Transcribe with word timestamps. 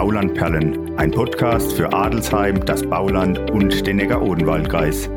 Baulandperlen, 0.00 0.98
ein 0.98 1.10
Podcast 1.10 1.74
für 1.74 1.92
Adelsheim, 1.92 2.64
das 2.64 2.82
Bauland 2.82 3.50
und 3.50 3.86
den 3.86 3.96
Neckar-Odenwald-Kreis. 3.96 5.10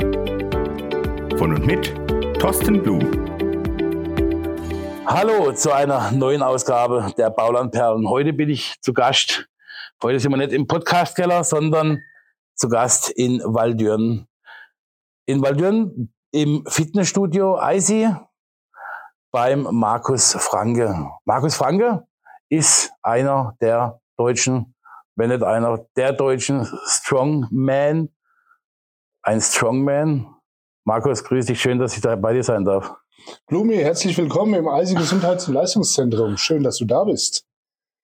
Von 1.37 1.55
und 1.55 1.65
mit 1.65 1.95
Thorsten 2.37 2.83
Blum. 2.83 2.99
Hallo 5.05 5.53
zu 5.53 5.71
einer 5.71 6.11
neuen 6.11 6.41
Ausgabe 6.41 7.13
der 7.17 7.29
Baulandperlen. 7.29 8.09
Heute 8.09 8.33
bin 8.33 8.49
ich 8.49 8.75
zu 8.81 8.91
Gast. 8.91 9.47
Heute 10.03 10.19
sind 10.19 10.31
wir 10.31 10.37
nicht 10.37 10.51
im 10.51 10.67
Podcastkeller, 10.67 11.45
sondern 11.45 12.01
zu 12.53 12.67
Gast 12.67 13.09
in 13.09 13.41
Waldürn. 13.45 14.27
In 15.25 15.41
Waldürn 15.41 16.13
im 16.33 16.65
Fitnessstudio 16.67 17.57
Eisi 17.57 18.13
beim 19.31 19.65
Markus 19.71 20.33
Franke. 20.33 21.09
Markus 21.23 21.55
Franke 21.55 22.05
ist 22.49 22.91
einer 23.01 23.55
der 23.61 24.01
deutschen, 24.17 24.72
wenn 25.15 25.29
nicht 25.29 25.43
einer 25.43 25.85
der 25.95 26.13
deutschen 26.13 26.67
Strongman, 26.85 28.09
ein 29.21 29.41
Strongman. 29.41 30.27
Markus, 30.85 31.23
grüß 31.23 31.45
dich, 31.45 31.61
schön, 31.61 31.79
dass 31.79 31.95
ich 31.95 32.01
da 32.01 32.15
bei 32.15 32.33
dir 32.33 32.43
sein 32.43 32.65
darf. 32.65 32.93
Blumi, 33.47 33.77
herzlich 33.77 34.17
willkommen 34.17 34.53
im 34.55 34.67
Eisi 34.67 34.95
Gesundheits- 34.95 35.47
und 35.47 35.53
Leistungszentrum. 35.53 36.37
Schön, 36.37 36.63
dass 36.63 36.77
du 36.77 36.85
da 36.85 37.03
bist. 37.03 37.45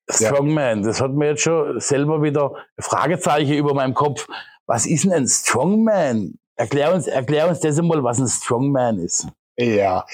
Strongman, 0.09 0.84
das 0.84 1.02
hat 1.02 1.12
mir 1.12 1.30
jetzt 1.30 1.41
schon 1.41 1.80
selber 1.80 2.22
wieder 2.22 2.54
Fragezeichen 2.80 3.54
über 3.54 3.73
meinem 3.73 3.94
Kopf. 3.94 4.27
Was 4.66 4.85
ist 4.85 5.04
denn 5.04 5.13
ein 5.13 5.27
Strongman? 5.27 6.35
Erklär 6.55 6.94
uns, 6.94 7.07
erklär 7.07 7.48
uns 7.49 7.60
das 7.60 7.77
einmal, 7.80 8.04
was 8.04 8.20
ein 8.20 8.27
Strongman 8.27 8.99
ist. 8.99 9.27
Ja. 9.57 10.05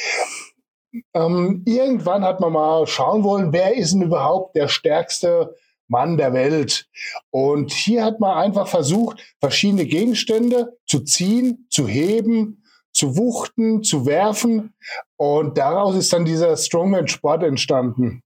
Ähm, 1.14 1.62
irgendwann 1.66 2.24
hat 2.24 2.40
man 2.40 2.54
mal 2.54 2.88
schauen 2.88 3.24
wollen, 3.24 3.54
wer 3.54 3.76
ist 3.76 3.94
denn 3.94 4.02
überhaupt 4.02 4.56
der 4.56 4.68
stärkste 4.68 5.56
Mann 5.88 6.18
der 6.18 6.34
Welt. 6.34 6.88
Und 7.30 7.72
hier 7.72 8.04
hat 8.04 8.20
man 8.20 8.38
einfach 8.38 8.68
versucht, 8.68 9.24
verschiedene 9.40 9.86
Gegenstände 9.86 10.78
zu 10.86 11.02
ziehen, 11.02 11.68
zu 11.70 11.88
heben, 11.88 12.64
zu 12.94 13.18
wuchten, 13.18 13.84
zu 13.84 14.06
werfen. 14.06 14.74
Und 15.18 15.58
daraus 15.58 15.96
ist 15.96 16.14
dann 16.14 16.26
dieser 16.26 16.56
Strongman-Sport 16.56 17.44
entstanden. 17.44 18.22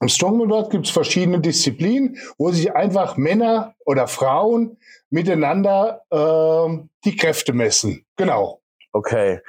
Im 0.00 0.08
Strongman-Sport 0.08 0.70
gibt 0.70 0.86
es 0.86 0.92
verschiedene 0.92 1.40
Disziplinen, 1.40 2.18
wo 2.38 2.50
sich 2.50 2.74
einfach 2.74 3.16
Männer 3.16 3.74
oder 3.84 4.08
Frauen 4.08 4.78
miteinander 5.10 6.02
äh, 6.10 6.78
die 7.04 7.16
Kräfte 7.16 7.52
messen. 7.52 8.04
Genau. 8.16 8.60
Okay. 8.92 9.40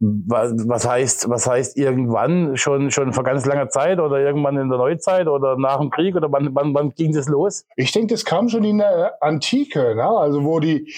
Was 0.00 0.86
heißt, 0.86 1.28
was 1.28 1.46
heißt 1.48 1.76
irgendwann? 1.76 2.56
Schon, 2.56 2.92
schon 2.92 3.12
vor 3.12 3.24
ganz 3.24 3.44
langer 3.46 3.68
Zeit 3.68 3.98
oder 3.98 4.18
irgendwann 4.20 4.56
in 4.56 4.68
der 4.68 4.78
Neuzeit 4.78 5.26
oder 5.26 5.56
nach 5.56 5.80
dem 5.80 5.90
Krieg 5.90 6.14
oder 6.14 6.30
wann, 6.30 6.54
wann, 6.54 6.72
wann 6.72 6.90
ging 6.94 7.12
das 7.12 7.26
los? 7.26 7.64
Ich 7.74 7.90
denke, 7.90 8.14
das 8.14 8.24
kam 8.24 8.48
schon 8.48 8.62
in 8.62 8.78
der 8.78 9.20
Antike, 9.20 9.96
ne? 9.96 10.04
also 10.04 10.44
wo 10.44 10.60
die, 10.60 10.94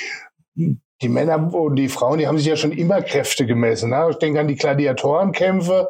die 0.54 1.08
Männer 1.08 1.54
und 1.54 1.76
die 1.76 1.88
Frauen, 1.88 2.18
die 2.18 2.26
haben 2.26 2.36
sich 2.36 2.46
ja 2.46 2.56
schon 2.56 2.72
immer 2.72 3.00
Kräfte 3.00 3.46
gemessen. 3.46 3.88
Ne? 3.88 4.08
Ich 4.10 4.18
denke 4.18 4.40
an 4.40 4.48
die 4.48 4.56
Gladiatorenkämpfe 4.56 5.88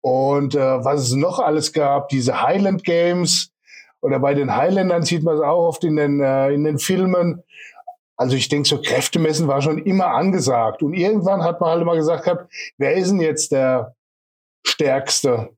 und 0.00 0.54
äh, 0.54 0.84
was 0.84 1.00
es 1.00 1.14
noch 1.14 1.40
alles 1.40 1.72
gab, 1.72 2.08
diese 2.10 2.40
Highland 2.40 2.84
Games 2.84 3.50
oder 4.00 4.20
bei 4.20 4.34
den 4.34 4.54
Highlandern 4.54 5.02
sieht 5.02 5.22
man 5.22 5.36
es 5.36 5.40
auch 5.40 5.66
oft 5.66 5.82
in 5.82 5.96
den, 5.96 6.20
äh, 6.20 6.50
in 6.50 6.62
den 6.62 6.78
Filmen. 6.78 7.42
Also 8.16 8.36
ich 8.36 8.48
denke, 8.48 8.68
so 8.68 8.80
Kräftemessen 8.80 9.48
war 9.48 9.60
schon 9.60 9.78
immer 9.78 10.06
angesagt. 10.06 10.82
Und 10.82 10.94
irgendwann 10.94 11.42
hat 11.42 11.60
man 11.60 11.70
halt 11.70 11.82
immer 11.82 11.96
gesagt 11.96 12.24
gehabt, 12.24 12.52
wer 12.78 12.94
ist 12.94 13.10
denn 13.10 13.20
jetzt 13.20 13.52
der 13.52 13.94
Stärkste? 14.66 15.50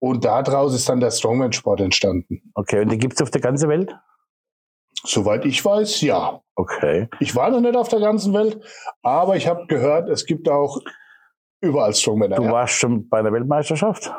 Und 0.00 0.24
daraus 0.24 0.74
ist 0.74 0.88
dann 0.88 1.00
der 1.00 1.10
Strongman-Sport 1.10 1.80
entstanden. 1.80 2.52
Okay, 2.54 2.80
und 2.82 2.90
die 2.90 2.98
gibt 2.98 3.14
es 3.14 3.22
auf 3.22 3.30
der 3.30 3.40
ganzen 3.40 3.68
Welt? 3.68 3.94
Soweit 5.04 5.44
ich 5.44 5.64
weiß, 5.64 6.00
ja. 6.02 6.40
Okay. 6.54 7.08
Ich 7.20 7.36
war 7.36 7.50
noch 7.50 7.60
nicht 7.60 7.76
auf 7.76 7.88
der 7.88 8.00
ganzen 8.00 8.32
Welt, 8.34 8.60
aber 9.02 9.36
ich 9.36 9.46
habe 9.46 9.66
gehört, 9.66 10.08
es 10.08 10.26
gibt 10.26 10.48
auch 10.48 10.80
überall 11.60 11.94
Strongmänner. 11.94 12.36
Du 12.36 12.44
ja. 12.44 12.52
warst 12.52 12.74
schon 12.74 13.08
bei 13.08 13.22
der 13.22 13.32
Weltmeisterschaft? 13.32 14.12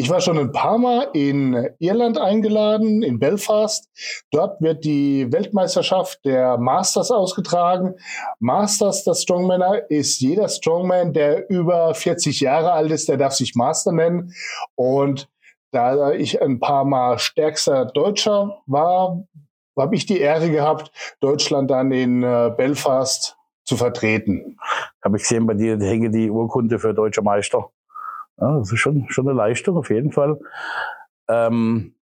Ich 0.00 0.08
war 0.10 0.20
schon 0.20 0.38
ein 0.38 0.52
paar 0.52 0.78
Mal 0.78 1.08
in 1.12 1.70
Irland 1.80 2.18
eingeladen, 2.18 3.02
in 3.02 3.18
Belfast. 3.18 3.90
Dort 4.30 4.60
wird 4.60 4.84
die 4.84 5.26
Weltmeisterschaft 5.32 6.24
der 6.24 6.56
Masters 6.56 7.10
ausgetragen. 7.10 7.96
Masters, 8.38 9.02
das 9.02 9.22
Strongmänner, 9.22 9.90
ist 9.90 10.20
jeder 10.20 10.46
Strongman, 10.48 11.14
der 11.14 11.50
über 11.50 11.92
40 11.94 12.38
Jahre 12.38 12.70
alt 12.70 12.92
ist, 12.92 13.08
der 13.08 13.16
darf 13.16 13.32
sich 13.32 13.56
Master 13.56 13.90
nennen. 13.90 14.32
Und 14.76 15.28
da 15.72 16.12
ich 16.12 16.40
ein 16.40 16.60
paar 16.60 16.84
Mal 16.84 17.18
stärkster 17.18 17.86
Deutscher 17.86 18.62
war, 18.66 19.24
habe 19.76 19.96
ich 19.96 20.06
die 20.06 20.20
Ehre 20.20 20.52
gehabt, 20.52 20.92
Deutschland 21.18 21.72
dann 21.72 21.90
in 21.90 22.22
äh, 22.22 22.52
Belfast 22.56 23.36
zu 23.64 23.76
vertreten. 23.76 24.58
Habe 25.04 25.16
ich 25.16 25.24
gesehen, 25.24 25.44
bei 25.44 25.54
dir 25.54 25.76
hänge 25.76 26.10
die 26.10 26.30
Urkunde 26.30 26.78
für 26.78 26.94
deutscher 26.94 27.22
Meister. 27.22 27.72
Ja, 28.40 28.58
das 28.58 28.72
ist 28.72 28.78
schon, 28.78 29.06
schon 29.08 29.28
eine 29.28 29.36
Leistung, 29.36 29.76
auf 29.76 29.90
jeden 29.90 30.12
Fall. 30.12 30.38
Ähm, 31.28 31.94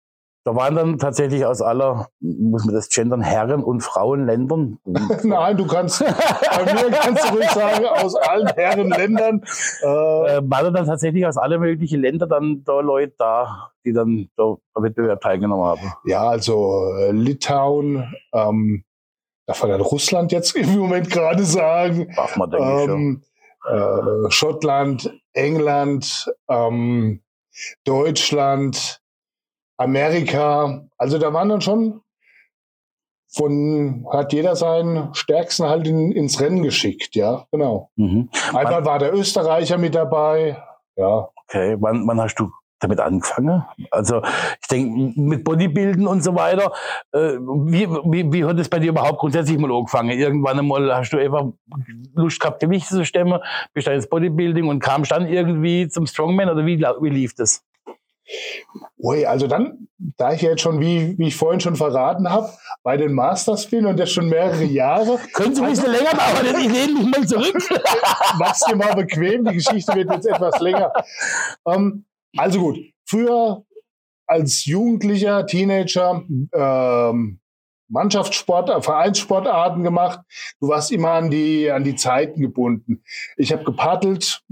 da 0.44 0.54
waren 0.54 0.74
dann 0.74 0.98
tatsächlich 0.98 1.46
aus 1.46 1.62
aller, 1.62 2.08
muss 2.20 2.66
man 2.66 2.74
das 2.74 2.90
gendern, 2.90 3.22
Herren- 3.22 3.64
und 3.64 3.80
Frauenländern. 3.80 4.78
Nein, 5.22 5.56
du 5.56 5.66
kannst, 5.66 6.00
bei 6.00 6.64
mir 6.74 6.90
kannst 6.90 7.30
du 7.30 7.34
ruhig 7.34 7.48
sagen, 7.48 7.86
aus 7.86 8.14
allen 8.14 8.48
Herrenländern. 8.48 9.42
Äh, 9.80 9.86
waren 9.86 10.74
dann 10.74 10.84
tatsächlich 10.84 11.24
aus 11.26 11.38
allen 11.38 11.60
möglichen 11.60 12.02
Ländern 12.02 12.28
dann 12.28 12.62
da 12.64 12.80
Leute 12.80 13.14
da, 13.16 13.70
die 13.86 13.94
dann 13.94 14.28
da 14.36 14.56
am 14.74 14.82
Wettbewerb 14.82 15.22
teilgenommen 15.22 15.64
haben. 15.64 15.92
Ja, 16.04 16.28
also 16.28 16.92
äh, 16.98 17.12
Litauen, 17.12 18.14
ähm, 18.34 18.84
darf 19.46 19.62
man 19.62 19.70
dann 19.70 19.80
Russland 19.80 20.30
jetzt 20.30 20.54
im 20.56 20.78
Moment 20.78 21.10
gerade 21.10 21.44
sagen. 21.44 22.12
Darf 22.14 22.36
man, 22.36 22.50
denke 22.50 22.66
ich, 22.66 22.84
schon. 22.84 23.22
Äh, 23.66 24.30
Schottland, 24.30 25.10
England, 25.34 26.32
ähm, 26.48 27.22
Deutschland, 27.84 29.00
Amerika. 29.76 30.86
Also 30.96 31.18
da 31.18 31.32
waren 31.32 31.48
dann 31.48 31.60
schon 31.60 32.00
von, 33.28 34.06
hat 34.12 34.32
jeder 34.32 34.54
seinen 34.56 35.12
Stärksten 35.14 35.64
halt 35.64 35.86
in, 35.88 36.12
ins 36.12 36.40
Rennen 36.40 36.62
geschickt, 36.62 37.16
ja, 37.16 37.46
genau. 37.50 37.90
Mhm. 37.96 38.30
Einmal 38.52 38.84
war 38.84 38.98
der 38.98 39.12
Österreicher 39.12 39.76
mit 39.76 39.94
dabei, 39.94 40.62
ja. 40.96 41.28
Okay, 41.36 41.76
wann, 41.80 42.06
wann 42.06 42.20
hast 42.20 42.36
du 42.36 42.50
damit 42.80 43.00
angefangen? 43.00 43.64
Also 43.90 44.22
ich 44.60 44.68
denke, 44.68 45.20
mit 45.20 45.44
Bodybuilden 45.44 46.06
und 46.06 46.22
so 46.22 46.34
weiter, 46.34 46.72
äh, 47.12 47.38
wie, 47.38 47.88
wie, 47.88 48.32
wie 48.32 48.44
hat 48.44 48.58
es 48.58 48.68
bei 48.68 48.78
dir 48.78 48.90
überhaupt 48.90 49.18
grundsätzlich 49.18 49.58
mal 49.58 49.72
angefangen? 49.72 50.10
Irgendwann 50.10 50.58
einmal 50.58 50.94
hast 50.94 51.10
du 51.10 51.18
einfach 51.18 51.46
Lust 52.14 52.40
gehabt, 52.40 52.60
Gewichte 52.60 52.94
zu 52.94 53.04
stemmen, 53.04 53.40
bist 53.72 53.86
dann 53.86 53.94
ins 53.94 54.08
Bodybuilding 54.08 54.68
und 54.68 54.80
kamst 54.80 55.12
dann 55.12 55.26
irgendwie 55.26 55.88
zum 55.88 56.06
Strongman 56.06 56.50
oder 56.50 56.66
wie, 56.66 56.78
wie 56.78 57.10
lief 57.10 57.34
das? 57.34 57.64
Ui, 58.98 59.26
also 59.26 59.46
dann, 59.46 59.88
da 60.16 60.32
ich 60.32 60.40
jetzt 60.40 60.62
schon, 60.62 60.80
wie, 60.80 61.18
wie 61.18 61.28
ich 61.28 61.36
vorhin 61.36 61.60
schon 61.60 61.76
verraten 61.76 62.30
habe, 62.30 62.48
bei 62.82 62.96
den 62.96 63.12
Masters 63.12 63.66
bin 63.66 63.84
und 63.84 63.98
das 63.98 64.10
schon 64.10 64.28
mehrere 64.28 64.64
Jahre, 64.64 65.18
Können 65.34 65.54
Sie 65.54 65.62
ein 65.62 65.70
bisschen 65.70 65.92
länger 65.92 66.12
dauern, 66.12 66.46
ich 66.58 66.72
lehne 66.72 66.94
mich 66.94 67.10
mal 67.10 67.26
zurück. 67.26 67.54
mach's 68.38 68.60
dir 68.60 68.76
mal 68.76 68.94
bequem, 68.94 69.44
die 69.44 69.54
Geschichte 69.54 69.94
wird 69.94 70.10
jetzt 70.10 70.26
etwas 70.26 70.58
länger. 70.60 70.92
Ähm, 71.66 72.06
also 72.36 72.60
gut, 72.60 72.78
früher 73.06 73.64
als 74.26 74.64
Jugendlicher, 74.64 75.46
Teenager, 75.46 76.24
ähm, 76.52 77.40
Mannschaftssport, 77.88 78.70
äh, 78.70 78.82
Vereinssportarten 78.82 79.82
gemacht. 79.82 80.20
Du 80.60 80.68
warst 80.68 80.90
immer 80.92 81.12
an 81.12 81.30
die, 81.30 81.70
an 81.70 81.84
die 81.84 81.96
Zeiten 81.96 82.40
gebunden. 82.40 83.02
Ich 83.36 83.52
habe 83.52 83.64
gepaddelt. 83.64 84.42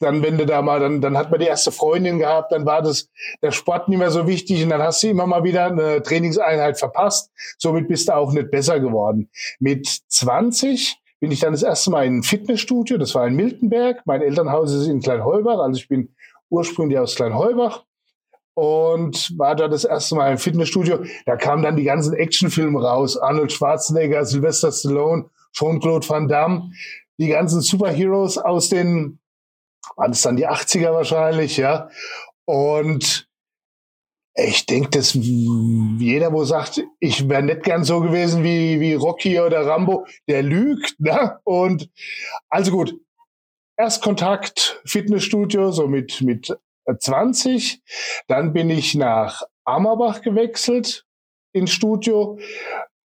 Dann, 0.00 0.22
wenn 0.22 0.38
du 0.38 0.46
da 0.46 0.62
mal, 0.62 0.78
dann, 0.78 1.00
dann 1.00 1.18
hat 1.18 1.32
man 1.32 1.40
die 1.40 1.46
erste 1.46 1.72
Freundin 1.72 2.20
gehabt, 2.20 2.52
dann 2.52 2.64
war 2.64 2.82
das 2.82 3.10
der 3.42 3.50
Sport 3.50 3.88
nicht 3.88 3.98
mehr 3.98 4.12
so 4.12 4.28
wichtig 4.28 4.62
und 4.62 4.68
dann 4.68 4.80
hast 4.80 5.02
du 5.02 5.08
immer 5.08 5.26
mal 5.26 5.42
wieder 5.42 5.64
eine 5.64 6.00
Trainingseinheit 6.02 6.78
verpasst. 6.78 7.32
Somit 7.58 7.88
bist 7.88 8.08
du 8.08 8.14
auch 8.14 8.32
nicht 8.32 8.52
besser 8.52 8.78
geworden. 8.78 9.28
Mit 9.58 9.88
20 10.06 11.00
bin 11.18 11.32
ich 11.32 11.40
dann 11.40 11.52
das 11.52 11.64
erste 11.64 11.90
Mal 11.90 12.06
in 12.06 12.18
ein 12.18 12.22
Fitnessstudio, 12.22 12.96
das 12.96 13.16
war 13.16 13.26
in 13.26 13.34
Miltenberg. 13.34 14.02
Mein 14.04 14.22
Elternhaus 14.22 14.72
ist 14.72 14.86
in 14.86 15.00
Kleinheubach, 15.00 15.58
also 15.58 15.76
ich 15.76 15.88
bin 15.88 16.14
ursprünglich 16.50 16.98
aus 16.98 17.14
Kleinheubach 17.14 17.84
und 18.54 19.38
war 19.38 19.54
da 19.54 19.68
das 19.68 19.84
erste 19.84 20.16
Mal 20.16 20.32
im 20.32 20.38
Fitnessstudio. 20.38 21.04
Da 21.26 21.36
kamen 21.36 21.62
dann 21.62 21.76
die 21.76 21.84
ganzen 21.84 22.14
Actionfilme 22.14 22.82
raus. 22.82 23.16
Arnold 23.16 23.52
Schwarzenegger, 23.52 24.24
Sylvester 24.24 24.72
Stallone, 24.72 25.30
Jean-Claude 25.52 26.08
Van 26.08 26.26
Damme, 26.26 26.72
die 27.18 27.28
ganzen 27.28 27.60
Superheroes 27.60 28.36
aus 28.36 28.68
den, 28.68 29.20
waren 29.96 30.10
es 30.10 30.22
dann 30.22 30.36
die 30.36 30.48
80er 30.48 30.92
wahrscheinlich, 30.92 31.56
ja. 31.56 31.88
Und 32.46 33.28
ich 34.34 34.66
denke, 34.66 34.90
dass 34.90 35.14
jeder, 35.14 36.32
wo 36.32 36.44
sagt, 36.44 36.82
ich 37.00 37.28
wäre 37.28 37.42
nicht 37.42 37.64
gern 37.64 37.84
so 37.84 38.00
gewesen 38.00 38.44
wie, 38.44 38.80
wie 38.80 38.94
Rocky 38.94 39.40
oder 39.40 39.66
Rambo, 39.66 40.06
der 40.28 40.42
lügt. 40.42 40.98
Ne? 40.98 41.38
Und 41.44 41.90
also 42.48 42.70
gut, 42.70 42.94
Erstkontakt, 43.78 44.82
Fitnessstudio, 44.84 45.70
so 45.70 45.86
mit, 45.86 46.20
mit 46.20 46.52
20. 46.98 47.80
Dann 48.26 48.52
bin 48.52 48.70
ich 48.70 48.96
nach 48.96 49.42
Ammerbach 49.64 50.20
gewechselt 50.20 51.06
ins 51.52 51.70
Studio. 51.70 52.40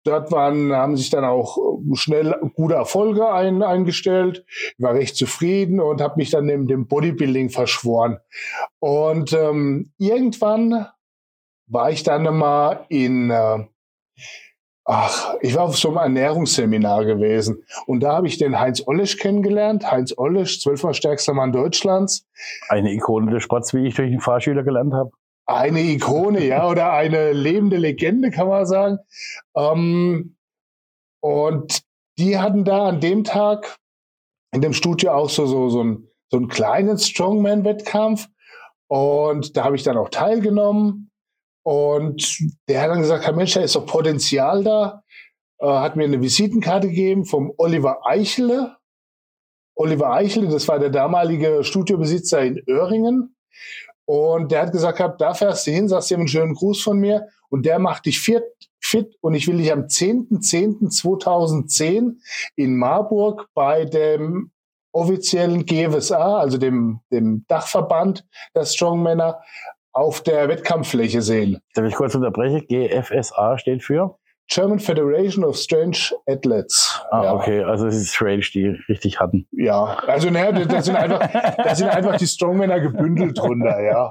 Dort 0.04 0.30
waren, 0.30 0.72
haben 0.72 0.96
sich 0.98 1.08
dann 1.08 1.24
auch 1.24 1.56
schnell 1.94 2.38
gute 2.54 2.74
Erfolge 2.74 3.32
ein, 3.32 3.62
eingestellt. 3.62 4.44
Ich 4.76 4.82
war 4.82 4.92
recht 4.92 5.16
zufrieden 5.16 5.80
und 5.80 6.02
habe 6.02 6.16
mich 6.16 6.30
dann 6.30 6.50
in 6.50 6.66
dem 6.66 6.86
Bodybuilding 6.86 7.48
verschworen. 7.48 8.18
Und 8.78 9.32
ähm, 9.32 9.92
irgendwann 9.96 10.86
war 11.66 11.90
ich 11.90 12.02
dann 12.02 12.24
mal 12.36 12.84
in, 12.90 13.30
äh, 13.30 13.64
ach, 14.88 15.34
ich 15.42 15.54
war 15.54 15.64
auf 15.64 15.76
so 15.76 15.88
einem 15.88 15.98
Ernährungsseminar 15.98 17.04
gewesen. 17.04 17.62
Und 17.86 18.00
da 18.00 18.14
habe 18.16 18.26
ich 18.26 18.38
den 18.38 18.58
Heinz 18.58 18.82
Ollisch 18.86 19.18
kennengelernt. 19.18 19.88
Heinz 19.90 20.14
Ollisch, 20.16 20.62
zwölfmal 20.62 20.94
stärkster 20.94 21.34
Mann 21.34 21.52
Deutschlands. 21.52 22.26
Eine 22.68 22.92
Ikone 22.92 23.30
des 23.30 23.42
Sports, 23.42 23.74
wie 23.74 23.86
ich 23.86 23.94
durch 23.94 24.10
einen 24.10 24.20
Fahrschüler 24.20 24.62
gelernt 24.62 24.94
habe. 24.94 25.10
Eine 25.44 25.80
Ikone, 25.80 26.44
ja, 26.44 26.66
oder 26.66 26.92
eine 26.92 27.32
lebende 27.32 27.76
Legende, 27.76 28.30
kann 28.30 28.48
man 28.48 28.66
sagen. 28.66 28.98
Ähm, 29.54 30.36
und 31.20 31.82
die 32.18 32.38
hatten 32.38 32.64
da 32.64 32.88
an 32.88 33.00
dem 33.00 33.24
Tag 33.24 33.76
in 34.52 34.62
dem 34.62 34.72
Studio 34.72 35.12
auch 35.12 35.28
so, 35.28 35.46
so, 35.46 35.68
so, 35.68 35.84
ein, 35.84 36.08
so 36.30 36.38
einen 36.38 36.48
kleinen 36.48 36.96
Strongman-Wettkampf. 36.96 38.28
Und 38.86 39.54
da 39.54 39.64
habe 39.64 39.76
ich 39.76 39.82
dann 39.82 39.98
auch 39.98 40.08
teilgenommen. 40.08 41.07
Und 41.68 42.48
der 42.66 42.80
hat 42.80 42.88
dann 42.88 43.02
gesagt, 43.02 43.26
Herr 43.26 43.34
Mensch, 43.34 43.52
da 43.52 43.60
ist 43.60 43.76
doch 43.76 43.84
Potenzial 43.84 44.64
da. 44.64 45.02
Äh, 45.58 45.66
hat 45.66 45.96
mir 45.96 46.04
eine 46.04 46.22
Visitenkarte 46.22 46.88
gegeben 46.88 47.26
vom 47.26 47.52
Oliver 47.58 48.06
Eichele. 48.06 48.78
Oliver 49.74 50.10
Eichele, 50.10 50.48
das 50.48 50.66
war 50.66 50.78
der 50.78 50.88
damalige 50.88 51.62
Studiobesitzer 51.62 52.40
in 52.40 52.62
Öhringen. 52.66 53.36
Und 54.06 54.50
der 54.50 54.62
hat 54.62 54.72
gesagt, 54.72 55.20
da 55.20 55.34
fährst 55.34 55.66
du 55.66 55.70
hin, 55.70 55.90
sagst 55.90 56.10
dir 56.10 56.16
einen 56.16 56.26
schönen 56.26 56.54
Gruß 56.54 56.80
von 56.80 56.98
mir 56.98 57.28
und 57.50 57.66
der 57.66 57.78
macht 57.78 58.06
dich 58.06 58.18
fit, 58.18 58.44
fit 58.80 59.14
und 59.20 59.34
ich 59.34 59.46
will 59.46 59.58
dich 59.58 59.70
am 59.70 59.82
10.10.2010 59.82 62.14
in 62.56 62.78
Marburg 62.78 63.46
bei 63.52 63.84
dem 63.84 64.52
offiziellen 64.92 65.66
GFSA, 65.66 66.38
also 66.38 66.56
dem, 66.56 67.00
dem 67.12 67.44
Dachverband 67.46 68.24
der 68.54 68.64
Strongmänner, 68.64 69.42
auf 69.92 70.22
der 70.22 70.48
Wettkampffläche 70.48 71.22
sehen. 71.22 71.60
Darf 71.74 71.86
ich 71.86 71.94
kurz 71.94 72.14
unterbrechen? 72.14 72.66
GFSA 72.68 73.58
steht 73.58 73.82
für? 73.82 74.18
German 74.48 74.78
Federation 74.78 75.44
of 75.44 75.56
Strange 75.56 76.14
Athletes. 76.26 77.02
Ah, 77.10 77.24
ja. 77.24 77.34
okay, 77.34 77.62
also 77.62 77.86
es 77.86 77.96
ist 77.96 78.14
Strange, 78.14 78.46
die 78.54 78.68
richtig 78.88 79.20
hatten. 79.20 79.46
Ja, 79.52 79.98
also 80.06 80.30
naja, 80.30 80.52
da 80.52 80.80
sind 80.80 80.96
einfach, 80.96 81.30
da 81.56 81.74
sind 81.74 81.88
einfach 81.88 82.16
die 82.16 82.26
Strongmänner 82.26 82.80
gebündelt 82.80 83.38
drunter, 83.38 83.80
ja. 83.82 84.10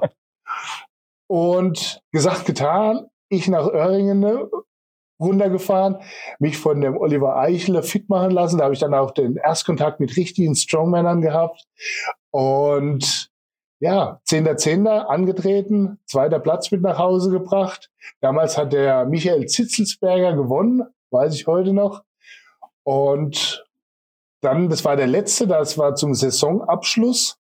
Und 1.26 2.00
gesagt, 2.12 2.46
getan, 2.46 3.08
ich 3.28 3.48
nach 3.48 3.66
Öhringen 3.66 4.20
ne, 4.20 4.48
runtergefahren, 5.20 5.96
mich 6.38 6.56
von 6.56 6.80
dem 6.80 6.96
Oliver 6.96 7.36
Eichler 7.36 7.82
fit 7.82 8.08
machen 8.08 8.30
lassen. 8.30 8.58
Da 8.58 8.64
habe 8.64 8.74
ich 8.74 8.80
dann 8.80 8.94
auch 8.94 9.10
den 9.10 9.36
Erstkontakt 9.36 9.98
mit 10.00 10.16
richtigen 10.16 10.54
Strongmännern 10.54 11.20
gehabt. 11.20 11.64
Und 12.30 13.27
ja, 13.80 14.20
Zehnter 14.24 14.56
Zehnter 14.56 15.08
angetreten, 15.08 15.98
zweiter 16.06 16.40
Platz 16.40 16.70
mit 16.70 16.82
nach 16.82 16.98
Hause 16.98 17.30
gebracht. 17.30 17.90
Damals 18.20 18.58
hat 18.58 18.72
der 18.72 19.06
Michael 19.06 19.46
Zitzelsberger 19.46 20.34
gewonnen, 20.34 20.82
weiß 21.10 21.34
ich 21.34 21.46
heute 21.46 21.72
noch. 21.72 22.02
Und 22.82 23.64
dann, 24.40 24.68
das 24.68 24.84
war 24.84 24.96
der 24.96 25.06
letzte, 25.06 25.46
das 25.46 25.78
war 25.78 25.94
zum 25.94 26.14
Saisonabschluss. 26.14 27.38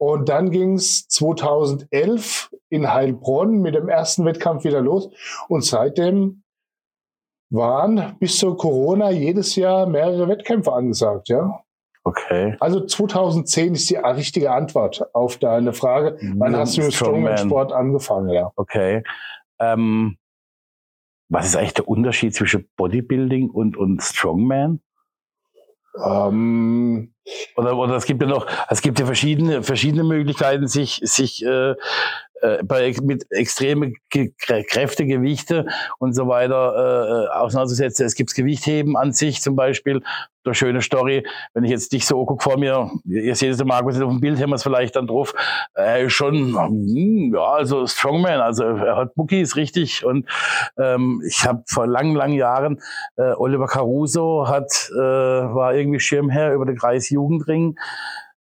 Und 0.00 0.28
dann 0.28 0.50
ging 0.50 0.74
es 0.74 1.08
2011 1.08 2.54
in 2.68 2.92
Heilbronn 2.92 3.60
mit 3.60 3.74
dem 3.74 3.88
ersten 3.88 4.24
Wettkampf 4.24 4.64
wieder 4.64 4.80
los. 4.80 5.08
Und 5.48 5.64
seitdem 5.64 6.44
waren 7.50 8.16
bis 8.20 8.38
zur 8.38 8.56
Corona 8.56 9.10
jedes 9.10 9.56
Jahr 9.56 9.86
mehrere 9.86 10.28
Wettkämpfe 10.28 10.72
angesagt, 10.72 11.28
ja. 11.28 11.64
Okay. 12.04 12.56
Also 12.60 12.84
2010 12.84 13.74
ist 13.74 13.90
die 13.90 13.96
richtige 13.96 14.52
Antwort 14.52 15.14
auf 15.14 15.36
deine 15.36 15.72
Frage. 15.72 16.18
Wann 16.36 16.56
hast 16.56 16.76
du 16.76 16.82
mit 16.82 16.94
Strongman-Sport 16.94 17.72
angefangen? 17.72 18.30
Ja. 18.30 18.50
Okay. 18.56 19.02
Ähm, 19.58 20.16
was 21.28 21.46
ist 21.46 21.56
eigentlich 21.56 21.74
der 21.74 21.88
Unterschied 21.88 22.34
zwischen 22.34 22.68
Bodybuilding 22.76 23.50
und, 23.50 23.76
und 23.76 24.02
Strongman? 24.02 24.80
Ähm, 26.02 27.12
oder, 27.56 27.76
oder 27.76 27.96
es 27.96 28.04
gibt 28.04 28.22
ja 28.22 28.28
noch, 28.28 28.46
es 28.68 28.82
gibt 28.82 28.98
ja 28.98 29.06
verschiedene, 29.06 29.62
verschiedene 29.62 30.04
Möglichkeiten, 30.04 30.66
sich, 30.66 31.00
sich 31.02 31.44
äh, 31.44 31.74
äh, 32.40 32.62
bei, 32.62 32.94
mit 33.02 33.26
extreme 33.30 33.92
Kräfte, 34.10 35.06
Gewichte 35.06 35.66
und 35.98 36.14
so 36.14 36.28
weiter 36.28 36.74
äh, 36.76 37.24
äh, 37.24 37.28
auseinanderzusetzen. 37.40 38.06
Es 38.06 38.14
gibt 38.14 38.34
Gewichtheben 38.34 38.96
an 38.96 39.12
sich 39.12 39.42
zum 39.42 39.56
Beispiel. 39.56 40.02
Eine 40.44 40.54
schöne 40.54 40.80
Story. 40.80 41.26
Wenn 41.52 41.64
ich 41.64 41.70
jetzt 41.70 41.92
dich 41.92 42.06
so 42.06 42.24
gucke 42.24 42.42
vor 42.42 42.56
mir, 42.56 42.90
ihr 43.04 43.34
seht 43.34 43.50
es, 43.50 43.58
der 43.58 43.66
Markus 43.66 44.00
auf 44.00 44.08
dem 44.08 44.20
Bild, 44.20 44.40
haben 44.40 44.48
wir 44.48 44.54
es 44.54 44.62
vielleicht 44.62 44.96
dann 44.96 45.06
drauf. 45.06 45.34
Er 45.74 46.00
ist 46.00 46.14
schon, 46.14 46.56
hm, 46.56 47.34
ja, 47.34 47.44
also 47.44 47.86
Strongman, 47.86 48.40
also 48.40 48.64
er 48.64 48.96
hat 48.96 49.14
Bookies, 49.14 49.56
richtig. 49.56 50.06
Und 50.06 50.26
ähm, 50.78 51.22
ich 51.26 51.44
habe 51.44 51.64
vor 51.66 51.86
langen, 51.86 52.14
langen 52.14 52.32
Jahren, 52.32 52.80
äh, 53.16 53.32
Oliver 53.32 53.66
Caruso 53.66 54.48
hat, 54.48 54.90
äh, 54.90 54.96
war 54.96 55.74
irgendwie 55.74 56.00
Schirmherr 56.00 56.54
über 56.54 56.64
den 56.64 56.78
Kreis 56.78 57.10
Jugendring 57.18 57.76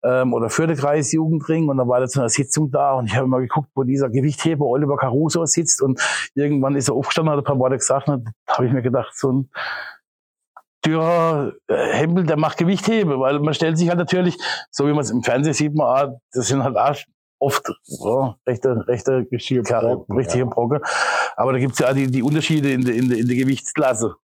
ähm, 0.03 0.33
oder 0.33 0.49
für 0.49 0.67
den 0.67 0.77
Kreis 0.77 1.11
Jugendring 1.11 1.69
und 1.69 1.77
dann 1.77 1.87
war 1.87 1.99
da 1.99 2.07
zu 2.07 2.19
einer 2.19 2.29
Sitzung 2.29 2.69
da 2.71 2.93
und 2.93 3.07
ich 3.07 3.15
habe 3.15 3.27
mal 3.27 3.41
geguckt, 3.41 3.69
wo 3.73 3.83
dieser 3.83 4.09
Gewichtheber 4.09 4.65
Oliver 4.65 4.97
Caruso 4.97 5.45
sitzt 5.45 5.81
und 5.81 5.99
irgendwann 6.35 6.75
ist 6.75 6.89
er 6.89 6.95
aufgestanden, 6.95 7.31
hat 7.31 7.39
ein 7.39 7.43
paar 7.45 7.59
Worte 7.59 7.77
gesagt 7.77 8.07
und 8.09 8.29
da 8.45 8.53
habe 8.53 8.67
ich 8.67 8.73
mir 8.73 8.81
gedacht, 8.81 9.17
so 9.17 9.31
ein 9.31 9.49
Dürer 10.85 11.53
äh, 11.67 11.93
Hempel, 11.93 12.25
der 12.25 12.37
macht 12.37 12.57
Gewichthebe, 12.57 13.19
weil 13.19 13.39
man 13.39 13.55
stellt 13.55 13.77
sich 13.77 13.89
halt 13.89 13.97
natürlich, 13.97 14.37
so 14.69 14.85
wie 14.85 14.91
man 14.91 14.99
es 14.99 15.09
im 15.09 15.23
Fernsehen 15.23 15.53
sieht, 15.55 15.73
man, 15.73 15.87
ah, 15.87 16.19
das 16.31 16.47
sind 16.47 16.63
halt 16.63 16.77
auch 16.77 16.95
oft 17.39 17.71
so, 17.83 18.35
rechte, 18.47 18.87
rechte 18.87 19.25
richtige 19.31 19.63
Brocken, 19.63 20.15
richtige 20.15 20.43
ja. 20.43 20.49
Brocken. 20.49 20.79
Aber 21.35 21.53
da 21.53 21.59
gibt's 21.59 21.79
ja 21.79 21.93
die, 21.93 22.09
die 22.11 22.23
Unterschiede 22.23 22.71
in 22.71 22.85
der, 22.85 22.95
in, 22.95 23.09
der, 23.09 23.17
in 23.17 23.27
der 23.27 23.35
Gewichtsklasse 23.35 24.15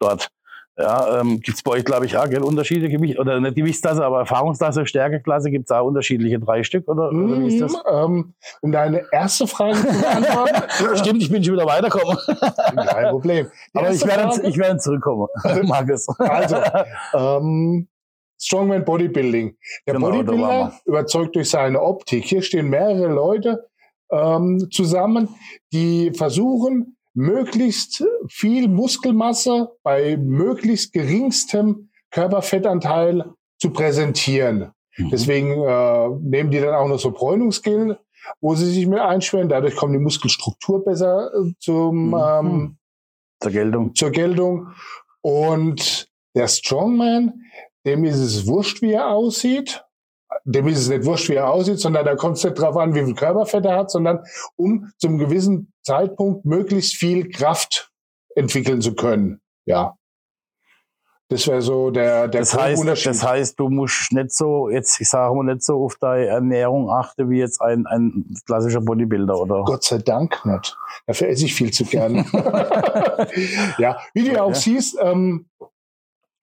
dort. 0.00 0.30
Ja, 0.78 1.20
ähm, 1.20 1.40
gibt 1.40 1.58
es 1.58 1.62
bei 1.62 1.72
euch, 1.72 1.84
glaube 1.84 2.06
ich, 2.06 2.16
auch 2.16 2.28
gell, 2.28 2.42
Unterschiede, 2.42 2.88
Gewicht, 2.88 3.18
oder 3.18 3.38
nicht 3.40 3.56
Gewichtsklasse, 3.56 4.04
aber 4.04 4.20
Erfahrungsklasse, 4.20 4.86
Stärkeklasse, 4.86 5.50
gibt 5.50 5.70
es 5.70 5.76
auch 5.76 5.84
unterschiedliche 5.84 6.38
drei 6.38 6.62
Stück, 6.62 6.88
oder, 6.88 7.10
oder 7.10 7.40
wie 7.40 7.48
ist 7.48 7.60
das? 7.60 7.72
Mm, 7.72 7.88
ähm, 7.92 8.34
um 8.62 8.72
deine 8.72 9.04
erste 9.12 9.46
Frage 9.46 9.76
zu 9.76 10.00
beantworten. 10.00 10.96
Stimmt, 10.96 11.22
ich 11.22 11.30
bin 11.30 11.44
schon 11.44 11.54
wieder 11.54 11.66
weitergekommen. 11.66 12.16
Kein 12.86 13.10
Problem. 13.10 13.50
Die 13.74 13.78
aber 13.78 13.90
ich 13.90 14.06
werde, 14.06 14.48
ich 14.48 14.56
werde 14.56 14.78
zurückkommen, 14.78 15.26
Markus. 15.64 16.08
Also, 16.18 16.56
ähm, 17.14 17.88
Strongman 18.40 18.84
Bodybuilding. 18.84 19.56
Der 19.86 19.94
genau, 19.94 20.10
Bodybuilder 20.10 20.72
überzeugt 20.86 21.36
durch 21.36 21.50
seine 21.50 21.82
Optik. 21.82 22.24
Hier 22.24 22.40
stehen 22.40 22.70
mehrere 22.70 23.12
Leute 23.12 23.68
ähm, 24.10 24.68
zusammen, 24.70 25.28
die 25.72 26.12
versuchen, 26.12 26.96
möglichst 27.20 28.04
viel 28.28 28.68
Muskelmasse 28.68 29.70
bei 29.82 30.16
möglichst 30.16 30.92
geringstem 30.92 31.90
Körperfettanteil 32.10 33.32
zu 33.58 33.70
präsentieren. 33.70 34.72
Mhm. 34.96 35.10
Deswegen 35.10 35.62
äh, 35.62 36.08
nehmen 36.22 36.50
die 36.50 36.60
dann 36.60 36.74
auch 36.74 36.88
noch 36.88 36.98
so 36.98 37.10
Bräunungsgel, 37.10 37.98
wo 38.40 38.54
sie 38.54 38.66
sich 38.66 38.86
mit 38.86 38.98
einschwören. 38.98 39.48
Dadurch 39.48 39.76
kommt 39.76 39.94
die 39.94 39.98
Muskelstruktur 39.98 40.82
besser 40.82 41.30
äh, 41.34 41.52
zum, 41.58 42.08
mhm. 42.08 42.14
ähm, 42.14 42.78
zur 43.40 43.52
Geltung. 43.52 43.94
Zur 43.94 44.10
Geltung. 44.10 44.68
Und 45.20 46.08
der 46.34 46.48
Strongman, 46.48 47.42
dem 47.84 48.04
ist 48.04 48.18
es 48.18 48.46
wurscht, 48.46 48.80
wie 48.80 48.92
er 48.92 49.10
aussieht 49.10 49.84
dem 50.44 50.66
ist 50.68 50.78
es 50.78 50.88
nicht 50.88 51.04
wurscht, 51.04 51.28
wie 51.28 51.34
er 51.34 51.50
aussieht, 51.50 51.80
sondern 51.80 52.04
da 52.04 52.14
kommt 52.14 52.36
es 52.36 52.44
nicht 52.44 52.58
drauf 52.58 52.76
an, 52.76 52.94
wie 52.94 53.04
viel 53.04 53.14
Körperfett 53.14 53.64
er 53.64 53.76
hat, 53.76 53.90
sondern 53.90 54.20
um 54.56 54.90
zum 54.98 55.18
gewissen 55.18 55.72
Zeitpunkt 55.90 56.44
möglichst 56.44 56.94
viel 56.94 57.28
Kraft 57.28 57.90
entwickeln 58.36 58.80
zu 58.80 58.94
können. 58.94 59.40
Ja. 59.66 59.96
Das 61.28 61.46
wäre 61.46 61.62
so 61.62 61.90
der, 61.90 62.28
der 62.28 62.40
das 62.40 62.56
heißt, 62.56 62.80
Unterschied. 62.80 63.06
Das 63.06 63.24
heißt, 63.24 63.58
du 63.58 63.68
musst 63.68 64.12
nicht 64.12 64.32
so, 64.32 64.68
jetzt, 64.68 65.00
ich 65.00 65.08
sage 65.08 65.34
mal, 65.34 65.44
nicht 65.44 65.62
so 65.62 65.84
auf 65.84 65.96
deine 65.96 66.26
Ernährung 66.26 66.90
achten 66.90 67.28
wie 67.28 67.38
jetzt 67.38 67.60
ein, 67.60 67.86
ein 67.86 68.24
klassischer 68.46 68.80
Bodybuilder, 68.80 69.36
oder? 69.36 69.64
Gott 69.64 69.84
sei 69.84 69.98
Dank 69.98 70.44
nicht. 70.44 70.76
Dafür 71.06 71.28
esse 71.28 71.46
ich 71.46 71.54
viel 71.54 71.72
zu 71.72 71.84
gern. 71.84 72.16
ja, 73.78 73.98
wie 74.14 74.24
du 74.24 74.32
ja 74.32 74.42
auch 74.42 74.54
siehst, 74.54 74.96
ähm, 75.00 75.46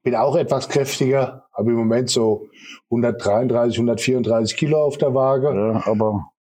bin 0.04 0.16
auch 0.16 0.36
etwas 0.36 0.70
kräftiger, 0.70 1.46
habe 1.54 1.72
im 1.72 1.78
Moment 1.78 2.10
so 2.10 2.48
133, 2.90 3.78
134 3.78 4.58
Kilo 4.58 4.84
auf 4.84 4.98
der 4.98 5.14
Waage. 5.14 5.54
Ja, 5.54 5.84
aber 5.86 6.32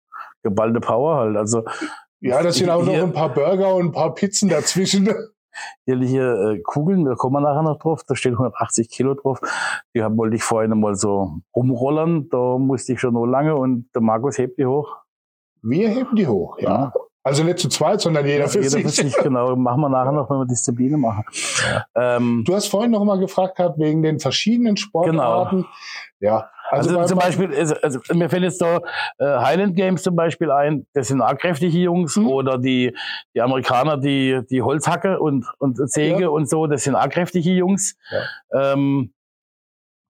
geballte 0.43 0.79
Power 0.79 1.17
halt. 1.17 1.37
Also 1.37 1.63
ja, 2.21 2.41
das 2.41 2.55
sind 2.55 2.69
auch 2.69 2.83
noch 2.83 2.93
ein 2.93 3.13
paar 3.13 3.33
Burger 3.33 3.75
und 3.75 3.87
ein 3.87 3.91
paar 3.91 4.13
Pizzen 4.13 4.49
dazwischen. 4.49 5.09
Ehrliche 5.85 6.21
äh, 6.21 6.61
Kugeln, 6.61 7.05
da 7.05 7.15
kommen 7.15 7.35
wir 7.35 7.41
nachher 7.41 7.63
noch 7.63 7.79
drauf, 7.79 8.03
da 8.07 8.15
steht 8.15 8.33
180 8.33 8.89
Kilo 8.89 9.15
drauf. 9.15 9.39
Die 9.95 10.03
haben, 10.03 10.17
wollte 10.17 10.35
ich 10.35 10.43
vorhin 10.43 10.79
mal 10.79 10.95
so 10.95 11.39
rumrollern, 11.55 12.29
da 12.29 12.57
musste 12.57 12.93
ich 12.93 12.99
schon 12.99 13.15
noch 13.15 13.25
lange 13.25 13.55
und 13.55 13.89
der 13.95 14.01
Markus 14.01 14.37
hebt 14.37 14.59
die 14.59 14.65
hoch. 14.65 14.97
Wir 15.63 15.89
heben 15.89 16.15
die 16.15 16.27
hoch, 16.27 16.59
ja. 16.59 16.69
ja. 16.69 16.93
Also 17.27 17.43
nicht 17.43 17.59
zu 17.59 17.67
zweit, 17.67 17.99
sondern 17.99 18.25
jeder 18.25 18.45
Ja, 18.45 18.47
für 18.47 18.59
jeder 18.59 18.69
sich. 18.69 18.83
für 18.83 18.89
sich, 18.89 19.17
genau. 19.17 19.55
Machen 19.55 19.81
wir 19.81 19.89
nachher 19.89 20.13
noch, 20.13 20.29
wenn 20.29 20.37
wir 20.37 20.45
Disziplinen 20.45 20.99
machen. 21.01 21.25
Ähm, 21.95 22.43
Du 22.45 22.55
hast 22.55 22.67
vorhin 22.67 22.91
noch 22.91 23.03
mal 23.03 23.19
gefragt 23.19 23.57
gehabt 23.57 23.77
wegen 23.79 24.01
den 24.01 24.19
verschiedenen 24.19 24.77
Sportarten. 24.77 25.65
Ja, 26.21 26.49
also, 26.69 26.95
bei- 26.95 27.05
zum 27.05 27.17
bei- 27.19 27.25
Beispiel, 27.25 27.53
also, 27.53 27.75
also, 27.81 27.99
mir 28.13 28.29
fällt 28.29 28.43
jetzt 28.43 28.61
da 28.61 28.77
äh, 29.19 29.25
Highland 29.39 29.75
Games 29.75 30.03
zum 30.03 30.15
Beispiel 30.15 30.51
ein. 30.51 30.85
Das 30.93 31.09
sind 31.09 31.21
auch 31.21 31.37
kräftige 31.37 31.77
Jungs. 31.77 32.15
Mhm. 32.15 32.27
Oder 32.27 32.57
die, 32.57 32.95
die 33.35 33.41
Amerikaner, 33.41 33.97
die, 33.97 34.41
die 34.49 34.61
Holzhacke 34.61 35.19
und, 35.19 35.45
und 35.59 35.77
Säge 35.91 36.21
Ja. 36.23 36.29
und 36.29 36.49
so, 36.49 36.65
das 36.65 36.83
sind 36.85 36.95
auch 36.95 37.09
kräftige 37.09 37.51
Jungs. 37.51 37.97
Ähm, 38.53 39.11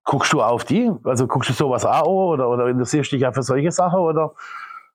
guckst 0.04 0.32
du 0.32 0.40
auf 0.40 0.64
die? 0.64 0.90
Also 1.04 1.26
guckst 1.26 1.50
du 1.50 1.54
sowas 1.54 1.84
auch 1.84 2.06
oder, 2.32 2.48
oder 2.48 2.68
interessierst 2.68 3.12
du 3.12 3.16
dich 3.16 3.22
ja 3.24 3.32
für 3.32 3.42
solche 3.42 3.70
Sachen? 3.72 3.98
Oder? 4.00 4.32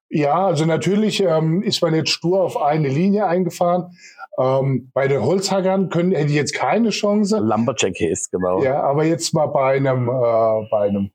Ja, 0.09 0.45
also 0.45 0.65
natürlich 0.65 1.21
ähm, 1.21 1.63
ist 1.63 1.81
man 1.81 1.95
jetzt 1.95 2.11
stur 2.11 2.41
auf 2.41 2.61
eine 2.61 2.87
Linie 2.87 3.25
eingefahren. 3.25 3.97
Ähm, 4.39 4.91
bei 4.93 5.07
den 5.07 5.21
Holzhackern 5.21 5.89
können, 5.89 6.11
hätte 6.11 6.27
ich 6.27 6.35
jetzt 6.35 6.53
keine 6.53 6.89
Chance. 6.89 7.39
Lumberjack 7.39 7.99
ist, 8.01 8.31
genau. 8.31 8.63
Ja, 8.63 8.81
aber 8.81 9.05
jetzt 9.05 9.33
mal 9.33 9.47
bei 9.47 9.75
einem, 9.75 10.07
äh, 10.07 10.67
bei 10.71 10.87
einem 10.87 11.11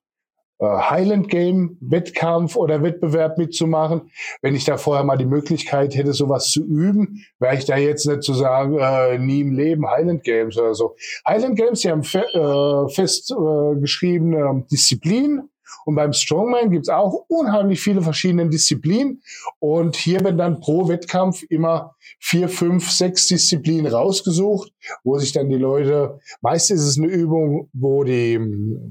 äh, 0.60 0.66
Highland 0.66 1.28
Game 1.28 1.76
Wettkampf 1.80 2.56
oder 2.56 2.82
Wettbewerb 2.82 3.38
mitzumachen, 3.38 4.10
wenn 4.42 4.54
ich 4.54 4.64
da 4.64 4.76
vorher 4.76 5.04
mal 5.04 5.16
die 5.16 5.26
Möglichkeit 5.26 5.94
hätte, 5.94 6.12
sowas 6.12 6.50
zu 6.50 6.64
üben, 6.64 7.24
wäre 7.38 7.56
ich 7.56 7.64
da 7.64 7.76
jetzt 7.76 8.06
nicht 8.06 8.22
zu 8.22 8.34
sagen, 8.34 8.78
äh, 8.78 9.18
nie 9.18 9.40
im 9.40 9.52
Leben 9.52 9.88
Highland 9.88 10.24
Games 10.24 10.58
oder 10.58 10.74
so. 10.74 10.96
Highland 11.26 11.56
Games, 11.56 11.80
die 11.80 11.90
haben 11.90 12.02
fe 12.02 12.24
äh, 12.34 12.92
fest 12.92 13.30
äh, 13.30 13.80
geschriebene 13.80 14.64
Disziplinen. 14.70 15.48
Und 15.84 15.94
beim 15.94 16.12
Strongman 16.12 16.70
gibt's 16.70 16.88
auch 16.88 17.24
unheimlich 17.28 17.80
viele 17.80 18.02
verschiedene 18.02 18.48
Disziplinen. 18.48 19.22
Und 19.58 19.96
hier 19.96 20.20
werden 20.20 20.38
dann 20.38 20.60
pro 20.60 20.88
Wettkampf 20.88 21.42
immer 21.48 21.94
vier, 22.20 22.48
fünf, 22.48 22.90
sechs 22.90 23.26
Disziplinen 23.28 23.92
rausgesucht, 23.92 24.72
wo 25.04 25.18
sich 25.18 25.32
dann 25.32 25.48
die 25.48 25.56
Leute, 25.56 26.20
meist 26.40 26.70
ist 26.70 26.82
es 26.82 26.98
eine 26.98 27.08
Übung, 27.08 27.68
wo 27.72 28.04
die, 28.04 28.38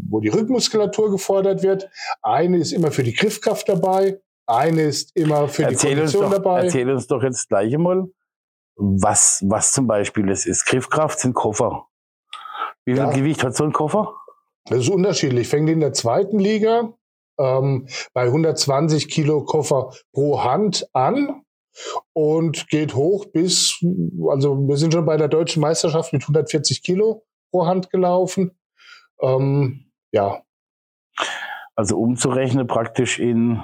wo 0.10 0.19
die 0.19 0.29
Rückmuskulatur 0.29 1.12
gefordert 1.12 1.63
wird. 1.63 1.89
Eine 2.22 2.57
ist 2.57 2.72
immer 2.72 2.91
für 2.91 3.03
die 3.03 3.13
Griffkraft 3.13 3.67
dabei. 3.69 4.19
Eine 4.46 4.84
ist 4.84 5.15
immer 5.15 5.48
für 5.50 5.63
Erzähl 5.63 5.91
die 5.91 5.96
Kondition 5.98 6.24
doch, 6.24 6.31
dabei. 6.31 6.63
erzähl 6.63 6.89
uns 6.89 7.07
doch 7.07 7.22
jetzt 7.22 7.50
gleich 7.50 7.74
einmal, 7.74 8.05
was, 8.77 9.43
was 9.46 9.74
zum 9.74 9.88
Beispiel 9.88 10.25
das 10.27 10.46
ist. 10.46 10.65
Griffkraft 10.65 11.19
sind 11.19 11.34
Koffer. 11.34 11.88
Wie 12.86 12.93
viel 12.93 13.03
Ja. 13.03 13.10
Gewicht 13.12 13.43
hat 13.43 13.55
so 13.55 13.65
ein 13.65 13.74
Koffer? 13.74 14.15
Das 14.69 14.79
ist 14.79 14.89
unterschiedlich. 14.89 15.47
Fängt 15.47 15.69
in 15.69 15.79
der 15.79 15.93
zweiten 15.93 16.39
Liga 16.39 16.93
ähm, 17.39 17.88
bei 18.13 18.24
120 18.24 19.07
Kilo 19.07 19.43
Koffer 19.45 19.93
pro 20.13 20.43
Hand 20.43 20.88
an 20.93 21.43
und 22.13 22.67
geht 22.69 22.95
hoch 22.95 23.25
bis, 23.25 23.79
also 24.29 24.57
wir 24.67 24.77
sind 24.77 24.93
schon 24.93 25.05
bei 25.05 25.17
der 25.17 25.27
deutschen 25.27 25.62
Meisterschaft 25.62 26.12
mit 26.13 26.24
140 26.24 26.83
Kilo 26.83 27.24
pro 27.51 27.65
Hand 27.65 27.91
gelaufen. 27.91 28.57
Ähm, 29.21 29.91
ja, 30.12 30.41
Also 31.75 31.97
umzurechnen 32.00 32.65
praktisch 32.65 33.19
in, 33.19 33.62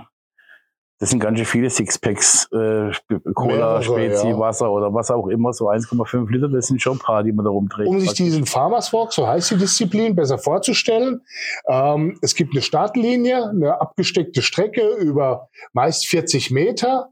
das 0.99 1.09
sind 1.09 1.19
ganz 1.19 1.37
schön 1.37 1.45
viele 1.45 1.69
Sixpacks, 1.69 2.47
äh, 2.53 2.91
Cola, 3.33 3.79
Mehrere, 3.79 3.83
Spezi, 3.83 4.27
ja. 4.29 4.39
Wasser 4.39 4.71
oder 4.71 4.93
was 4.93 5.11
auch 5.11 5.27
immer, 5.27 5.51
so 5.51 5.69
1,5 5.69 6.31
Liter, 6.31 6.47
das 6.47 6.67
sind 6.67 6.81
schon 6.81 6.93
ein 6.93 6.99
paar, 6.99 7.23
die 7.23 7.31
man 7.31 7.45
da 7.45 7.51
rumträgt. 7.51 7.89
um 7.89 7.99
sich 7.99 8.13
diesen 8.13 8.45
Farmers 8.45 8.93
Walk, 8.93 9.11
so 9.11 9.27
heißt 9.27 9.51
die 9.51 9.57
Disziplin, 9.57 10.15
besser 10.15 10.37
vorzustellen. 10.37 11.21
Ähm, 11.67 12.17
es 12.21 12.35
gibt 12.35 12.53
eine 12.53 12.61
Startlinie, 12.61 13.49
eine 13.49 13.81
abgesteckte 13.81 14.41
Strecke 14.41 14.95
über 14.95 15.49
meist 15.73 16.07
40 16.07 16.51
Meter. 16.51 17.09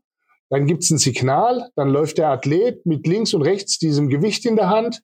Dann 0.50 0.66
gibt's 0.66 0.90
ein 0.90 0.98
Signal, 0.98 1.70
dann 1.76 1.90
läuft 1.90 2.18
der 2.18 2.30
Athlet 2.30 2.86
mit 2.86 3.08
links 3.08 3.34
und 3.34 3.42
rechts 3.42 3.80
diesem 3.80 4.10
Gewicht 4.10 4.46
in 4.46 4.58
der 4.58 4.70
Hand 4.70 5.02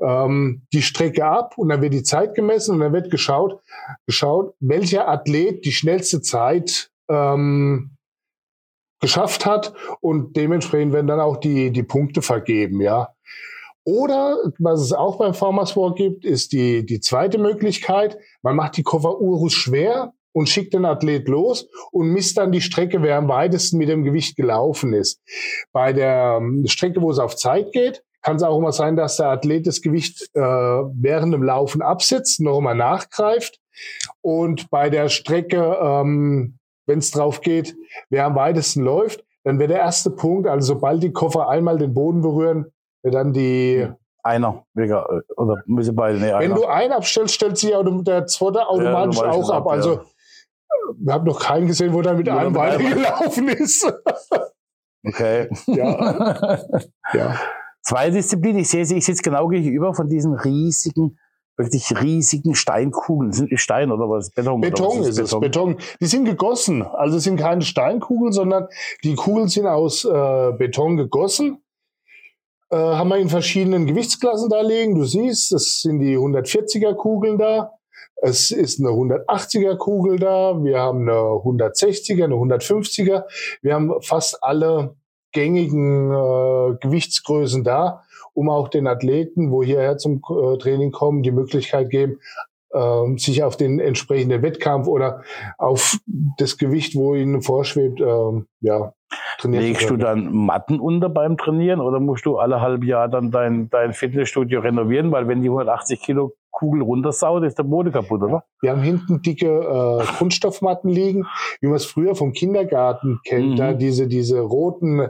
ähm, 0.00 0.62
die 0.72 0.82
Strecke 0.82 1.24
ab 1.24 1.54
und 1.56 1.68
dann 1.68 1.82
wird 1.82 1.92
die 1.92 2.02
Zeit 2.02 2.34
gemessen 2.34 2.74
und 2.74 2.80
dann 2.80 2.92
wird 2.92 3.10
geschaut, 3.10 3.60
geschaut, 4.06 4.54
welcher 4.58 5.08
Athlet 5.08 5.64
die 5.64 5.72
schnellste 5.72 6.20
Zeit 6.20 6.90
ähm, 7.08 7.97
geschafft 9.00 9.46
hat 9.46 9.72
und 10.00 10.36
dementsprechend 10.36 10.92
werden 10.92 11.06
dann 11.06 11.20
auch 11.20 11.36
die, 11.36 11.70
die 11.70 11.82
Punkte 11.82 12.22
vergeben, 12.22 12.80
ja. 12.80 13.08
Oder 13.84 14.36
was 14.58 14.82
es 14.82 14.92
auch 14.92 15.16
beim 15.16 15.32
Walk 15.32 15.96
gibt, 15.96 16.26
ist 16.26 16.52
die, 16.52 16.84
die 16.84 17.00
zweite 17.00 17.38
Möglichkeit. 17.38 18.18
Man 18.42 18.54
macht 18.54 18.76
die 18.76 18.82
Koffer 18.82 19.18
Urus 19.18 19.54
schwer 19.54 20.12
und 20.32 20.48
schickt 20.48 20.74
den 20.74 20.84
Athlet 20.84 21.26
los 21.26 21.68
und 21.90 22.10
misst 22.10 22.36
dann 22.36 22.52
die 22.52 22.60
Strecke, 22.60 23.02
wer 23.02 23.16
am 23.16 23.28
weitesten 23.28 23.78
mit 23.78 23.88
dem 23.88 24.04
Gewicht 24.04 24.36
gelaufen 24.36 24.92
ist. 24.92 25.22
Bei 25.72 25.94
der 25.94 26.38
ähm, 26.38 26.66
Strecke, 26.66 27.00
wo 27.00 27.10
es 27.10 27.18
auf 27.18 27.34
Zeit 27.34 27.72
geht, 27.72 28.04
kann 28.20 28.36
es 28.36 28.42
auch 28.42 28.58
immer 28.58 28.72
sein, 28.72 28.94
dass 28.94 29.16
der 29.16 29.28
Athlet 29.28 29.66
das 29.66 29.80
Gewicht 29.80 30.28
äh, 30.34 30.40
während 30.40 31.32
dem 31.32 31.42
Laufen 31.42 31.80
absetzt, 31.80 32.40
noch 32.40 32.58
einmal 32.58 32.74
nachgreift. 32.74 33.58
Und 34.20 34.68
bei 34.70 34.90
der 34.90 35.08
Strecke, 35.08 35.78
ähm, 35.80 36.58
wenn 36.86 36.98
es 36.98 37.10
drauf 37.10 37.40
geht, 37.40 37.74
wer 38.10 38.26
am 38.26 38.34
weitesten 38.34 38.82
läuft, 38.82 39.24
dann 39.44 39.58
wird 39.58 39.70
der 39.70 39.78
erste 39.78 40.10
Punkt, 40.10 40.46
also 40.48 40.74
sobald 40.74 41.02
die 41.02 41.12
Koffer 41.12 41.48
einmal 41.48 41.78
den 41.78 41.94
Boden 41.94 42.20
berühren, 42.22 42.66
wird 43.02 43.14
dann 43.14 43.32
die, 43.32 43.88
Einer, 44.22 44.64
äh, 44.76 44.92
oder 45.36 45.56
müssen 45.66 45.94
beide, 45.96 46.18
nee, 46.18 46.32
wenn 46.38 46.54
du 46.54 46.66
einen 46.66 46.92
abstellst, 46.92 47.34
stellt 47.34 47.56
sich 47.56 47.70
der 47.70 48.26
zweite 48.26 48.66
automatisch 48.68 49.18
automatisch 49.18 49.44
auch 49.44 49.50
ab. 49.50 49.66
ab, 49.66 49.72
Also 49.72 49.94
ja. 49.94 50.02
wir 50.98 51.12
haben 51.14 51.24
noch 51.24 51.40
keinen 51.40 51.66
gesehen, 51.66 51.92
wo 51.94 52.02
der 52.02 52.14
mit 52.14 52.28
einem 52.28 52.52
mit 52.52 52.60
einem- 52.60 52.80
weitergelaufen 52.82 53.48
ist. 53.48 53.90
Okay. 55.06 55.48
ja, 55.66 56.58
ja. 57.14 57.36
Zwei 57.82 58.10
Disziplinen, 58.10 58.58
ich 58.60 58.68
sehe 58.68 58.84
sie, 58.84 58.96
ich 58.98 59.06
sitze 59.06 59.22
genau 59.22 59.48
gegenüber 59.48 59.94
von 59.94 60.08
diesen 60.08 60.34
riesigen, 60.34 61.18
wirklich 61.58 61.92
riesigen 62.00 62.54
Steinkugeln. 62.54 63.32
Sind 63.32 63.50
die 63.50 63.58
Stein 63.58 63.90
oder 63.90 64.08
was? 64.08 64.30
Beton, 64.30 64.60
Beton 64.60 65.00
was 65.00 65.08
ist 65.08 65.18
es, 65.18 65.38
Beton. 65.38 65.76
Die 66.00 66.06
sind 66.06 66.24
gegossen. 66.24 66.82
Also 66.82 67.16
es 67.16 67.24
sind 67.24 67.38
keine 67.38 67.62
Steinkugeln, 67.62 68.32
sondern 68.32 68.68
die 69.04 69.14
Kugeln 69.14 69.48
sind 69.48 69.66
aus 69.66 70.04
äh, 70.04 70.52
Beton 70.52 70.96
gegossen. 70.96 71.62
Äh, 72.70 72.76
haben 72.76 73.08
wir 73.08 73.16
in 73.16 73.28
verschiedenen 73.28 73.86
Gewichtsklassen 73.86 74.48
da 74.48 74.60
liegen. 74.60 74.94
Du 74.94 75.04
siehst, 75.04 75.52
das 75.52 75.80
sind 75.80 75.98
die 75.98 76.16
140er 76.16 76.94
Kugeln 76.94 77.38
da. 77.38 77.72
Es 78.20 78.50
ist 78.50 78.80
eine 78.80 78.90
180er 78.90 79.76
Kugel 79.76 80.18
da. 80.18 80.62
Wir 80.62 80.80
haben 80.80 81.02
eine 81.08 81.12
160er, 81.12 82.24
eine 82.24 82.34
150er. 82.34 83.24
Wir 83.62 83.74
haben 83.74 83.92
fast 84.02 84.42
alle 84.42 84.96
gängigen 85.32 86.10
äh, 86.10 86.76
Gewichtsgrößen 86.80 87.62
da, 87.64 88.02
um 88.38 88.48
auch 88.50 88.68
den 88.68 88.86
Athleten, 88.86 89.50
wo 89.50 89.64
hierher 89.64 89.98
zum 89.98 90.22
äh, 90.30 90.58
Training 90.58 90.92
kommen, 90.92 91.24
die 91.24 91.32
Möglichkeit 91.32 91.90
geben, 91.90 92.20
ähm, 92.72 93.18
sich 93.18 93.42
auf 93.42 93.56
den 93.56 93.80
entsprechenden 93.80 94.42
Wettkampf 94.42 94.86
oder 94.86 95.22
auf 95.58 95.98
das 96.38 96.56
Gewicht, 96.56 96.94
wo 96.94 97.16
ihnen 97.16 97.42
vorschwebt, 97.42 98.00
ähm, 98.00 98.46
ja, 98.60 98.92
trainieren 99.38 99.64
Legst 99.64 99.90
du 99.90 99.96
dann 99.96 100.32
Matten 100.32 100.78
unter 100.78 101.08
beim 101.08 101.36
Trainieren 101.36 101.80
oder 101.80 101.98
musst 101.98 102.26
du 102.26 102.38
alle 102.38 102.60
halbe 102.60 102.86
Jahr 102.86 103.08
dann 103.08 103.32
dein, 103.32 103.70
dein 103.70 103.92
Fitnessstudio 103.92 104.60
renovieren? 104.60 105.10
Weil 105.10 105.26
wenn 105.26 105.42
die 105.42 105.48
180 105.48 106.00
Kilo 106.00 106.34
Kugel 106.52 106.82
runtersaut, 106.82 107.42
ist 107.44 107.58
der 107.58 107.64
Boden 107.64 107.90
kaputt, 107.90 108.22
oder? 108.22 108.44
Wir 108.60 108.70
haben 108.70 108.82
hinten 108.82 109.20
dicke 109.22 109.46
äh, 109.46 110.04
Kunststoffmatten 110.18 110.90
liegen, 110.90 111.26
wie 111.60 111.66
man 111.66 111.76
es 111.76 111.86
früher 111.86 112.14
vom 112.14 112.32
Kindergarten 112.32 113.18
kennt. 113.24 113.50
Mhm. 113.50 113.56
Da 113.56 113.72
diese, 113.72 114.06
diese 114.06 114.40
roten 114.40 115.08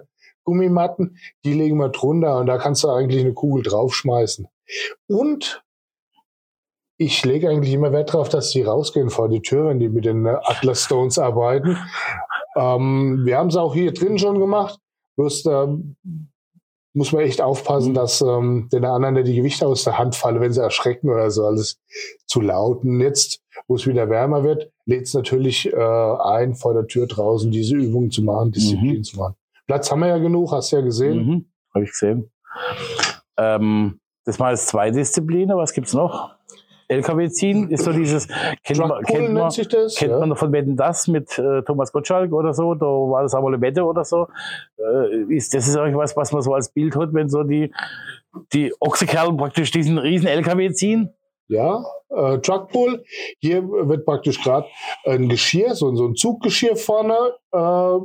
Gummimatten, 0.49 1.19
die 1.45 1.52
legen 1.52 1.76
wir 1.76 1.90
drunter 1.90 2.38
und 2.38 2.47
da 2.47 2.57
kannst 2.57 2.83
du 2.85 2.88
eigentlich 2.88 3.21
eine 3.21 3.35
Kugel 3.35 3.62
draufschmeißen. 3.62 4.49
Und 5.07 5.62
ich 6.97 7.23
lege 7.25 7.50
eigentlich 7.50 7.75
immer 7.75 7.93
Wert 7.93 8.14
darauf, 8.14 8.31
dass 8.31 8.50
die 8.50 8.62
rausgehen 8.62 9.11
vor 9.11 9.28
die 9.28 9.43
Tür, 9.43 9.69
wenn 9.69 9.78
die 9.78 9.88
mit 9.90 10.07
den 10.07 10.25
äh, 10.26 10.37
Atlas 10.43 10.85
Stones 10.85 11.19
arbeiten. 11.19 11.76
Ähm, 12.57 13.23
wir 13.25 13.37
haben 13.37 13.49
es 13.49 13.57
auch 13.57 13.75
hier 13.75 13.93
drin 13.93 14.19
schon 14.19 14.40
gemacht. 14.40 14.78
Bloß 15.17 15.43
da 15.43 15.76
muss 16.95 17.12
man 17.12 17.23
echt 17.23 17.40
aufpassen, 17.40 17.95
dass 17.95 18.21
ähm, 18.21 18.69
den 18.73 18.85
anderen 18.85 19.14
nicht 19.14 19.28
die 19.28 19.37
Gewichte 19.37 19.67
aus 19.67 19.85
der 19.85 19.99
Hand 19.99 20.17
fallen, 20.17 20.40
wenn 20.40 20.52
sie 20.52 20.62
erschrecken 20.62 21.09
oder 21.11 21.31
so. 21.31 21.45
Alles 21.47 21.78
zu 22.26 22.40
laut. 22.40 22.83
Und 22.83 23.00
jetzt, 23.00 23.43
wo 23.69 23.76
es 23.76 23.87
wieder 23.87 24.09
wärmer 24.09 24.43
wird, 24.43 24.71
lädt 24.87 25.05
es 25.07 25.14
natürlich 25.14 25.73
äh, 25.73 25.76
ein, 25.76 26.55
vor 26.57 26.75
der 26.75 26.87
Tür 26.88 27.07
draußen 27.07 27.50
diese 27.52 27.76
Übungen 27.76 28.11
zu 28.11 28.23
machen, 28.23 28.50
Disziplin 28.50 28.99
Mhm. 28.99 29.05
zu 29.05 29.17
machen. 29.19 29.35
Platz 29.69 29.91
haben 29.91 30.01
wir 30.01 30.09
ja 30.09 30.19
genug, 30.19 30.51
hast 30.51 30.73
du 30.73 30.77
ja 30.77 30.83
gesehen. 30.83 31.27
Mhm. 31.27 31.47
Habe 31.75 31.85
ich 31.85 31.91
gesehen. 31.91 32.33
Ähm, 33.37 34.01
das 34.25 34.41
war 34.41 34.51
jetzt 34.51 34.67
zwei 34.69 34.91
Disziplinen. 34.91 35.57
Was 35.57 35.73
gibt's 35.73 35.93
noch? 35.93 36.35
LKW 36.89 37.29
ziehen 37.29 37.71
ist 37.71 37.85
so 37.85 37.93
dieses, 37.93 38.29
kennt 38.65 38.79
man, 38.79 39.05
kennt 39.05 39.35
man, 39.35 39.53
das. 39.53 39.97
Kennt 39.97 40.11
ja. 40.11 40.19
man 40.21 40.35
von 40.37 40.53
Wetten 40.53 40.75
das 40.75 41.07
mit 41.07 41.39
äh, 41.39 41.63
Thomas 41.63 41.93
Gottschalk 41.93 42.33
oder 42.33 42.55
so? 42.55 42.75
Da 42.75 42.87
war 42.87 43.23
das 43.23 43.35
aber 43.35 43.49
eine 43.49 43.61
Wette 43.61 43.85
oder 43.85 44.05
so. 44.05 44.27
Äh, 44.79 45.35
ist, 45.35 45.53
das 45.53 45.69
ist 45.69 45.77
eigentlich 45.77 45.97
was, 45.97 46.17
was 46.17 46.33
man 46.33 46.41
so 46.41 46.55
als 46.55 46.71
Bild 46.73 46.97
hat, 46.97 47.13
wenn 47.13 47.29
so 47.29 47.43
die, 47.43 47.75
die 48.55 48.73
Ochsekerlen 48.81 49.37
praktisch 49.37 49.71
diesen 49.71 49.99
riesen 49.99 50.29
LKW 50.29 50.73
ziehen. 50.73 51.13
Ja, 51.49 51.85
äh, 52.09 52.39
Truckpull. 52.39 53.05
Hier 53.39 53.69
wird 53.69 54.07
praktisch 54.07 54.43
gerade 54.43 54.67
ein 55.05 55.29
Geschirr, 55.29 55.75
so, 55.75 55.95
so 55.95 56.07
ein 56.07 56.15
Zuggeschirr 56.15 56.77
vorne 56.77 57.35
äh, 57.53 57.99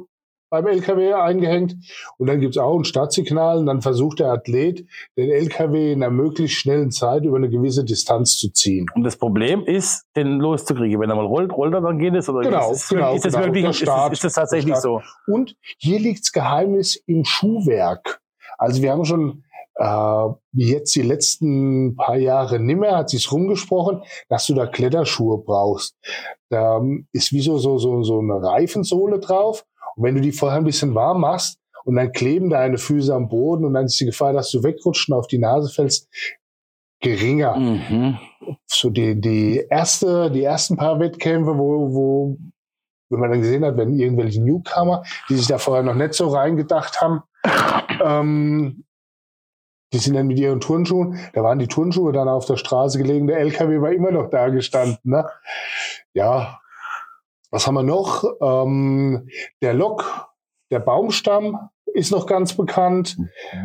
beim 0.54 0.68
LKW 0.68 1.14
eingehängt 1.14 1.76
und 2.20 2.28
dann 2.28 2.40
gibt 2.40 2.56
es 2.56 2.62
auch 2.62 2.78
ein 2.78 2.84
Startsignal 2.84 3.58
und 3.58 3.66
dann 3.66 3.82
versucht 3.82 4.20
der 4.20 4.28
Athlet, 4.28 4.86
den 5.18 5.32
LKW 5.32 5.94
in 5.94 6.04
einer 6.04 6.12
möglichst 6.12 6.58
schnellen 6.58 6.92
Zeit 6.92 7.24
über 7.24 7.38
eine 7.38 7.50
gewisse 7.50 7.84
Distanz 7.84 8.38
zu 8.38 8.52
ziehen. 8.52 8.86
Und 8.94 9.04
das 9.04 9.16
Problem 9.16 9.66
ist, 9.66 10.06
den 10.16 10.40
loszukriegen. 10.40 11.00
Wenn 11.00 11.10
er 11.10 11.16
mal 11.16 11.26
rollt, 11.26 11.52
rollt 11.54 11.74
er, 11.74 11.82
dann 11.82 11.98
geht 11.98 12.14
es? 12.14 12.30
Oder 12.30 12.42
Genau, 12.42 12.72
ist, 12.72 12.84
es, 12.84 12.90
genau, 12.90 13.16
ist 13.16 13.26
das 13.26 13.34
genau. 13.34 13.46
wirklich, 13.48 13.66
ist, 13.66 13.78
Start, 13.78 14.14
ist, 14.14 14.24
das 14.24 14.34
tatsächlich 14.34 14.76
so? 14.76 15.02
Und 15.26 15.56
hier 15.80 16.00
liegt 16.00 16.22
das 16.22 16.32
Geheimnis 16.32 17.02
im 17.08 17.26
Schuhwerk. 17.26 18.22
Also 18.60 18.84
wir 18.84 18.92
haben 18.92 19.06
schon 19.06 19.44
äh, 19.78 20.28
jetzt 20.52 20.96
die 20.96 21.02
letzten 21.02 21.96
paar 21.96 22.18
Jahre 22.18 22.60
nimmer, 22.60 22.96
hat 22.96 23.10
sich's 23.10 23.32
rumgesprochen, 23.32 24.04
dass 24.30 24.46
du 24.46 24.54
da 24.54 24.68
Kletterschuhe 24.68 25.40
brauchst. 25.40 25.96
Da 26.50 26.78
ähm, 26.78 27.08
ist 27.12 27.32
wie 27.32 27.42
so, 27.42 27.58
so, 27.58 27.80
so, 27.80 28.04
so 28.04 28.20
eine 28.20 28.44
Reifensohle 28.44 29.20
drauf. 29.20 29.66
Und 29.96 30.04
wenn 30.04 30.16
du 30.16 30.22
die 30.22 30.32
vorher 30.32 30.58
ein 30.58 30.66
bisschen 30.66 30.96
warm 30.96 31.22
machst 31.22 31.58
und 31.86 31.96
dann 31.96 32.12
kleben 32.12 32.50
deine 32.50 32.78
Füße 32.78 33.14
am 33.14 33.30
Boden 33.30 33.66
und 33.66 33.74
dann 33.74 33.86
ist 33.86 34.00
die 34.00 34.06
Gefahr, 34.06 34.34
dass 34.34 34.52
du 34.52 34.64
wegrutscht 34.64 35.10
und 35.10 35.16
auf 35.16 35.28
die 35.28 35.40
Nase 35.40 35.70
fällst, 35.70 36.10
geringer. 37.04 37.56
Mhm. 37.56 38.18
So 38.66 38.90
die, 38.90 39.20
die 39.20 39.64
erste, 39.70 40.32
die 40.32 40.44
ersten 40.44 40.78
paar 40.78 41.00
Wettkämpfe, 41.00 41.58
wo, 41.58 41.94
wo, 41.94 42.38
wenn 43.10 43.20
man 43.20 43.30
dann 43.30 43.42
gesehen 43.42 43.64
hat, 43.64 43.78
wenn 43.78 43.94
irgendwelche 43.94 44.42
Newcomer, 44.42 45.04
die 45.30 45.36
sich 45.36 45.48
da 45.48 45.60
vorher 45.60 45.84
noch 45.84 45.96
nicht 45.96 46.14
so 46.14 46.30
reingedacht 46.30 47.02
haben, 47.02 47.22
ähm, 48.04 48.86
die 49.94 50.00
sind 50.00 50.16
dann 50.16 50.28
mit 50.28 50.40
ihren 50.40 50.60
Turnschuhen, 50.60 51.20
da 51.34 51.44
waren 51.44 51.60
die 51.60 51.68
Turnschuhe 51.68 52.12
dann 52.12 52.28
auf 52.28 52.46
der 52.46 52.58
Straße 52.58 52.98
gelegen, 52.98 53.28
der 53.28 53.38
LKW 53.38 53.80
war 53.80 53.92
immer 53.92 54.10
noch 54.10 54.30
da 54.30 54.50
gestanden. 54.50 54.98
Ne? 55.04 55.30
Ja, 56.14 56.60
was 57.54 57.68
haben 57.68 57.76
wir 57.76 57.84
noch? 57.84 58.24
Ähm, 58.42 59.28
der 59.62 59.74
Lok, 59.74 60.28
der 60.72 60.80
Baumstamm 60.80 61.70
ist 61.94 62.12
noch 62.12 62.26
ganz 62.26 62.54
bekannt. 62.58 63.16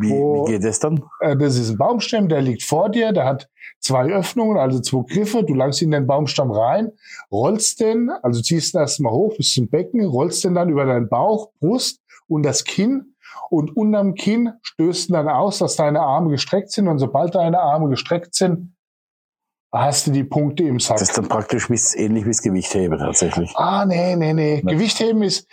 Wie, 0.00 0.10
Wo- 0.10 0.46
wie 0.46 0.52
geht 0.52 0.64
das 0.64 0.78
dann? 0.78 1.02
Äh, 1.20 1.36
Das 1.36 1.56
ist 1.56 1.70
ein 1.70 1.78
Baumstamm, 1.78 2.28
der 2.28 2.42
liegt 2.42 2.62
vor 2.62 2.90
dir, 2.90 3.12
der 3.12 3.24
hat 3.24 3.48
zwei 3.80 4.12
Öffnungen, 4.12 4.58
also 4.58 4.80
zwei 4.80 5.02
Griffe. 5.12 5.42
Du 5.42 5.54
langst 5.54 5.80
in 5.80 5.90
den 5.90 6.06
Baumstamm 6.06 6.50
rein, 6.50 6.92
rollst 7.32 7.80
den, 7.80 8.10
also 8.22 8.42
ziehst 8.42 8.74
ihn 8.74 8.80
erstmal 8.80 9.12
hoch 9.12 9.34
bis 9.36 9.54
zum 9.54 9.68
Becken, 9.70 10.04
rollst 10.04 10.44
den 10.44 10.54
dann 10.54 10.68
über 10.68 10.84
deinen 10.84 11.08
Bauch, 11.08 11.50
Brust 11.58 12.02
und 12.28 12.42
das 12.44 12.64
Kinn. 12.64 13.14
Und 13.50 13.74
unterm 13.76 14.14
Kinn 14.14 14.52
stößt 14.62 15.10
dann 15.14 15.28
aus, 15.28 15.58
dass 15.58 15.76
deine 15.76 16.00
Arme 16.02 16.28
gestreckt 16.30 16.70
sind. 16.70 16.86
Und 16.88 16.98
sobald 16.98 17.34
deine 17.34 17.60
Arme 17.60 17.88
gestreckt 17.88 18.34
sind, 18.34 18.74
hast 19.72 20.06
du 20.06 20.10
die 20.12 20.24
Punkte 20.24 20.62
im 20.64 20.80
Sack. 20.80 20.98
Das 20.98 21.08
ist 21.10 21.18
dann 21.18 21.28
praktisch 21.28 21.68
wie's, 21.70 21.94
ähnlich 21.94 22.24
wie 22.24 22.30
das 22.30 22.42
Gewichtheben 22.42 22.98
tatsächlich. 22.98 23.52
Ah, 23.56 23.84
nee, 23.86 24.16
nee, 24.16 24.32
nee. 24.32 24.62
Ne. 24.64 24.72
Gewichtheben 24.72 25.22
ist, 25.22 25.46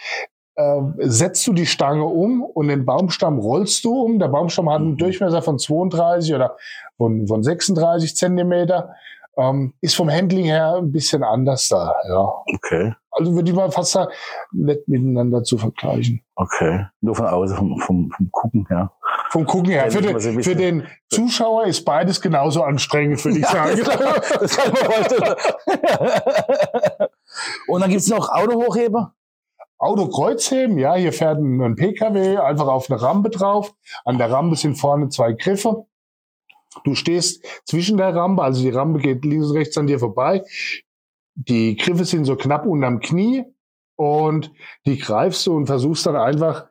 äh, 0.56 0.82
setzt 1.00 1.46
du 1.48 1.54
die 1.54 1.66
Stange 1.66 2.06
um 2.06 2.42
und 2.44 2.68
den 2.70 2.86
Baumstamm 2.86 3.40
rollst 3.40 3.84
du 3.84 3.94
um. 3.94 4.20
Der 4.20 4.30
Baumstamm 4.30 4.70
hat 4.70 4.78
einen 4.82 4.92
Mhm. 4.92 4.98
Durchmesser 4.98 5.42
von 5.42 5.60
32 5.60 6.34
oder 6.34 6.56
von, 6.98 7.28
von 7.28 7.44
36 7.44 8.16
Zentimeter. 8.16 8.94
Ähm, 9.38 9.74
ist 9.82 9.98
vom 9.98 10.10
Handling 10.10 10.46
her 10.46 10.76
ein 10.78 10.94
bisschen 10.94 11.22
anders 11.22 11.68
da, 11.68 11.94
ja. 12.08 12.26
Okay, 12.56 12.94
Also 13.12 13.36
würde 13.36 13.50
ich 13.50 13.56
mal 13.56 13.70
fast 13.70 13.92
sagen, 13.92 14.10
nicht 14.54 14.88
miteinander 14.88 15.44
zu 15.44 15.58
vergleichen. 15.58 16.22
okay. 16.36 16.86
Nur 17.02 17.16
von 17.16 17.26
außen, 17.26 17.58
vom, 17.58 17.78
vom, 17.80 18.12
vom 18.16 18.30
Gucken, 18.32 18.66
ja. 18.70 18.94
Vom 19.30 19.46
Gucken 19.46 19.72
her. 19.72 19.92
Für 19.92 20.02
den, 20.02 20.44
für 20.44 20.56
den 20.56 20.88
Zuschauer 21.10 21.66
ist 21.66 21.84
beides 21.84 22.22
genauso 22.22 22.64
anstrengend, 22.64 23.24
würde 23.26 23.40
ich 23.40 23.48
sagen. 23.48 23.82
das 24.40 24.58
kann 24.58 24.72
mir 24.72 24.78
vorstellen. 24.78 25.36
Und 27.68 27.82
dann 27.82 27.90
gibt's 27.90 28.08
noch 28.08 28.30
Autohochheber. 28.30 29.14
Autokreuzheben, 29.78 30.78
ja, 30.78 30.96
hier 30.96 31.12
fährt 31.12 31.38
ein, 31.40 31.62
ein 31.62 31.76
PKW 31.76 32.38
einfach 32.38 32.68
auf 32.68 32.90
eine 32.90 33.02
Rampe 33.02 33.30
drauf. 33.30 33.74
An 34.06 34.18
der 34.18 34.32
Rampe 34.32 34.56
sind 34.56 34.76
vorne 34.76 35.10
zwei 35.10 35.34
Griffe. 35.34 35.86
Du 36.84 36.96
stehst 36.96 37.46
zwischen 37.66 37.98
der 37.98 38.16
Rampe, 38.16 38.42
also 38.42 38.62
die 38.62 38.70
Rampe 38.70 39.00
geht 39.00 39.24
links 39.26 39.48
und 39.48 39.58
rechts 39.58 39.78
an 39.78 39.88
dir 39.88 40.00
vorbei. 40.00 40.44
Die 41.36 41.76
Griffe 41.76 42.06
sind 42.06 42.26
so 42.26 42.36
knapp 42.36 42.66
unterm 42.66 43.00
Knie 43.00 43.44
und 43.96 44.52
die 44.86 44.98
greifst 44.98 45.46
du 45.48 45.56
und 45.56 45.68
versuchst 45.68 46.06
dann 46.06 46.16
einfach 46.16 46.68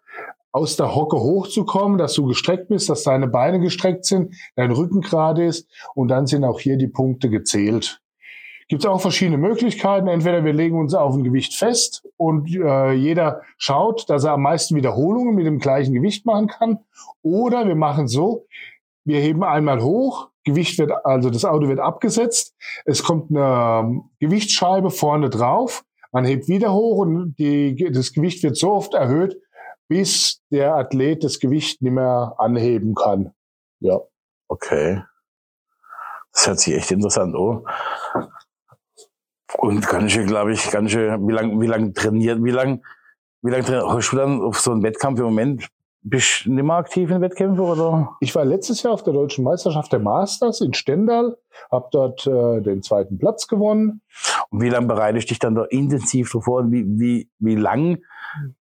aus 0.54 0.76
der 0.76 0.94
Hocke 0.94 1.18
hochzukommen, 1.18 1.98
dass 1.98 2.14
du 2.14 2.26
gestreckt 2.26 2.68
bist, 2.68 2.88
dass 2.88 3.02
deine 3.02 3.26
Beine 3.26 3.58
gestreckt 3.58 4.04
sind, 4.04 4.36
dein 4.54 4.70
Rücken 4.70 5.00
gerade 5.00 5.44
ist 5.44 5.68
und 5.96 6.08
dann 6.08 6.28
sind 6.28 6.44
auch 6.44 6.60
hier 6.60 6.76
die 6.76 6.86
Punkte 6.86 7.28
gezählt. 7.28 8.00
Gibt 8.68 8.84
es 8.84 8.88
auch 8.88 9.00
verschiedene 9.00 9.36
Möglichkeiten. 9.36 10.06
Entweder 10.06 10.44
wir 10.44 10.52
legen 10.52 10.78
uns 10.78 10.94
auf 10.94 11.16
ein 11.16 11.24
Gewicht 11.24 11.56
fest 11.56 12.06
und 12.16 12.48
äh, 12.54 12.92
jeder 12.92 13.42
schaut, 13.58 14.08
dass 14.08 14.22
er 14.22 14.34
am 14.34 14.42
meisten 14.42 14.76
Wiederholungen 14.76 15.34
mit 15.34 15.44
dem 15.44 15.58
gleichen 15.58 15.92
Gewicht 15.92 16.24
machen 16.24 16.46
kann. 16.46 16.78
Oder 17.20 17.66
wir 17.66 17.74
machen 17.74 18.06
so, 18.06 18.46
wir 19.04 19.18
heben 19.20 19.42
einmal 19.42 19.82
hoch, 19.82 20.28
Gewicht 20.44 20.78
wird, 20.78 20.92
also 21.04 21.30
das 21.30 21.44
Auto 21.44 21.66
wird 21.66 21.80
abgesetzt, 21.80 22.54
es 22.84 23.02
kommt 23.02 23.30
eine 23.30 23.80
ähm, 23.80 24.04
Gewichtsscheibe 24.20 24.90
vorne 24.90 25.30
drauf, 25.30 25.84
man 26.12 26.24
hebt 26.24 26.46
wieder 26.46 26.72
hoch 26.72 26.98
und 26.98 27.34
die, 27.40 27.90
das 27.92 28.12
Gewicht 28.12 28.44
wird 28.44 28.56
so 28.56 28.72
oft 28.72 28.94
erhöht, 28.94 29.36
bis 29.88 30.42
der 30.50 30.74
Athlet 30.74 31.24
das 31.24 31.38
Gewicht 31.38 31.82
nicht 31.82 31.92
mehr 31.92 32.34
anheben 32.38 32.94
kann. 32.94 33.34
Ja. 33.80 34.00
Okay. 34.48 35.02
Das 36.32 36.46
hört 36.46 36.60
sich 36.60 36.74
echt 36.74 36.90
interessant 36.90 37.34
an. 37.34 37.62
Und 39.58 39.86
ganz 39.86 40.12
schön, 40.12 40.26
glaube 40.26 40.52
ich, 40.52 40.70
ganz 40.70 40.90
schön, 40.90 41.28
wie 41.28 41.32
lang, 41.32 41.60
wie 41.60 41.66
lang 41.66 41.94
trainiert, 41.94 42.42
wie 42.42 42.50
lang, 42.50 42.82
wie 43.42 43.50
lang 43.50 43.62
trainiert, 43.62 43.86
hast 43.88 44.10
du 44.10 44.16
dann 44.16 44.42
auf 44.42 44.58
so 44.58 44.72
einen 44.72 44.82
Wettkampf 44.82 45.20
im 45.20 45.26
Moment, 45.26 45.68
bist 46.06 46.44
du 46.44 46.52
nicht 46.52 46.64
mehr 46.64 46.76
aktiv 46.76 47.10
in 47.10 47.22
Wettkämpfen 47.22 47.64
oder? 47.64 48.14
Ich 48.20 48.34
war 48.34 48.44
letztes 48.44 48.82
Jahr 48.82 48.92
auf 48.92 49.02
der 49.02 49.14
deutschen 49.14 49.42
Meisterschaft 49.42 49.90
der 49.90 50.00
Masters 50.00 50.60
in 50.60 50.74
Stendal, 50.74 51.36
habe 51.72 51.88
dort 51.92 52.26
äh, 52.26 52.60
den 52.60 52.82
zweiten 52.82 53.18
Platz 53.18 53.46
gewonnen. 53.46 54.02
Und 54.50 54.60
wie 54.60 54.68
lange 54.68 54.86
bereitest 54.86 55.28
du 55.28 55.32
dich 55.32 55.38
dann 55.38 55.54
da 55.54 55.64
intensiv 55.64 56.30
drauf 56.30 56.44
vor? 56.44 56.70
Wie, 56.70 56.84
wie, 56.86 57.30
wie 57.38 57.54
lang, 57.54 58.00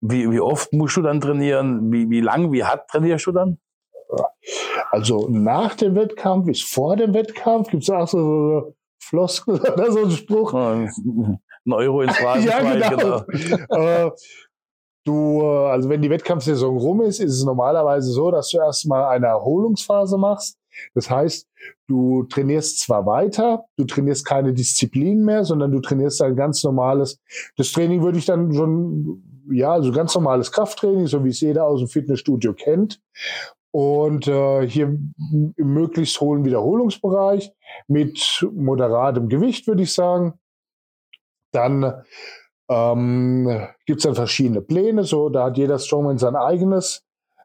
wie, 0.02 0.30
wie 0.32 0.40
oft 0.40 0.74
musst 0.74 0.98
du 0.98 1.02
dann 1.02 1.22
trainieren? 1.22 1.92
Wie, 1.92 2.10
wie 2.10 2.22
lang, 2.22 2.52
wie 2.52 2.64
hart 2.64 2.90
trainierst 2.90 3.28
du 3.28 3.32
dann? 3.32 3.58
Also 4.90 5.28
nach 5.30 5.76
dem 5.76 5.96
Wettkampf 5.96 6.50
ist 6.50 6.64
vor 6.64 6.98
dem 6.98 7.14
Wettkampf, 7.14 7.70
gibt 7.70 7.84
es 7.84 7.90
auch 7.90 8.08
so, 8.08 8.20
so 8.20 8.76
Floskel 9.00 9.56
oder 9.74 9.92
so 9.92 10.04
ein 10.04 10.12
Spruch. 10.12 10.54
Ein 10.54 10.90
Euro 11.70 12.02
ins 12.02 12.18
Phrasenschwein, 12.18 12.80
Ja, 12.80 12.90
genau. 12.90 13.18
äh, 13.70 14.12
du, 15.06 15.42
äh, 15.42 15.70
also 15.70 15.90
wenn 15.90 16.02
die 16.02 16.10
Wettkampfsaison 16.10 16.78
rum 16.78 17.02
ist, 17.02 17.20
ist 17.20 17.34
es 17.34 17.46
normalerweise 17.46 18.12
so, 18.12 18.32
dass 18.32 18.50
du 18.50 18.58
erstmal 18.58 19.06
eine 19.06 19.28
Erholungsphase 19.28 20.18
machst. 20.18 20.58
Das 20.94 21.10
heißt, 21.10 21.48
du 21.88 22.24
trainierst 22.24 22.80
zwar 22.80 23.06
weiter, 23.06 23.66
du 23.78 23.86
trainierst 23.86 24.26
keine 24.26 24.54
Disziplin 24.54 25.24
mehr, 25.24 25.44
sondern 25.44 25.72
du 25.72 25.80
trainierst 25.82 26.22
ein 26.22 26.36
ganz 26.36 26.64
normales, 26.64 27.20
das 27.58 27.72
Training 27.72 28.02
würde 28.02 28.18
ich 28.18 28.26
dann 28.26 28.54
schon, 28.54 29.31
ja, 29.52 29.74
also 29.74 29.92
ganz 29.92 30.16
normales 30.16 30.52
Krafttraining, 30.52 31.08
so 31.08 31.24
wie 31.24 31.30
es 31.30 31.42
jeder 31.42 31.66
aus 31.66 31.80
dem 31.80 31.88
Fitnessstudio 31.88 32.54
kennt. 32.54 33.02
Und 33.72 34.28
äh, 34.28 34.68
hier 34.68 34.86
im 34.88 35.54
möglichst 35.58 36.20
hohen 36.20 36.44
Wiederholungsbereich 36.44 37.54
mit 37.88 38.46
moderatem 38.54 39.30
Gewicht, 39.30 39.68
würde 39.68 39.84
ich 39.84 39.94
sagen. 39.94 40.34
Dann 41.54 42.04
ähm, 42.70 43.68
gibt 43.86 44.00
es 44.00 44.04
dann 44.04 44.16
verschiedene 44.16 44.62
Pläne. 44.62 45.04
So, 45.04 45.30
da 45.30 45.46
hat 45.46 45.58
jeder 45.58 45.80
Strongman 45.80 46.18
sein 46.18 46.36
eigenes 46.36 47.04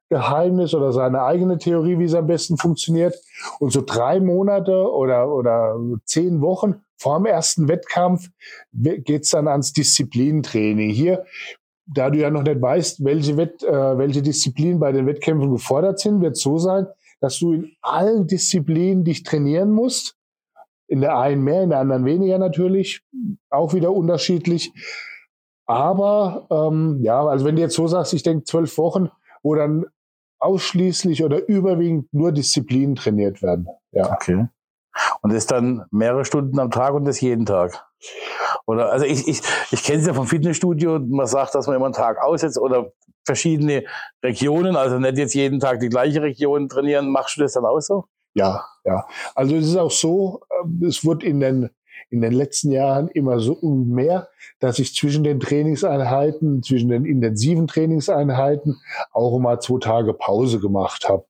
Geheimnis 0.08 0.74
oder 0.74 0.92
seine 0.92 1.22
eigene 1.22 1.58
Theorie, 1.58 1.98
wie 1.98 2.04
es 2.04 2.14
am 2.14 2.26
besten 2.26 2.56
funktioniert. 2.56 3.14
Und 3.58 3.72
so 3.72 3.82
drei 3.84 4.20
Monate 4.20 4.90
oder, 4.92 5.28
oder 5.32 5.76
zehn 6.04 6.40
Wochen 6.40 6.82
vor 6.96 7.18
dem 7.18 7.26
ersten 7.26 7.68
Wettkampf 7.68 8.28
geht's 8.72 9.30
dann 9.30 9.48
ans 9.48 9.72
Disziplintraining. 9.72 10.90
Hier, 10.90 11.24
da 11.86 12.10
du 12.10 12.18
ja 12.18 12.30
noch 12.30 12.42
nicht 12.42 12.60
weißt, 12.60 13.04
welche, 13.04 13.36
Wett, 13.36 13.62
äh, 13.62 13.98
welche 13.98 14.22
Disziplinen 14.22 14.80
bei 14.80 14.92
den 14.92 15.06
Wettkämpfen 15.06 15.52
gefordert 15.52 16.00
sind, 16.00 16.20
wird 16.20 16.36
so 16.36 16.58
sein, 16.58 16.86
dass 17.20 17.38
du 17.38 17.52
in 17.52 17.72
allen 17.80 18.26
Disziplinen 18.26 19.04
dich 19.04 19.22
trainieren 19.22 19.70
musst. 19.70 20.16
In 20.88 21.00
der 21.00 21.18
einen 21.18 21.42
mehr, 21.42 21.62
in 21.62 21.70
der 21.70 21.80
anderen 21.80 22.04
weniger 22.04 22.38
natürlich. 22.38 23.02
Auch 23.50 23.74
wieder 23.74 23.92
unterschiedlich. 23.92 24.72
Aber 25.66 26.46
ähm, 26.50 27.00
ja, 27.02 27.24
also 27.24 27.44
wenn 27.44 27.56
du 27.56 27.62
jetzt 27.62 27.74
so 27.74 27.88
sagst, 27.88 28.14
ich 28.14 28.22
denke 28.22 28.44
zwölf 28.44 28.78
Wochen, 28.78 29.10
wo 29.42 29.54
dann 29.54 29.86
ausschließlich 30.38 31.24
oder 31.24 31.48
überwiegend 31.48 32.12
nur 32.12 32.30
Disziplinen 32.30 32.94
trainiert 32.94 33.42
werden. 33.42 33.66
Ja. 33.90 34.12
Okay. 34.12 34.46
Und 35.22 35.32
das 35.32 35.46
dann 35.46 35.84
mehrere 35.90 36.24
Stunden 36.24 36.58
am 36.58 36.70
Tag 36.70 36.94
und 36.94 37.04
das 37.04 37.20
jeden 37.20 37.46
Tag. 37.46 37.84
Oder 38.66 38.92
also 38.92 39.04
ich, 39.04 39.26
ich, 39.28 39.40
ich 39.70 39.82
kenne 39.82 40.00
es 40.00 40.06
ja 40.06 40.14
vom 40.14 40.26
Fitnessstudio, 40.26 40.98
man 40.98 41.26
sagt, 41.26 41.54
dass 41.54 41.66
man 41.66 41.76
immer 41.76 41.86
einen 41.86 41.94
Tag 41.94 42.22
aussetzt 42.22 42.58
oder 42.58 42.92
verschiedene 43.24 43.84
Regionen, 44.22 44.76
also 44.76 44.98
nicht 44.98 45.18
jetzt 45.18 45.34
jeden 45.34 45.60
Tag 45.60 45.80
die 45.80 45.88
gleiche 45.88 46.22
Region 46.22 46.68
trainieren. 46.68 47.10
Machst 47.10 47.36
du 47.36 47.42
das 47.42 47.52
dann 47.54 47.64
auch 47.64 47.80
so? 47.80 48.04
Ja, 48.34 48.66
ja. 48.84 49.06
Also 49.34 49.56
es 49.56 49.66
ist 49.66 49.76
auch 49.76 49.90
so, 49.90 50.42
äh, 50.50 50.86
es 50.86 51.04
wird 51.04 51.22
in 51.22 51.40
den 51.40 51.70
in 52.10 52.20
den 52.20 52.32
letzten 52.32 52.70
Jahren 52.70 53.08
immer 53.08 53.40
so 53.40 53.58
mehr, 53.62 54.28
dass 54.60 54.78
ich 54.78 54.94
zwischen 54.94 55.24
den 55.24 55.40
Trainingseinheiten, 55.40 56.62
zwischen 56.62 56.88
den 56.88 57.04
intensiven 57.04 57.66
Trainingseinheiten 57.66 58.80
auch 59.12 59.38
mal 59.38 59.60
zwei 59.60 59.80
Tage 59.80 60.14
Pause 60.14 60.60
gemacht 60.60 61.08
habe. 61.08 61.26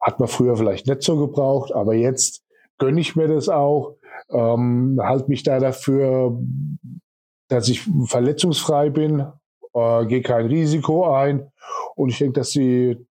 Hat 0.00 0.20
man 0.20 0.28
früher 0.28 0.56
vielleicht 0.56 0.86
nicht 0.86 1.02
so 1.02 1.16
gebraucht, 1.18 1.72
aber 1.72 1.94
jetzt 1.94 2.42
gönne 2.78 3.00
ich 3.00 3.16
mir 3.16 3.28
das 3.28 3.48
auch, 3.48 3.96
ähm, 4.30 4.98
halte 5.02 5.28
mich 5.28 5.42
da 5.42 5.58
dafür, 5.58 6.38
dass 7.48 7.68
ich 7.68 7.88
verletzungsfrei 8.06 8.90
bin, 8.90 9.26
äh, 9.74 10.06
gehe 10.06 10.22
kein 10.22 10.46
Risiko 10.46 11.12
ein 11.12 11.50
und 11.96 12.10
ich 12.10 12.18
denke, 12.18 12.40
dass 12.40 12.50
sie 12.50 13.06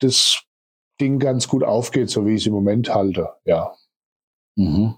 das 0.00 0.42
Ding 1.00 1.18
ganz 1.18 1.48
gut 1.48 1.64
aufgeht, 1.64 2.10
so 2.10 2.26
wie 2.26 2.34
ich 2.34 2.42
es 2.42 2.46
im 2.46 2.54
Moment 2.54 2.94
halte. 2.94 3.30
Ja. 3.44 3.74
Mhm. 4.56 4.96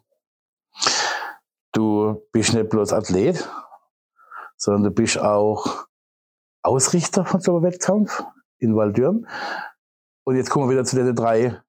Du 1.73 2.23
bist 2.33 2.55
nicht 2.55 2.69
bloß 2.69 2.93
Athlet, 2.93 3.49
sondern 4.57 4.85
du 4.85 4.91
bist 4.91 5.19
auch 5.19 5.87
Ausrichter 6.63 7.25
von 7.25 7.41
so 7.41 7.57
einem 7.57 7.65
Wettkampf 7.65 8.25
in 8.59 8.77
Waldürn. 8.77 9.27
Und 10.25 10.37
jetzt 10.37 10.51
kommen 10.51 10.69
wir 10.69 10.73
wieder 10.73 10.85
zu 10.85 10.97
den 10.97 11.15
drei 11.15 11.61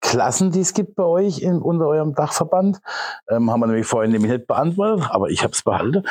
Klassen, 0.00 0.50
die 0.50 0.60
es 0.60 0.74
gibt 0.74 0.94
bei 0.94 1.04
euch 1.04 1.40
in, 1.40 1.60
unter 1.60 1.86
eurem 1.86 2.14
Dachverband. 2.14 2.80
Ähm, 3.28 3.50
haben 3.50 3.60
wir 3.60 3.66
nämlich 3.66 3.86
vorhin 3.86 4.12
nämlich 4.12 4.32
nicht 4.32 4.46
beantwortet, 4.46 5.08
aber 5.10 5.28
ich 5.28 5.42
habe 5.42 5.52
es 5.52 5.62
behalten. 5.62 6.04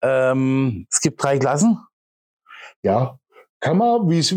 Ähm, 0.00 0.86
es 0.90 1.00
gibt 1.00 1.22
drei 1.22 1.38
Klassen. 1.38 1.78
Ja, 2.82 3.18
kann 3.60 3.78
man, 3.78 4.08
wie 4.08 4.18
es 4.18 4.34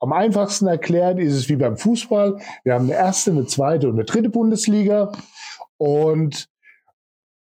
am 0.00 0.12
einfachsten 0.12 0.66
erklärt, 0.66 1.20
ist 1.20 1.34
es 1.34 1.48
wie 1.48 1.56
beim 1.56 1.76
Fußball. 1.76 2.40
Wir 2.64 2.74
haben 2.74 2.84
eine 2.84 2.94
erste, 2.94 3.30
eine 3.30 3.46
zweite 3.46 3.88
und 3.88 3.94
eine 3.94 4.04
dritte 4.04 4.30
Bundesliga. 4.30 5.12
Und 5.76 6.48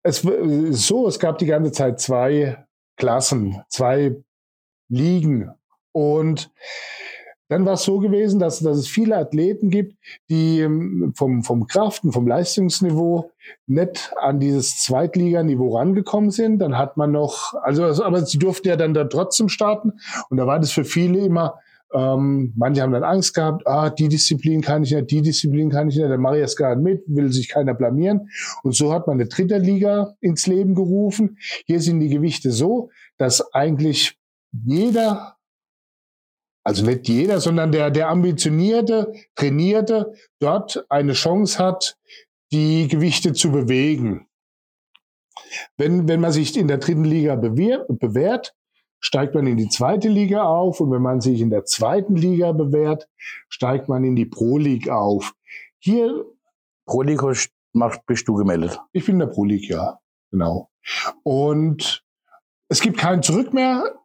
es 0.02 0.24
ist 0.24 0.86
so, 0.86 1.06
es 1.06 1.18
gab 1.20 1.38
die 1.38 1.46
ganze 1.46 1.72
Zeit 1.72 2.00
zwei 2.00 2.66
Klassen, 2.96 3.62
zwei 3.68 4.16
Ligen. 4.88 5.52
Und 5.92 6.50
dann 7.50 7.66
war 7.66 7.72
es 7.72 7.82
so 7.82 7.98
gewesen, 7.98 8.38
dass, 8.38 8.60
dass 8.60 8.78
es 8.78 8.86
viele 8.86 9.16
Athleten 9.16 9.70
gibt, 9.70 9.96
die 10.30 10.60
ähm, 10.60 11.12
vom, 11.16 11.42
vom 11.42 11.66
Kraften, 11.66 12.12
vom 12.12 12.28
Leistungsniveau 12.28 13.32
nicht 13.66 14.12
an 14.20 14.38
dieses 14.38 14.80
Zweitliganiveau 14.80 15.76
rangekommen 15.76 16.30
sind. 16.30 16.60
Dann 16.60 16.78
hat 16.78 16.96
man 16.96 17.10
noch, 17.10 17.54
also, 17.62 17.82
also 17.84 18.04
aber 18.04 18.24
sie 18.24 18.38
durften 18.38 18.68
ja 18.68 18.76
dann 18.76 18.94
da 18.94 19.04
trotzdem 19.04 19.48
starten. 19.48 19.94
Und 20.28 20.36
da 20.36 20.46
war 20.46 20.60
das 20.60 20.70
für 20.70 20.84
viele 20.84 21.18
immer, 21.18 21.58
ähm, 21.92 22.52
manche 22.56 22.82
haben 22.82 22.92
dann 22.92 23.02
Angst 23.02 23.34
gehabt, 23.34 23.66
ah, 23.66 23.90
die 23.90 24.08
Disziplin 24.08 24.60
kann 24.60 24.84
ich 24.84 24.92
nicht, 24.92 25.10
die 25.10 25.20
Disziplin 25.22 25.70
kann 25.70 25.88
ich 25.88 25.96
nicht, 25.96 26.08
dann 26.08 26.20
mache 26.20 26.38
ich 26.38 26.44
es 26.44 26.54
gar 26.54 26.76
nicht 26.76 26.84
mit, 27.08 27.16
will 27.16 27.32
sich 27.32 27.48
keiner 27.48 27.74
blamieren. 27.74 28.30
Und 28.62 28.76
so 28.76 28.92
hat 28.92 29.08
man 29.08 29.14
eine 29.14 29.26
dritte 29.26 29.58
Liga 29.58 30.14
ins 30.20 30.46
Leben 30.46 30.76
gerufen. 30.76 31.36
Hier 31.66 31.80
sind 31.80 31.98
die 31.98 32.10
Gewichte 32.10 32.52
so, 32.52 32.90
dass 33.18 33.52
eigentlich 33.52 34.16
jeder 34.52 35.34
also 36.64 36.84
nicht 36.84 37.08
jeder, 37.08 37.40
sondern 37.40 37.72
der, 37.72 37.90
der 37.90 38.08
ambitionierte, 38.08 39.12
trainierte 39.34 40.12
dort 40.40 40.84
eine 40.88 41.14
Chance 41.14 41.58
hat, 41.58 41.96
die 42.52 42.88
Gewichte 42.88 43.32
zu 43.32 43.50
bewegen. 43.50 44.26
Wenn, 45.76 46.08
wenn 46.08 46.20
man 46.20 46.32
sich 46.32 46.56
in 46.56 46.68
der 46.68 46.78
dritten 46.78 47.04
Liga 47.04 47.36
bewährt, 47.36 47.86
bewährt, 47.88 48.54
steigt 49.00 49.34
man 49.34 49.46
in 49.46 49.56
die 49.56 49.68
zweite 49.68 50.08
Liga 50.08 50.44
auf 50.44 50.80
und 50.80 50.90
wenn 50.90 51.02
man 51.02 51.20
sich 51.20 51.40
in 51.40 51.50
der 51.50 51.64
zweiten 51.64 52.16
Liga 52.16 52.52
bewährt, 52.52 53.08
steigt 53.48 53.88
man 53.88 54.04
in 54.04 54.14
die 54.14 54.26
Pro 54.26 54.58
League 54.58 54.88
auf. 54.88 55.34
Hier 55.78 56.24
Pro 56.86 57.02
League 57.02 57.22
bist 58.06 58.28
du 58.28 58.34
gemeldet. 58.34 58.78
Ich 58.92 59.06
bin 59.06 59.14
in 59.14 59.20
der 59.20 59.26
Pro 59.26 59.44
League, 59.44 59.68
ja, 59.68 59.98
genau. 60.30 60.70
Und 61.22 62.04
es 62.68 62.80
gibt 62.80 62.98
kein 62.98 63.22
Zurück 63.22 63.52
mehr. 63.52 63.99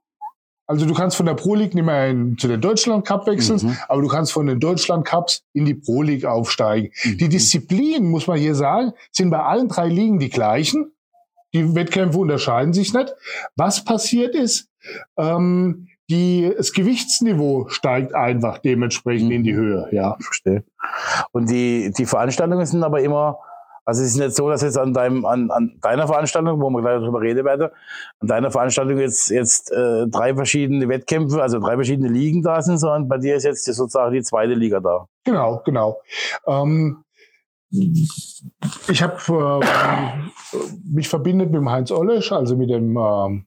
Also 0.68 0.86
du 0.86 0.94
kannst 0.94 1.16
von 1.16 1.28
der 1.28 1.36
Pro 1.36 1.56
League 1.56 1.76
nicht 1.76 1.86
mehr 1.86 2.10
in, 2.10 2.38
zu 2.38 2.48
den 2.48 2.60
Deutschland 2.60 3.06
Cup 3.06 3.28
wechseln, 3.28 3.60
mhm. 3.62 3.78
aber 3.88 4.02
du 4.02 4.08
kannst 4.08 4.34
von 4.34 4.48
den 4.48 4.60
Deutschland 4.60 5.06
Cups 5.06 5.44
in 5.54 5.66
die 5.66 5.76
Pro 5.76 6.02
League 6.02 6.26
aufsteigen. 6.26 6.92
Mhm. 7.04 7.18
Die 7.18 7.30
Disziplinen, 7.30 8.10
muss 8.10 8.28
man 8.28 8.40
hier 8.40 8.56
sagen, 8.56 8.94
sind 9.12 9.30
bei 9.30 9.40
allen 9.40 9.68
drei 9.68 9.88
Ligen 9.88 10.20
die 10.20 10.30
gleichen. 10.30 10.92
Die 11.54 11.76
Wettkämpfe 11.76 12.18
unterscheiden 12.18 12.74
sich 12.74 12.94
nicht. 12.94 13.14
Was 13.56 13.86
passiert 13.86 14.36
ist, 14.36 14.70
ähm, 15.18 15.88
die, 16.10 16.52
das 16.56 16.74
Gewichtsniveau 16.74 17.68
steigt 17.70 18.14
einfach 18.14 18.60
dementsprechend 18.60 19.30
mhm. 19.30 19.36
in 19.36 19.44
die 19.44 19.54
mhm. 19.54 19.58
Höhe. 19.58 19.90
Ja, 19.92 20.18
verstehe. 20.20 20.64
Und 21.32 21.50
die, 21.50 21.94
die 21.98 22.06
Veranstaltungen 22.06 22.66
sind 22.66 22.84
aber 22.84 23.02
immer 23.02 23.40
also 23.86 24.02
es 24.02 24.10
ist 24.10 24.18
nicht 24.18 24.36
so, 24.36 24.50
dass 24.50 24.64
jetzt 24.64 24.78
an 24.78 24.94
deinem, 24.94 25.26
an, 25.26 25.52
an 25.52 25.78
deiner 25.82 26.08
Veranstaltung, 26.08 26.60
wo 26.60 26.70
wir 26.72 26.82
gleich 26.82 27.00
darüber 27.00 27.22
reden 27.22 27.46
werden, 27.46 27.70
an 28.20 28.28
deiner 28.28 28.50
Veranstaltung 28.50 28.98
jetzt 28.98 29.30
jetzt 29.30 29.72
äh, 29.72 30.08
drei 30.08 30.34
verschiedene 30.34 30.90
Wettkämpfe, 30.90 31.42
also 31.42 31.60
drei 31.60 31.76
verschiedene 31.76 32.10
Ligen 32.10 32.42
da 32.42 32.62
sind, 32.62 32.80
sondern 32.80 33.08
bei 33.08 33.20
dir 33.20 33.36
ist 33.36 33.44
jetzt 33.44 33.64
sozusagen 33.64 34.14
die 34.14 34.24
zweite 34.24 34.56
Liga 34.56 34.80
da. 34.80 35.08
Genau, 35.24 35.62
genau. 35.64 36.02
Ähm, 36.48 37.04
ich 37.70 39.04
habe 39.04 39.62
äh, 39.64 40.58
mich 40.84 41.08
verbindet 41.08 41.52
mit 41.52 41.60
dem 41.60 41.70
Heinz 41.70 41.92
Ollesch, 41.92 42.32
also 42.32 42.56
mit 42.56 42.70
dem 42.70 42.98
äh, 42.98 43.44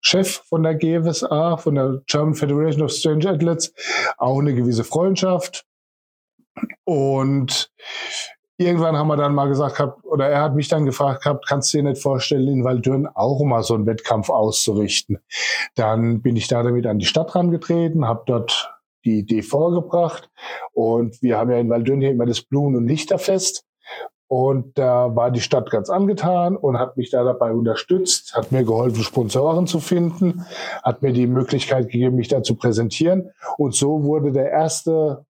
Chef 0.00 0.42
von 0.48 0.62
der 0.62 0.76
GFSA, 0.76 1.56
von 1.56 1.74
der 1.74 2.02
German 2.06 2.34
Federation 2.34 2.82
of 2.82 2.92
Strange 2.92 3.28
Athletes, 3.28 3.74
auch 4.16 4.38
eine 4.38 4.54
gewisse 4.54 4.84
Freundschaft. 4.84 5.66
Und 6.84 7.70
irgendwann 8.58 8.96
haben 8.96 9.08
wir 9.08 9.16
dann 9.16 9.34
mal 9.34 9.48
gesagt 9.48 9.76
gehabt, 9.76 10.04
oder 10.04 10.28
er 10.28 10.42
hat 10.42 10.54
mich 10.54 10.68
dann 10.68 10.86
gefragt 10.86 11.22
gehabt, 11.22 11.46
kannst 11.46 11.72
du 11.72 11.78
dir 11.78 11.84
nicht 11.84 12.02
vorstellen, 12.02 12.48
in 12.48 12.64
Waldürn 12.64 13.06
auch 13.06 13.42
mal 13.44 13.62
so 13.62 13.74
einen 13.74 13.86
Wettkampf 13.86 14.30
auszurichten? 14.30 15.18
Dann 15.74 16.22
bin 16.22 16.36
ich 16.36 16.48
da 16.48 16.62
damit 16.62 16.86
an 16.86 16.98
die 16.98 17.06
Stadt 17.06 17.34
rangetreten, 17.34 18.06
habe 18.06 18.22
dort 18.26 18.74
die 19.04 19.20
Idee 19.20 19.42
vorgebracht 19.42 20.30
und 20.72 21.22
wir 21.22 21.38
haben 21.38 21.50
ja 21.50 21.58
in 21.58 21.70
Waldürn 21.70 22.00
hier 22.00 22.10
immer 22.10 22.26
das 22.26 22.42
Blumen- 22.42 22.76
und 22.76 22.88
Lichterfest 22.88 23.64
und 24.28 24.76
da 24.76 25.14
war 25.14 25.30
die 25.30 25.40
Stadt 25.40 25.70
ganz 25.70 25.88
angetan 25.88 26.56
und 26.56 26.78
hat 26.78 26.96
mich 26.96 27.10
da 27.10 27.22
dabei 27.22 27.52
unterstützt, 27.52 28.34
hat 28.34 28.50
mir 28.50 28.64
geholfen, 28.64 29.02
Sponsoren 29.02 29.68
zu 29.68 29.78
finden, 29.78 30.44
hat 30.82 31.02
mir 31.02 31.12
die 31.12 31.28
Möglichkeit 31.28 31.90
gegeben, 31.90 32.16
mich 32.16 32.28
da 32.28 32.42
zu 32.42 32.56
präsentieren. 32.56 33.30
Und 33.56 33.74
so 33.74 34.02
wurde 34.02 34.32
der 34.32 34.50
erste 34.50 35.24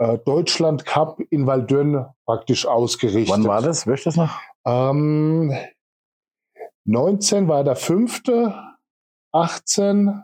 äh, 0.00 0.18
Deutschland 0.18 0.86
Cup 0.86 1.20
in 1.28 1.46
Waldürn 1.46 2.06
praktisch 2.24 2.66
ausgerichtet. 2.66 3.28
Wann 3.28 3.44
war 3.44 3.60
das? 3.60 3.86
Weißt 3.86 4.06
du 4.06 4.08
das 4.08 4.16
noch? 4.16 4.40
Ähm, 4.66 5.54
19 6.86 7.48
war 7.48 7.64
der 7.64 7.76
fünfte, 7.76 8.54
18, 9.32 10.22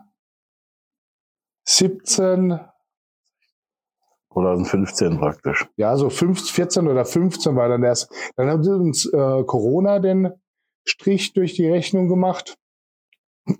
17, 1.65 2.59
2015 4.33 5.19
praktisch. 5.19 5.67
Ja, 5.77 5.95
so 5.95 6.09
15, 6.09 6.53
14 6.53 6.87
oder 6.87 7.05
15 7.05 7.55
war 7.55 7.69
dann 7.69 7.83
erst. 7.83 8.11
Dann 8.35 8.49
haben 8.49 8.63
sie 8.63 8.75
uns 8.75 9.05
äh, 9.05 9.43
Corona 9.43 9.99
den 9.99 10.33
Strich 10.85 11.33
durch 11.33 11.53
die 11.53 11.69
Rechnung 11.69 12.07
gemacht. 12.07 12.57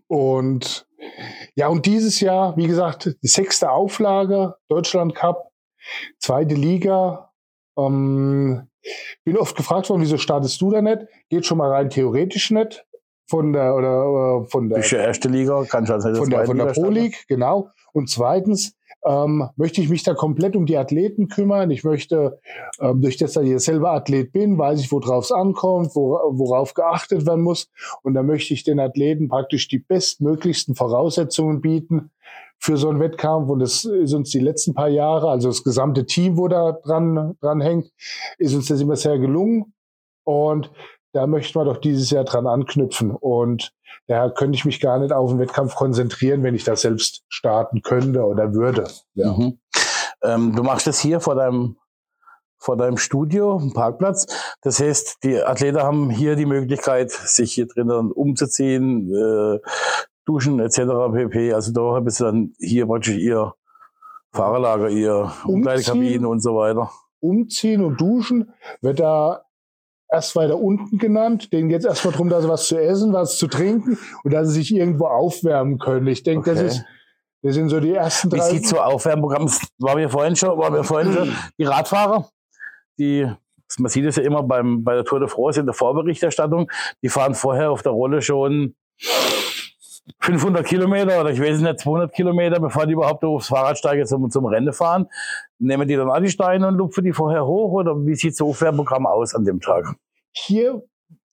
Und 0.07 0.87
ja, 1.55 1.67
und 1.67 1.85
dieses 1.85 2.19
Jahr, 2.19 2.57
wie 2.57 2.67
gesagt, 2.67 3.17
die 3.21 3.27
sechste 3.27 3.71
Auflage, 3.71 4.55
Deutschland 4.67 5.15
Cup, 5.15 5.46
Zweite 6.19 6.55
Liga. 6.55 7.31
Ähm, 7.77 8.67
bin 9.23 9.37
oft 9.37 9.55
gefragt 9.55 9.89
worden, 9.89 10.01
wieso 10.01 10.17
startest 10.17 10.59
du 10.61 10.71
da 10.71 10.81
nicht? 10.81 11.07
Geht 11.29 11.45
schon 11.45 11.57
mal 11.57 11.71
rein 11.71 11.89
theoretisch 11.89 12.51
nicht. 12.51 12.85
Von 13.29 13.51
der 13.51 13.75
oder 13.75 14.43
äh, 14.43 14.49
von 14.49 14.69
der. 14.69 14.77
Bist 14.77 14.93
erste 14.93 15.27
Liga, 15.27 15.65
kann 15.65 15.85
schon 15.85 15.99
sein. 15.99 16.15
Von 16.15 16.29
der, 16.29 16.45
von 16.45 16.57
der 16.57 16.67
Pro 16.67 16.89
League, 16.89 17.25
genau. 17.27 17.69
Und 17.91 18.09
zweitens 18.09 18.77
ähm, 19.05 19.49
möchte 19.55 19.81
ich 19.81 19.89
mich 19.89 20.03
da 20.03 20.13
komplett 20.13 20.55
um 20.55 20.65
die 20.65 20.77
Athleten 20.77 21.27
kümmern. 21.27 21.71
Ich 21.71 21.83
möchte, 21.83 22.39
ähm, 22.79 23.01
durch 23.01 23.17
das 23.17 23.35
ich 23.35 23.59
selber 23.59 23.91
Athlet 23.91 24.31
bin, 24.31 24.57
weiß 24.57 24.79
ich, 24.79 24.91
worauf 24.91 25.25
es 25.25 25.31
ankommt, 25.31 25.95
wora, 25.95 26.21
worauf 26.31 26.73
geachtet 26.73 27.25
werden 27.25 27.43
muss. 27.43 27.69
Und 28.03 28.13
da 28.13 28.23
möchte 28.23 28.53
ich 28.53 28.63
den 28.63 28.79
Athleten 28.79 29.27
praktisch 29.29 29.67
die 29.67 29.79
bestmöglichsten 29.79 30.75
Voraussetzungen 30.75 31.61
bieten, 31.61 32.11
für 32.59 32.77
so 32.77 32.89
einen 32.89 32.99
Wettkampf. 32.99 33.49
Und 33.49 33.59
das 33.59 33.85
ist 33.85 34.13
uns 34.13 34.31
die 34.31 34.39
letzten 34.39 34.73
paar 34.73 34.89
Jahre, 34.89 35.29
also 35.29 35.49
das 35.49 35.63
gesamte 35.63 36.05
Team, 36.05 36.37
wo 36.37 36.47
da 36.47 36.73
dran, 36.83 37.35
dran 37.41 37.61
hängt, 37.61 37.91
ist 38.37 38.55
uns 38.55 38.67
das 38.67 38.81
immer 38.81 38.95
sehr 38.95 39.17
gelungen. 39.19 39.73
Und 40.23 40.71
da 41.13 41.25
möchten 41.25 41.59
wir 41.59 41.65
doch 41.65 41.77
dieses 41.77 42.09
Jahr 42.09 42.25
dran 42.25 42.47
anknüpfen. 42.47 43.11
Und 43.11 43.73
da 44.07 44.29
könnte 44.29 44.55
ich 44.55 44.65
mich 44.65 44.79
gar 44.79 44.99
nicht 44.99 45.11
auf 45.11 45.31
den 45.31 45.39
Wettkampf 45.39 45.75
konzentrieren, 45.75 46.43
wenn 46.43 46.55
ich 46.55 46.63
das 46.63 46.81
selbst 46.81 47.23
starten 47.27 47.81
könnte 47.81 48.23
oder 48.23 48.53
würde. 48.53 48.87
Ja. 49.13 49.33
Mhm. 49.33 49.59
Ähm, 50.21 50.55
du 50.55 50.63
machst 50.63 50.87
das 50.87 50.99
hier 50.99 51.19
vor 51.19 51.35
deinem 51.35 51.77
vor 52.59 52.75
deinem 52.75 52.97
Studio, 52.97 53.59
im 53.59 53.73
Parkplatz. 53.73 54.25
Das 54.61 54.79
heißt, 54.79 55.17
die 55.23 55.39
Athleten 55.41 55.77
haben 55.77 56.09
hier 56.09 56.35
die 56.35 56.47
Möglichkeit, 56.47 57.11
sich 57.11 57.53
hier 57.53 57.67
drinnen 57.67 58.11
umzuziehen, 58.11 59.13
äh, 59.13 59.59
Duschen 60.27 60.59
etc. 60.59 60.79
pp. 61.13 61.53
Also 61.53 61.71
da 61.71 61.95
haben 61.95 62.09
sie 62.09 62.23
dann 62.23 62.53
hier 62.59 62.85
praktisch 62.85 63.17
ihr 63.17 63.53
Fahrerlager, 64.33 64.89
ihr 64.89 65.31
Umkleidekabine 65.45 66.27
und 66.27 66.41
so 66.41 66.55
weiter. 66.55 66.91
Umziehen 67.19 67.83
und 67.83 67.99
duschen 67.99 68.53
wird 68.81 68.99
da 68.99 69.45
erst 70.11 70.35
weiter 70.35 70.59
unten 70.59 70.97
genannt. 70.97 71.51
Denen 71.51 71.69
geht 71.69 71.79
es 71.79 71.85
erstmal 71.85 72.11
darum, 72.11 72.29
dass 72.29 72.43
sie 72.43 72.49
was 72.49 72.67
zu 72.67 72.79
essen, 72.79 73.13
was 73.13 73.37
zu 73.37 73.47
trinken 73.47 73.97
und 74.23 74.33
dass 74.33 74.49
sie 74.49 74.55
sich 74.55 74.75
irgendwo 74.75 75.05
aufwärmen 75.05 75.79
können. 75.79 76.05
Ich 76.07 76.23
denke, 76.23 76.51
okay. 76.51 76.63
das 76.63 76.75
ist 76.75 76.85
das 77.43 77.53
sind 77.53 77.69
so 77.69 77.79
die 77.79 77.93
ersten 77.93 78.29
drei. 78.29 78.39
Wie 78.39 78.57
sieht 78.57 78.67
so 78.67 78.79
Aufwärmprogramm? 78.79 79.49
Waren 79.77 79.99
wir 79.99 80.09
vorhin 80.09 80.35
schon, 80.35 80.57
waren 80.57 80.73
wir 80.73 80.83
vorhin 80.83 81.13
schon 81.13 81.35
die 81.57 81.63
Radfahrer, 81.63 82.27
die 82.99 83.31
man 83.77 83.89
sieht 83.89 84.05
es 84.05 84.15
ja 84.15 84.23
immer 84.23 84.43
beim, 84.43 84.83
bei 84.83 84.95
der 84.95 85.03
Tour 85.03 85.19
de 85.19 85.27
France 85.27 85.59
in 85.59 85.65
der 85.65 85.75
Vorberichterstattung, 85.75 86.71
die 87.03 87.09
fahren 87.09 87.35
vorher 87.35 87.71
auf 87.71 87.83
der 87.83 87.91
Rolle 87.91 88.21
schon 88.21 88.75
500 90.19 90.65
Kilometer 90.65 91.19
oder 91.19 91.31
ich 91.31 91.41
weiß 91.41 91.59
nicht, 91.59 91.79
200 91.79 92.13
Kilometer, 92.13 92.59
bevor 92.59 92.85
die 92.85 92.93
überhaupt 92.93 93.23
aufs 93.23 93.47
Fahrrad 93.47 93.77
steigen 93.77 94.05
zum, 94.05 94.29
zum 94.29 94.45
Rennen 94.45 94.73
fahren. 94.73 95.07
Nehmen 95.59 95.87
die 95.87 95.95
dann 95.95 96.09
auch 96.09 96.19
die 96.19 96.29
Steine 96.29 96.67
und 96.67 96.75
lupfen 96.75 97.03
die 97.03 97.13
vorher 97.13 97.45
hoch 97.45 97.71
oder 97.73 97.95
wie 98.05 98.15
sieht 98.15 98.35
so 98.35 98.49
Aufwärmprogramm 98.49 99.05
aus 99.05 99.35
an 99.35 99.43
dem 99.43 99.59
Tag? 99.59 99.95
Hier 100.31 100.83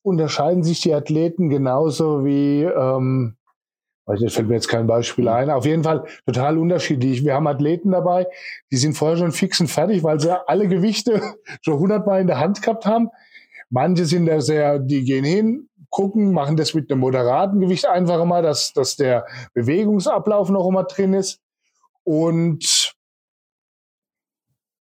unterscheiden 0.02 0.62
sich 0.62 0.80
die 0.80 0.94
Athleten 0.94 1.48
genauso 1.48 2.24
wie, 2.24 2.62
ähm, 2.62 3.36
das 4.06 4.34
fällt 4.34 4.48
mir 4.48 4.54
jetzt 4.54 4.68
kein 4.68 4.86
Beispiel 4.86 5.28
ein. 5.28 5.50
Auf 5.50 5.64
jeden 5.64 5.82
Fall 5.82 6.04
total 6.26 6.58
unterschiedlich. 6.58 7.24
Wir 7.24 7.34
haben 7.34 7.46
Athleten 7.46 7.90
dabei, 7.90 8.26
die 8.70 8.76
sind 8.76 8.96
vorher 8.96 9.16
schon 9.16 9.32
fix 9.32 9.60
und 9.60 9.68
fertig, 9.68 10.02
weil 10.02 10.20
sie 10.20 10.36
alle 10.46 10.68
Gewichte 10.68 11.22
schon 11.62 11.78
hundertmal 11.78 12.20
in 12.20 12.26
der 12.26 12.38
Hand 12.38 12.60
gehabt 12.60 12.86
haben. 12.86 13.08
Manche 13.70 14.04
sind 14.04 14.26
da 14.26 14.40
sehr, 14.40 14.78
die 14.78 15.04
gehen 15.04 15.24
hin, 15.24 15.68
gucken, 15.94 16.32
machen 16.32 16.56
das 16.56 16.74
mit 16.74 16.90
einem 16.90 17.00
moderaten 17.00 17.60
Gewicht 17.60 17.86
einfach 17.86 18.24
mal, 18.24 18.42
dass, 18.42 18.72
dass 18.72 18.96
der 18.96 19.26
Bewegungsablauf 19.54 20.50
noch 20.50 20.66
immer 20.66 20.82
drin 20.82 21.14
ist. 21.14 21.40
Und 22.02 22.96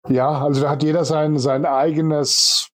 ja, 0.07 0.41
also 0.41 0.61
da 0.61 0.69
hat 0.69 0.83
jeder 0.83 1.03
sein, 1.03 1.37
sein 1.37 1.65
eigenes, 1.65 2.69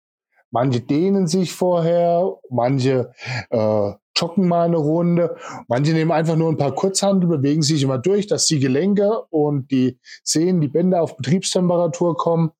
manche 0.50 0.80
dehnen 0.80 1.28
sich 1.28 1.52
vorher, 1.52 2.34
manche 2.50 3.12
äh, 3.50 3.92
joggen 4.16 4.48
mal 4.48 4.64
eine 4.64 4.78
Runde, 4.78 5.36
manche 5.68 5.92
nehmen 5.92 6.10
einfach 6.10 6.34
nur 6.34 6.50
ein 6.50 6.56
paar 6.56 6.74
Kurzhandel, 6.74 7.28
bewegen 7.28 7.62
sich 7.62 7.84
immer 7.84 7.98
durch, 7.98 8.26
dass 8.26 8.46
die 8.46 8.58
Gelenke 8.58 9.22
und 9.30 9.70
die 9.70 10.00
Sehnen, 10.24 10.60
die 10.60 10.68
Bänder 10.68 11.02
auf 11.02 11.16
Betriebstemperatur 11.16 12.16
kommen. 12.16 12.50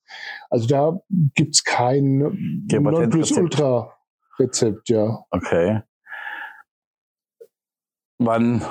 Also 0.51 0.69
da 0.69 1.01
gibt's 1.35 1.65
kein 1.65 2.65
Nonplusultra. 2.71 3.94
Rezept, 4.39 4.89
ja. 4.89 5.25
Okay. 5.31 5.83
Wann, 8.19 8.63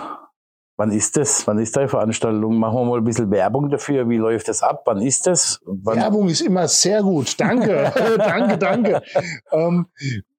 wann 0.78 0.91
ist 0.91 1.17
das? 1.17 1.45
Wann 1.47 1.60
ist 1.60 1.76
deine 1.76 1.89
Veranstaltung? 1.89 2.58
Machen 2.58 2.76
wir 2.76 2.86
mal 2.86 2.97
ein 2.97 3.04
bisschen 3.04 3.32
Werbung 3.32 3.69
dafür. 3.69 4.10
Wie 4.10 4.17
läuft 4.17 4.47
das 4.47 4.63
ab? 4.63 4.84
Wann 4.86 5.02
ist 5.02 5.28
das? 5.28 5.60
Wann? 5.65 5.97
Werbung 5.97 6.30
ist 6.30 6.41
immer 6.41 6.67
sehr 6.67 7.02
gut. 7.02 7.39
Danke, 7.39 7.91
danke, 8.17 8.58
danke. 8.58 9.02
Ähm, 9.52 9.88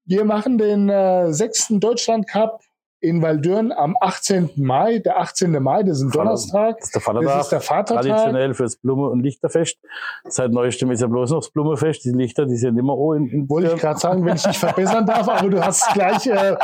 wir 0.04 0.24
machen 0.24 0.58
den 0.58 0.88
äh, 0.88 1.32
sechsten 1.32 1.80
Deutschland 1.80 2.28
Cup 2.28 2.60
in 3.04 3.20
Waldürn 3.20 3.70
am 3.70 3.96
18. 4.00 4.50
Mai. 4.56 4.98
Der 4.98 5.18
18. 5.20 5.62
Mai, 5.62 5.82
das 5.82 5.98
ist 5.98 6.04
ein 6.04 6.10
Donnerstag. 6.10 6.78
Das 6.78 6.86
ist 6.86 6.94
der 6.94 7.02
Vatertag. 7.02 7.34
Das 7.34 7.44
ist 7.44 7.50
der 7.50 7.60
Vatertag. 7.60 8.04
Traditionell 8.04 8.54
fürs 8.54 8.76
Blume- 8.76 9.10
und 9.10 9.20
Lichterfest. 9.20 9.78
Seit 10.24 10.50
neuestem 10.52 10.90
ist 10.90 11.00
ja 11.00 11.06
bloß 11.06 11.30
noch 11.30 11.40
das 11.40 11.50
Blumefest. 11.50 12.04
Die 12.04 12.12
Lichter, 12.12 12.46
die 12.46 12.56
sind 12.56 12.78
immer 12.78 12.94
in, 13.14 13.28
in 13.28 13.50
Wollte 13.50 13.74
ich 13.74 13.80
gerade 13.80 14.00
sagen, 14.00 14.24
wenn 14.24 14.36
ich 14.36 14.42
dich 14.42 14.58
verbessern 14.58 15.04
darf, 15.04 15.28
aber 15.28 15.50
du 15.50 15.62
hast 15.62 15.86
es 15.86 15.92
gleich 15.92 16.26
äh, 16.26 16.56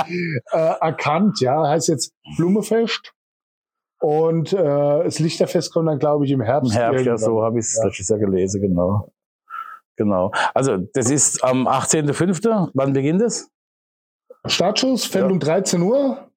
äh, 0.52 0.74
erkannt. 0.80 1.40
Ja, 1.40 1.68
heißt 1.68 1.88
jetzt 1.88 2.14
Blumefest. 2.36 3.12
Und 4.00 4.54
äh, 4.54 4.56
das 5.04 5.18
Lichterfest 5.18 5.74
kommt 5.74 5.88
dann, 5.88 5.98
glaube 5.98 6.24
ich, 6.24 6.30
im 6.30 6.40
Herbst. 6.40 6.72
Im 6.72 6.78
Herbst, 6.78 7.00
irgendwann. 7.00 7.12
ja, 7.12 7.18
so 7.18 7.42
habe 7.42 7.58
ich 7.58 7.66
es 7.66 7.76
ja. 7.76 7.84
letztes 7.84 8.08
Jahr 8.08 8.18
gelesen, 8.18 8.62
genau. 8.62 9.12
Genau. 9.96 10.32
Also, 10.54 10.78
das 10.94 11.10
ist 11.10 11.44
am 11.44 11.68
18.05. 11.68 12.70
Wann 12.72 12.94
beginnt 12.94 13.20
es? 13.20 13.50
Startschuss, 14.46 15.04
fällt 15.04 15.30
ja. 15.30 15.36
13 15.36 15.82
Uhr. 15.82 16.29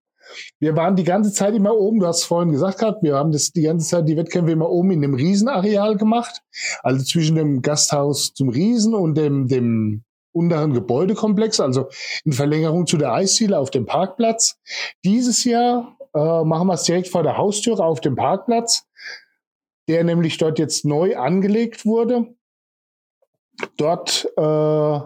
Wir 0.59 0.75
waren 0.75 0.95
die 0.95 1.03
ganze 1.03 1.31
Zeit 1.31 1.55
immer 1.55 1.75
oben, 1.75 1.99
du 1.99 2.07
hast 2.07 2.19
es 2.19 2.23
vorhin 2.25 2.51
gesagt 2.51 2.79
gehabt, 2.79 3.03
wir 3.03 3.15
haben 3.15 3.31
das 3.31 3.51
die 3.51 3.61
ganze 3.61 3.87
Zeit 3.87 4.07
die 4.07 4.17
Wettkämpfe 4.17 4.51
immer 4.51 4.69
oben 4.69 4.91
in 4.91 5.01
dem 5.01 5.13
Riesenareal 5.13 5.97
gemacht, 5.97 6.41
also 6.81 7.03
zwischen 7.03 7.35
dem 7.35 7.61
Gasthaus 7.61 8.33
zum 8.33 8.49
Riesen 8.49 8.93
und 8.93 9.15
dem, 9.15 9.47
dem 9.47 10.03
unteren 10.31 10.73
Gebäudekomplex, 10.73 11.59
also 11.59 11.89
in 12.25 12.33
Verlängerung 12.33 12.87
zu 12.87 12.97
der 12.97 13.13
Eisziele 13.13 13.57
auf 13.57 13.71
dem 13.71 13.85
Parkplatz. 13.85 14.57
Dieses 15.03 15.43
Jahr 15.43 15.95
äh, 16.13 16.43
machen 16.43 16.67
wir 16.67 16.73
es 16.73 16.83
direkt 16.83 17.07
vor 17.07 17.23
der 17.23 17.37
Haustür 17.37 17.79
auf 17.79 18.01
dem 18.01 18.15
Parkplatz, 18.15 18.85
der 19.87 20.03
nämlich 20.03 20.37
dort 20.37 20.59
jetzt 20.59 20.85
neu 20.85 21.17
angelegt 21.17 21.85
wurde. 21.85 22.35
Dort 23.77 24.27
äh, 24.35 24.99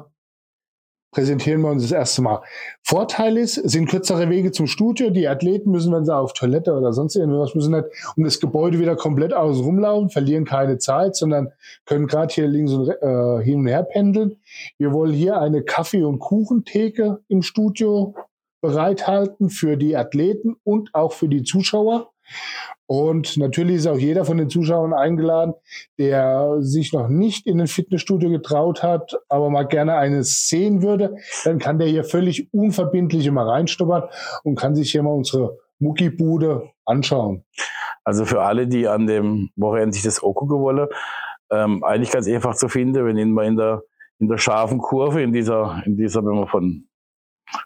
präsentieren 1.11 1.61
wir 1.61 1.69
uns 1.69 1.83
das 1.83 1.91
erste 1.91 2.21
Mal. 2.21 2.41
Vorteil 2.83 3.37
ist, 3.37 3.55
sind 3.55 3.89
kürzere 3.89 4.29
Wege 4.29 4.51
zum 4.51 4.67
Studio. 4.67 5.09
Die 5.09 5.27
Athleten 5.27 5.71
müssen, 5.71 5.93
wenn 5.93 6.05
sie 6.05 6.15
auf 6.15 6.33
Toilette 6.33 6.73
oder 6.73 6.93
sonst 6.93 7.15
irgendwas 7.15 7.55
müssen 7.55 7.73
nicht 7.73 7.85
um 8.15 8.23
das 8.23 8.39
Gebäude 8.39 8.79
wieder 8.79 8.95
komplett 8.95 9.33
außen 9.33 9.63
rumlaufen, 9.63 10.09
verlieren 10.09 10.45
keine 10.45 10.77
Zeit, 10.77 11.15
sondern 11.15 11.49
können 11.85 12.07
gerade 12.07 12.33
hier 12.33 12.47
links 12.47 12.71
und 12.73 12.89
äh, 12.89 13.43
hin 13.43 13.59
und 13.59 13.67
her 13.67 13.83
pendeln. 13.83 14.37
Wir 14.77 14.91
wollen 14.93 15.13
hier 15.13 15.39
eine 15.39 15.63
Kaffee- 15.63 16.03
und 16.03 16.19
Kuchentheke 16.19 17.19
im 17.27 17.41
Studio 17.41 18.13
bereithalten 18.61 19.49
für 19.49 19.77
die 19.77 19.95
Athleten 19.95 20.55
und 20.63 20.93
auch 20.93 21.13
für 21.13 21.29
die 21.29 21.43
Zuschauer. 21.43 22.11
Und 22.85 23.35
natürlich 23.35 23.77
ist 23.77 23.87
auch 23.87 23.97
jeder 23.97 24.23
von 24.23 24.37
den 24.37 24.49
Zuschauern 24.49 24.93
eingeladen, 24.93 25.53
der 25.99 26.55
sich 26.59 26.93
noch 26.93 27.09
nicht 27.09 27.45
in 27.45 27.59
ein 27.59 27.67
Fitnessstudio 27.67 28.29
getraut 28.29 28.81
hat, 28.81 29.19
aber 29.27 29.49
mal 29.49 29.67
gerne 29.67 29.95
eines 29.95 30.47
sehen 30.47 30.81
würde. 30.81 31.17
Dann 31.43 31.59
kann 31.59 31.79
der 31.79 31.87
hier 31.89 32.05
völlig 32.05 32.53
unverbindlich 32.53 33.25
immer 33.25 33.45
reinstuppern 33.45 34.03
und 34.43 34.55
kann 34.55 34.73
sich 34.73 34.91
hier 34.91 35.03
mal 35.03 35.11
unsere 35.13 35.57
Muckibude 35.79 36.69
anschauen. 36.85 37.43
Also 38.05 38.23
für 38.23 38.41
alle, 38.41 38.67
die 38.67 38.87
an 38.87 39.05
dem 39.05 39.49
Wochenende 39.57 39.93
sich 39.93 40.03
das 40.03 40.23
Oko 40.23 40.45
gewolle, 40.45 40.89
ähm, 41.51 41.83
eigentlich 41.83 42.11
ganz 42.11 42.27
einfach 42.27 42.55
zu 42.55 42.69
finden, 42.69 43.05
wenn 43.05 43.33
man 43.33 43.45
in 43.45 43.57
der, 43.57 43.83
in 44.19 44.29
der 44.29 44.37
scharfen 44.37 44.79
Kurve, 44.79 45.21
in 45.21 45.33
dieser, 45.33 45.83
in 45.85 45.97
dieser, 45.97 46.25
wenn 46.25 46.35
man 46.35 46.47
von 46.47 46.86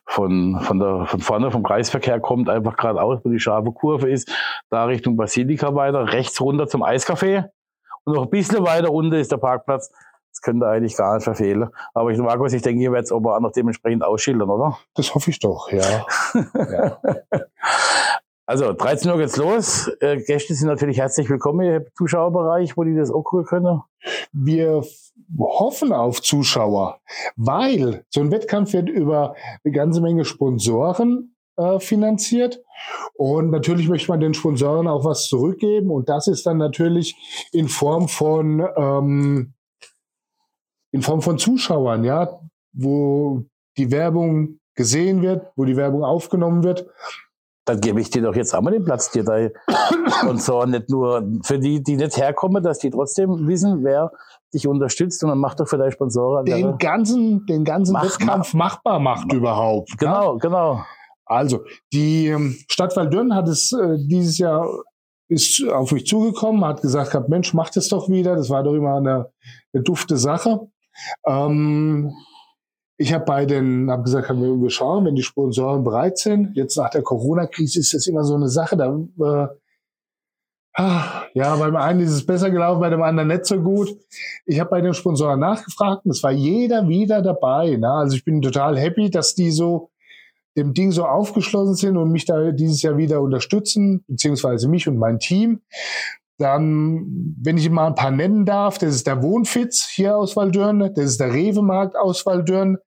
von, 0.06 0.60
von, 0.62 0.80
der, 0.80 1.06
von 1.06 1.20
vorne 1.20 1.52
vom 1.52 1.64
Kreisverkehr 1.64 2.20
kommt, 2.20 2.50
einfach 2.50 2.78
geradeaus, 2.78 3.20
wo 3.24 3.30
die 3.30 3.40
scharfe 3.40 3.72
Kurve 3.72 4.10
ist, 4.10 4.32
da 4.70 4.86
Richtung 4.86 5.18
Basilika 5.18 5.74
weiter, 5.76 6.12
rechts 6.14 6.40
runter 6.42 6.68
zum 6.68 6.84
Eiscafé 6.84 7.50
und 8.04 8.16
noch 8.16 8.24
ein 8.24 8.30
bisschen 8.30 8.64
weiter 8.64 8.92
unten 8.92 9.16
ist 9.16 9.32
der 9.32 9.38
Parkplatz. 9.38 9.92
Das 10.32 10.42
könnte 10.42 10.66
eigentlich 10.66 10.96
gar 10.96 11.16
nicht 11.16 11.26
verfehlen. 11.26 11.70
Aber 11.94 12.10
ich, 12.10 12.18
Markus, 12.18 12.54
ich 12.54 12.62
denke, 12.62 12.82
ihr 12.82 12.92
werdet 12.92 13.08
es 13.08 13.12
aber 13.12 13.36
auch 13.36 13.42
noch 13.42 13.52
dementsprechend 13.52 14.04
ausschildern, 14.04 14.50
oder? 14.50 14.78
Das 14.94 15.14
hoffe 15.14 15.30
ich 15.30 15.40
doch, 15.40 15.70
ja. 15.72 16.06
ja. 16.54 16.98
Also 18.52 18.74
13 18.74 19.10
Uhr 19.10 19.18
geht's 19.18 19.38
los. 19.38 19.90
Äh, 20.02 20.18
Gäste 20.24 20.54
sind 20.54 20.68
natürlich 20.68 20.98
herzlich 20.98 21.30
willkommen 21.30 21.66
im 21.66 21.86
Zuschauerbereich, 21.96 22.76
wo 22.76 22.84
die 22.84 22.94
das 22.94 23.10
auch 23.10 23.24
gucken 23.24 23.46
können. 23.46 23.82
Wir 24.34 24.84
hoffen 25.40 25.94
auf 25.94 26.22
Zuschauer, 26.22 27.00
weil 27.38 28.04
so 28.10 28.20
ein 28.20 28.30
Wettkampf 28.30 28.74
wird 28.74 28.90
über 28.90 29.36
eine 29.64 29.74
ganze 29.74 30.02
Menge 30.02 30.26
Sponsoren 30.26 31.34
äh, 31.56 31.80
finanziert. 31.80 32.62
Und 33.14 33.52
natürlich 33.52 33.88
möchte 33.88 34.12
man 34.12 34.20
den 34.20 34.34
Sponsoren 34.34 34.90
auch 34.90 35.06
was 35.06 35.28
zurückgeben. 35.28 35.90
Und 35.90 36.10
das 36.10 36.28
ist 36.28 36.46
dann 36.46 36.58
natürlich 36.58 37.16
in 37.54 37.70
Form 37.70 38.10
von, 38.10 38.68
ähm, 38.76 39.54
in 40.92 41.02
Form 41.02 41.22
von 41.22 41.38
Zuschauern, 41.38 42.04
ja, 42.04 42.42
wo 42.74 43.46
die 43.78 43.92
Werbung 43.92 44.60
gesehen 44.76 45.22
wird, 45.22 45.48
wo 45.56 45.64
die 45.64 45.78
Werbung 45.78 46.04
aufgenommen 46.04 46.66
wird. 46.66 46.86
Dann 47.72 47.80
gebe 47.80 48.02
ich 48.02 48.10
dir 48.10 48.22
doch 48.22 48.36
jetzt 48.36 48.54
einmal 48.54 48.74
den 48.74 48.84
Platz, 48.84 49.12
dir 49.12 49.24
da 49.24 49.38
und 50.28 50.42
so 50.42 50.66
nicht 50.66 50.90
nur 50.90 51.26
für 51.44 51.58
die, 51.58 51.82
die 51.82 51.96
nicht 51.96 52.18
herkommen, 52.18 52.62
dass 52.62 52.80
die 52.80 52.90
trotzdem 52.90 53.48
wissen, 53.48 53.82
wer 53.86 54.12
dich 54.54 54.68
unterstützt 54.68 55.24
und 55.24 55.30
dann 55.30 55.38
macht 55.38 55.62
doch 55.62 55.70
für 55.70 55.78
deine 55.78 55.94
Sponsoren. 55.94 56.44
Den 56.44 56.78
ganzen, 56.78 57.46
den 57.46 57.64
ganzen 57.64 57.94
mach, 57.94 58.04
Wettkampf 58.04 58.54
mach, 58.54 58.74
machbar 58.74 59.00
macht 59.00 59.28
mach, 59.30 59.34
überhaupt. 59.34 59.98
Genau, 59.98 60.34
ja? 60.34 60.40
genau. 60.40 60.82
Also, 61.26 61.62
die 61.94 62.28
ähm, 62.28 62.58
Stadt 62.68 62.94
Waldürn 62.98 63.34
hat 63.34 63.48
es 63.48 63.72
äh, 63.72 63.96
dieses 63.98 64.38
Jahr 64.38 64.68
ist 65.30 65.66
auf 65.70 65.94
mich 65.94 66.06
zugekommen, 66.06 66.66
hat 66.66 66.82
gesagt 66.82 67.12
gehabt, 67.12 67.30
Mensch, 67.30 67.54
mach 67.54 67.70
das 67.70 67.88
doch 67.88 68.10
wieder. 68.10 68.36
Das 68.36 68.50
war 68.50 68.64
doch 68.64 68.74
immer 68.74 68.98
eine, 68.98 69.32
eine 69.74 69.82
dufte 69.82 70.18
Sache. 70.18 70.68
Ähm, 71.26 72.12
ich 73.02 73.14
habe 73.14 73.26
bei 73.26 73.46
den, 73.46 73.90
habe 73.90 74.04
gesagt, 74.04 74.30
wir 74.30 74.70
schauen, 74.70 75.06
wenn 75.06 75.16
die 75.16 75.24
Sponsoren 75.24 75.84
bereit 75.84 76.20
sind. 76.20 76.56
Jetzt 76.56 76.78
nach 76.78 76.92
der 76.92 77.02
Corona-Krise 77.02 77.80
ist 77.80 77.94
das 77.94 78.06
immer 78.06 78.24
so 78.24 78.36
eine 78.36 78.48
Sache. 78.48 78.78
Da, 78.78 78.96
äh, 79.20 79.48
ah, 80.76 81.24
ja, 81.34 81.56
beim 81.56 81.76
einen 81.76 82.02
ist 82.02 82.12
es 82.12 82.26
besser 82.26 82.52
gelaufen, 82.52 82.80
bei 82.80 82.92
dem 82.92 83.02
anderen 83.02 83.30
nicht 83.30 83.46
so 83.46 83.60
gut. 83.60 83.90
Ich 84.46 84.60
habe 84.60 84.70
bei 84.70 84.82
den 84.82 84.94
Sponsoren 84.94 85.40
nachgefragt 85.40 86.06
und 86.06 86.12
es 86.12 86.22
war 86.22 86.32
jeder 86.32 86.88
wieder 86.88 87.24
dabei. 87.24 87.76
Ne? 87.76 87.90
Also 87.90 88.16
ich 88.16 88.24
bin 88.24 88.42
total 88.42 88.78
happy, 88.78 89.10
dass 89.10 89.34
die 89.34 89.50
so 89.50 89.90
dem 90.56 90.74
Ding 90.74 90.92
so 90.92 91.06
aufgeschlossen 91.06 91.76
sind 91.76 91.98
und 91.98 92.12
mich 92.12 92.26
da 92.26 92.52
dieses 92.52 92.82
Jahr 92.84 92.98
wieder 92.98 93.22
unterstützen, 93.22 94.04
beziehungsweise 94.08 94.68
mich 94.68 94.88
und 94.88 94.98
mein 94.98 95.18
Team. 95.18 95.62
Dann, 96.42 97.36
wenn 97.40 97.58
ich 97.58 97.70
mal 97.70 97.86
ein 97.86 97.96
paar 97.96 98.10
nennen 98.10 98.46
darf, 98.46 98.80
das 98.80 98.96
ist 98.96 99.06
der 99.06 99.22
Wohnfitz 99.22 99.88
hier 99.88 100.18
aus 100.18 100.36
Waldürn, 100.36 100.92
das 100.96 101.06
ist 101.06 101.20
der 101.20 101.32
Rewe-Markt 101.32 101.96
aus 101.96 102.26
Waldürn, 102.26 102.80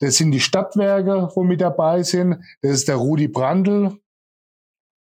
Das 0.00 0.16
sind 0.16 0.32
die 0.32 0.40
Stadtwerke, 0.40 1.30
wo 1.34 1.44
mit 1.44 1.62
dabei 1.62 2.02
sind. 2.02 2.44
Das 2.60 2.72
ist 2.72 2.88
der 2.88 2.96
Rudi 2.96 3.26
Brandl 3.26 3.96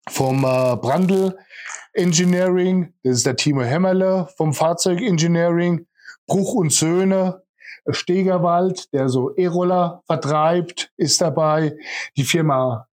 vom 0.08 0.44
äh, 0.44 0.76
Brandl 0.76 1.36
Engineering. 1.94 2.94
Das 3.04 3.18
ist 3.18 3.26
der 3.26 3.36
Timo 3.36 3.62
Hämmerle 3.62 4.28
vom 4.38 4.54
Fahrzeug 4.54 5.02
Engineering. 5.02 5.88
Bruch 6.28 6.54
und 6.54 6.72
Söhne. 6.72 7.42
Stegerwald, 7.90 8.94
der 8.94 9.10
so 9.10 9.36
E-Roller 9.36 10.04
vertreibt, 10.06 10.92
ist 10.98 11.20
dabei. 11.20 11.76
Die 12.16 12.26
Firma, 12.26 12.88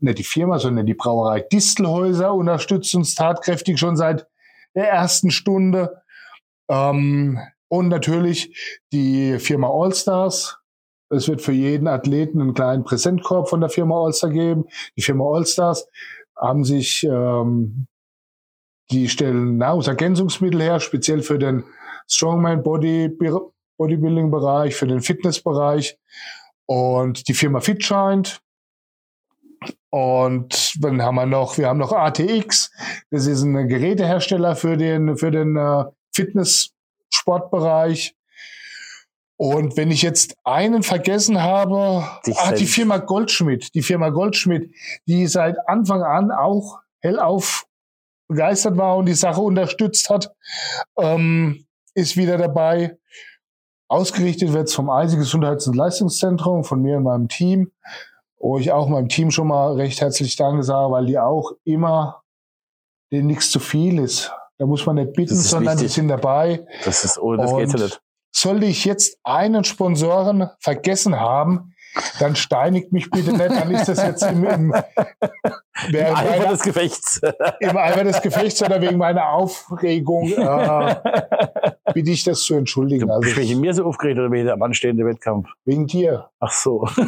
nicht 0.00 0.18
die 0.18 0.24
Firma, 0.24 0.58
sondern 0.58 0.86
die 0.86 0.94
Brauerei 0.94 1.42
Distelhäuser 1.42 2.34
unterstützt 2.34 2.92
uns 2.96 3.14
tatkräftig 3.14 3.78
schon 3.78 3.96
seit 3.96 4.26
der 4.74 4.88
ersten 4.88 5.30
Stunde. 5.30 6.02
Ähm, 6.68 7.38
und 7.68 7.88
natürlich 7.88 8.82
die 8.92 9.38
Firma 9.38 9.68
Allstars. 9.68 10.58
Es 11.08 11.28
wird 11.28 11.42
für 11.42 11.52
jeden 11.52 11.88
Athleten 11.88 12.40
einen 12.40 12.54
kleinen 12.54 12.84
Präsentkorb 12.84 13.48
von 13.48 13.60
der 13.60 13.70
Firma 13.70 14.02
Allstar 14.04 14.30
geben. 14.30 14.64
Die 14.96 15.02
Firma 15.02 15.24
Allstars 15.24 15.86
haben 16.36 16.64
sich, 16.64 17.04
ähm, 17.04 17.86
die 18.90 19.08
stellen 19.08 19.56
Nahrungsergänzungsmittel 19.58 20.60
her, 20.60 20.80
speziell 20.80 21.22
für 21.22 21.38
den 21.38 21.64
Strongman 22.08 22.62
Body, 22.62 23.08
Bodybuilding 23.78 24.30
Bereich, 24.30 24.74
für 24.74 24.86
den 24.86 25.00
Fitnessbereich. 25.00 25.98
Und 26.66 27.28
die 27.28 27.34
Firma 27.34 27.60
FitShind, 27.60 28.42
und 29.90 30.82
dann 30.82 31.02
haben 31.02 31.16
wir 31.16 31.26
noch, 31.26 31.58
wir 31.58 31.68
haben 31.68 31.78
noch 31.78 31.92
ATX, 31.92 32.70
das 33.10 33.26
ist 33.26 33.42
ein 33.42 33.68
Gerätehersteller 33.68 34.56
für 34.56 34.76
den, 34.76 35.16
für 35.16 35.30
den 35.30 35.56
äh, 35.56 35.84
Fitness-Sportbereich. 36.14 38.14
Und 39.36 39.76
wenn 39.76 39.90
ich 39.90 40.02
jetzt 40.02 40.36
einen 40.44 40.82
vergessen 40.82 41.42
habe, 41.42 42.04
ah, 42.36 42.52
die 42.52 42.66
Firma 42.66 42.98
Goldschmidt, 42.98 43.74
die 43.74 43.82
Firma 43.82 44.10
Goldschmidt, 44.10 44.72
die 45.06 45.26
seit 45.26 45.56
Anfang 45.66 46.02
an 46.02 46.30
auch 46.30 46.78
hellauf 47.00 47.66
begeistert 48.28 48.76
war 48.76 48.96
und 48.96 49.06
die 49.06 49.14
Sache 49.14 49.40
unterstützt 49.40 50.10
hat, 50.10 50.32
ähm, 50.96 51.66
ist 51.94 52.16
wieder 52.16 52.38
dabei. 52.38 52.96
Ausgerichtet 53.88 54.52
wird 54.52 54.68
es 54.68 54.74
vom 54.74 54.88
Eisig 54.88 55.18
Gesundheits- 55.18 55.66
und 55.66 55.76
Leistungszentrum, 55.76 56.64
von 56.64 56.80
mir 56.80 56.96
und 56.96 57.02
meinem 57.02 57.28
Team 57.28 57.72
wo 58.42 58.58
ich 58.58 58.72
auch 58.72 58.88
meinem 58.88 59.08
Team 59.08 59.30
schon 59.30 59.46
mal 59.46 59.74
recht 59.74 60.00
herzlich 60.00 60.36
Danke 60.36 60.64
sage, 60.64 60.90
weil 60.90 61.06
die 61.06 61.18
auch 61.18 61.52
immer 61.64 62.22
denen 63.12 63.28
nichts 63.28 63.50
zu 63.50 63.60
viel 63.60 63.98
ist. 64.00 64.32
Da 64.58 64.66
muss 64.66 64.84
man 64.84 64.96
nicht 64.96 65.12
bitten, 65.12 65.36
sondern 65.36 65.74
wichtig. 65.74 65.94
die 65.94 66.00
sind 66.00 66.08
dabei. 66.08 66.66
Das 66.84 67.04
ist, 67.04 67.18
oh, 67.18 67.36
das 67.36 67.52
Und 67.52 67.58
geht 67.58 67.72
ja 67.72 67.84
nicht. 67.84 68.02
Sollte 68.34 68.66
ich 68.66 68.84
jetzt 68.84 69.18
einen 69.22 69.64
Sponsoren 69.64 70.50
vergessen 70.58 71.20
haben, 71.20 71.74
dann 72.18 72.36
steinigt 72.36 72.92
mich 72.92 73.10
bitte 73.10 73.32
nicht, 73.32 73.50
dann 73.50 73.70
ist 73.70 73.88
das 73.88 74.02
jetzt 74.02 74.22
im, 74.22 74.44
im, 74.44 74.74
Im 75.88 76.14
Eifer 76.14 76.48
des 76.48 76.62
Gefechts. 76.62 77.20
Im 77.60 77.76
Eifer 77.76 78.04
des 78.04 78.22
Gefechts 78.22 78.62
oder 78.62 78.80
wegen 78.80 78.98
meiner 78.98 79.28
Aufregung 79.30 80.30
äh, 80.30 80.96
bitte 81.92 82.10
ich 82.10 82.24
das 82.24 82.42
zu 82.42 82.54
entschuldigen. 82.54 83.08
Du 83.08 83.14
also, 83.14 83.40
ich 83.40 83.56
mir 83.56 83.74
so 83.74 83.84
aufgeregt 83.84 84.18
oder 84.18 84.30
wegen 84.30 84.48
am 84.48 84.62
anstehenden 84.62 85.06
Wettkampf? 85.06 85.48
Wegen 85.64 85.86
dir. 85.86 86.28
Ach 86.40 86.52
so. 86.52 86.88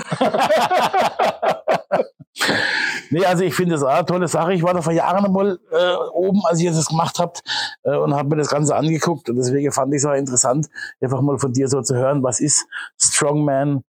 nee, 3.11 3.25
also 3.25 3.45
ich 3.45 3.55
finde 3.55 3.75
das 3.75 3.85
eine 3.85 4.05
tolle 4.05 4.29
Sache. 4.29 4.55
Ich 4.55 4.63
war 4.63 4.75
da 4.75 4.83
vor 4.83 4.93
Jahren 4.93 5.25
einmal 5.25 5.59
äh, 5.71 5.95
oben, 6.13 6.43
als 6.45 6.61
ihr 6.61 6.73
das 6.73 6.87
gemacht 6.87 7.19
habt 7.19 7.43
äh, 7.85 7.97
und 7.97 8.15
habe 8.15 8.31
mir 8.31 8.37
das 8.37 8.49
Ganze 8.49 8.75
angeguckt. 8.75 9.29
Und 9.29 9.37
deswegen 9.37 9.73
fand 9.73 9.93
ich 9.95 9.99
es 9.99 10.07
auch 10.07 10.15
interessant, 10.15 10.69
einfach 11.01 11.21
mal 11.21 11.39
von 11.39 11.53
dir 11.53 11.69
so 11.69 11.83
zu 11.83 11.95
hören, 11.95 12.23
was 12.23 12.41
ist 12.41 12.67
Strongman? 12.99 13.85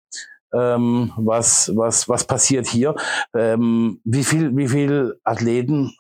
Ähm, 0.54 1.12
was, 1.16 1.72
was, 1.74 2.08
was 2.08 2.24
passiert 2.24 2.66
hier. 2.66 2.94
Ähm, 3.34 4.00
wie 4.04 4.24
viel, 4.24 4.56
wie 4.56 4.68
viel 4.68 5.18
Athleten 5.24 5.92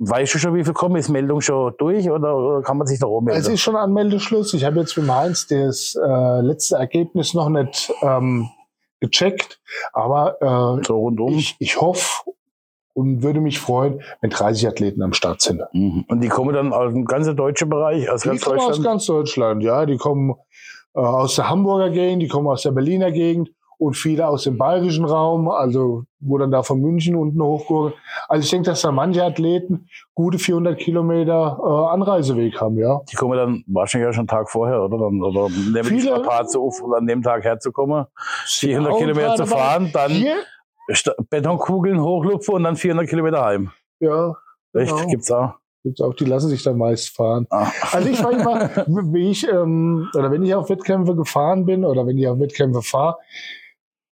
Weißt 0.00 0.32
du 0.32 0.38
schon, 0.38 0.54
wie 0.54 0.62
viel 0.62 0.74
kommen? 0.74 0.94
Ist 0.94 1.08
Meldung 1.08 1.40
schon 1.40 1.74
durch 1.76 2.08
oder, 2.08 2.36
oder 2.36 2.62
kann 2.62 2.78
man 2.78 2.86
sich 2.86 3.00
da 3.00 3.08
rummelden? 3.08 3.42
Es 3.42 3.48
ist 3.48 3.60
schon 3.60 3.74
Anmeldeschluss. 3.74 4.54
Ich 4.54 4.64
habe 4.64 4.78
jetzt 4.78 4.96
mit 4.96 5.10
Heinz 5.10 5.48
das 5.48 5.98
äh, 6.00 6.40
letzte 6.40 6.76
Ergebnis 6.76 7.34
noch 7.34 7.48
nicht 7.48 7.92
ähm, 8.02 8.48
gecheckt. 9.00 9.60
Aber 9.92 10.40
äh, 10.40 10.86
so 10.86 10.98
rundum. 10.98 11.34
Ich, 11.34 11.56
ich 11.58 11.80
hoffe 11.80 12.30
und 12.94 13.24
würde 13.24 13.40
mich 13.40 13.58
freuen, 13.58 14.00
wenn 14.20 14.30
30 14.30 14.68
Athleten 14.68 15.02
am 15.02 15.14
Start 15.14 15.40
sind. 15.40 15.62
Mhm. 15.72 16.04
Und 16.06 16.20
die 16.20 16.28
kommen 16.28 16.54
dann 16.54 16.72
aus 16.72 16.92
dem 16.92 17.04
ganzen 17.04 17.36
deutschen 17.36 17.68
Bereich, 17.68 18.08
aus 18.08 18.22
die 18.22 18.28
ganz 18.28 18.42
kommen 18.42 18.58
Deutschland? 18.58 18.78
aus 18.78 18.84
ganz 18.84 19.06
Deutschland, 19.06 19.62
ja. 19.64 19.84
Die 19.84 19.96
kommen 19.96 20.34
äh, 20.94 21.00
aus 21.00 21.34
der 21.34 21.50
Hamburger 21.50 21.90
Gegend, 21.90 22.22
die 22.22 22.28
kommen 22.28 22.46
aus 22.46 22.62
der 22.62 22.70
Berliner 22.70 23.10
Gegend 23.10 23.50
und 23.78 23.94
viele 23.94 24.26
aus 24.26 24.42
dem 24.42 24.58
bayerischen 24.58 25.04
Raum, 25.04 25.48
also 25.48 26.02
wo 26.20 26.36
dann 26.36 26.50
da 26.50 26.62
von 26.62 26.80
München 26.80 27.14
unten 27.14 27.40
hochgucken. 27.40 27.94
Also 28.28 28.44
ich 28.44 28.50
denke, 28.50 28.70
dass 28.70 28.82
da 28.82 28.90
manche 28.90 29.24
Athleten 29.24 29.88
gute 30.14 30.38
400 30.38 30.76
Kilometer 30.76 31.58
äh, 31.62 31.94
Anreiseweg 31.94 32.60
haben, 32.60 32.76
ja. 32.78 33.00
Die 33.10 33.16
kommen 33.16 33.38
dann 33.38 33.64
wahrscheinlich 33.68 34.08
auch 34.08 34.12
schon 34.12 34.22
einen 34.22 34.28
Tag 34.28 34.50
vorher, 34.50 34.82
oder? 34.82 34.98
Dann, 34.98 35.22
oder 35.22 35.48
nehmen 35.48 35.84
viele, 35.84 36.00
die 36.00 36.06
Strapaze 36.08 36.58
auf, 36.58 36.82
um 36.82 36.92
an 36.92 37.06
dem 37.06 37.22
Tag 37.22 37.44
herzukommen, 37.44 38.06
400 38.46 38.98
Kilometer 38.98 39.36
zu 39.36 39.46
fahren, 39.46 39.90
dann 39.92 40.10
hier? 40.10 40.36
Betonkugeln 41.30 42.00
hochlupfen 42.00 42.54
und 42.54 42.64
dann 42.64 42.76
400 42.76 43.08
Kilometer 43.08 43.44
heim. 43.44 43.70
Ja. 44.00 44.34
Echt? 44.72 44.94
Genau. 44.94 45.06
Gibt's 45.08 45.30
auch? 45.30 45.54
Gibt's 45.84 46.00
auch, 46.00 46.14
die 46.14 46.24
lassen 46.24 46.48
sich 46.48 46.62
dann 46.62 46.76
meist 46.76 47.14
fahren. 47.14 47.46
Ah. 47.50 47.70
Also 47.92 48.08
ich 48.08 48.22
war 48.24 48.32
immer, 48.32 48.70
wie 49.12 49.30
ich, 49.30 49.46
ähm, 49.48 50.08
oder 50.14 50.30
wenn 50.30 50.42
ich 50.42 50.54
auf 50.54 50.68
Wettkämpfe 50.68 51.14
gefahren 51.14 51.66
bin 51.66 51.84
oder 51.84 52.06
wenn 52.06 52.18
ich 52.18 52.26
auf 52.26 52.40
Wettkämpfe 52.40 52.82
fahre, 52.82 53.16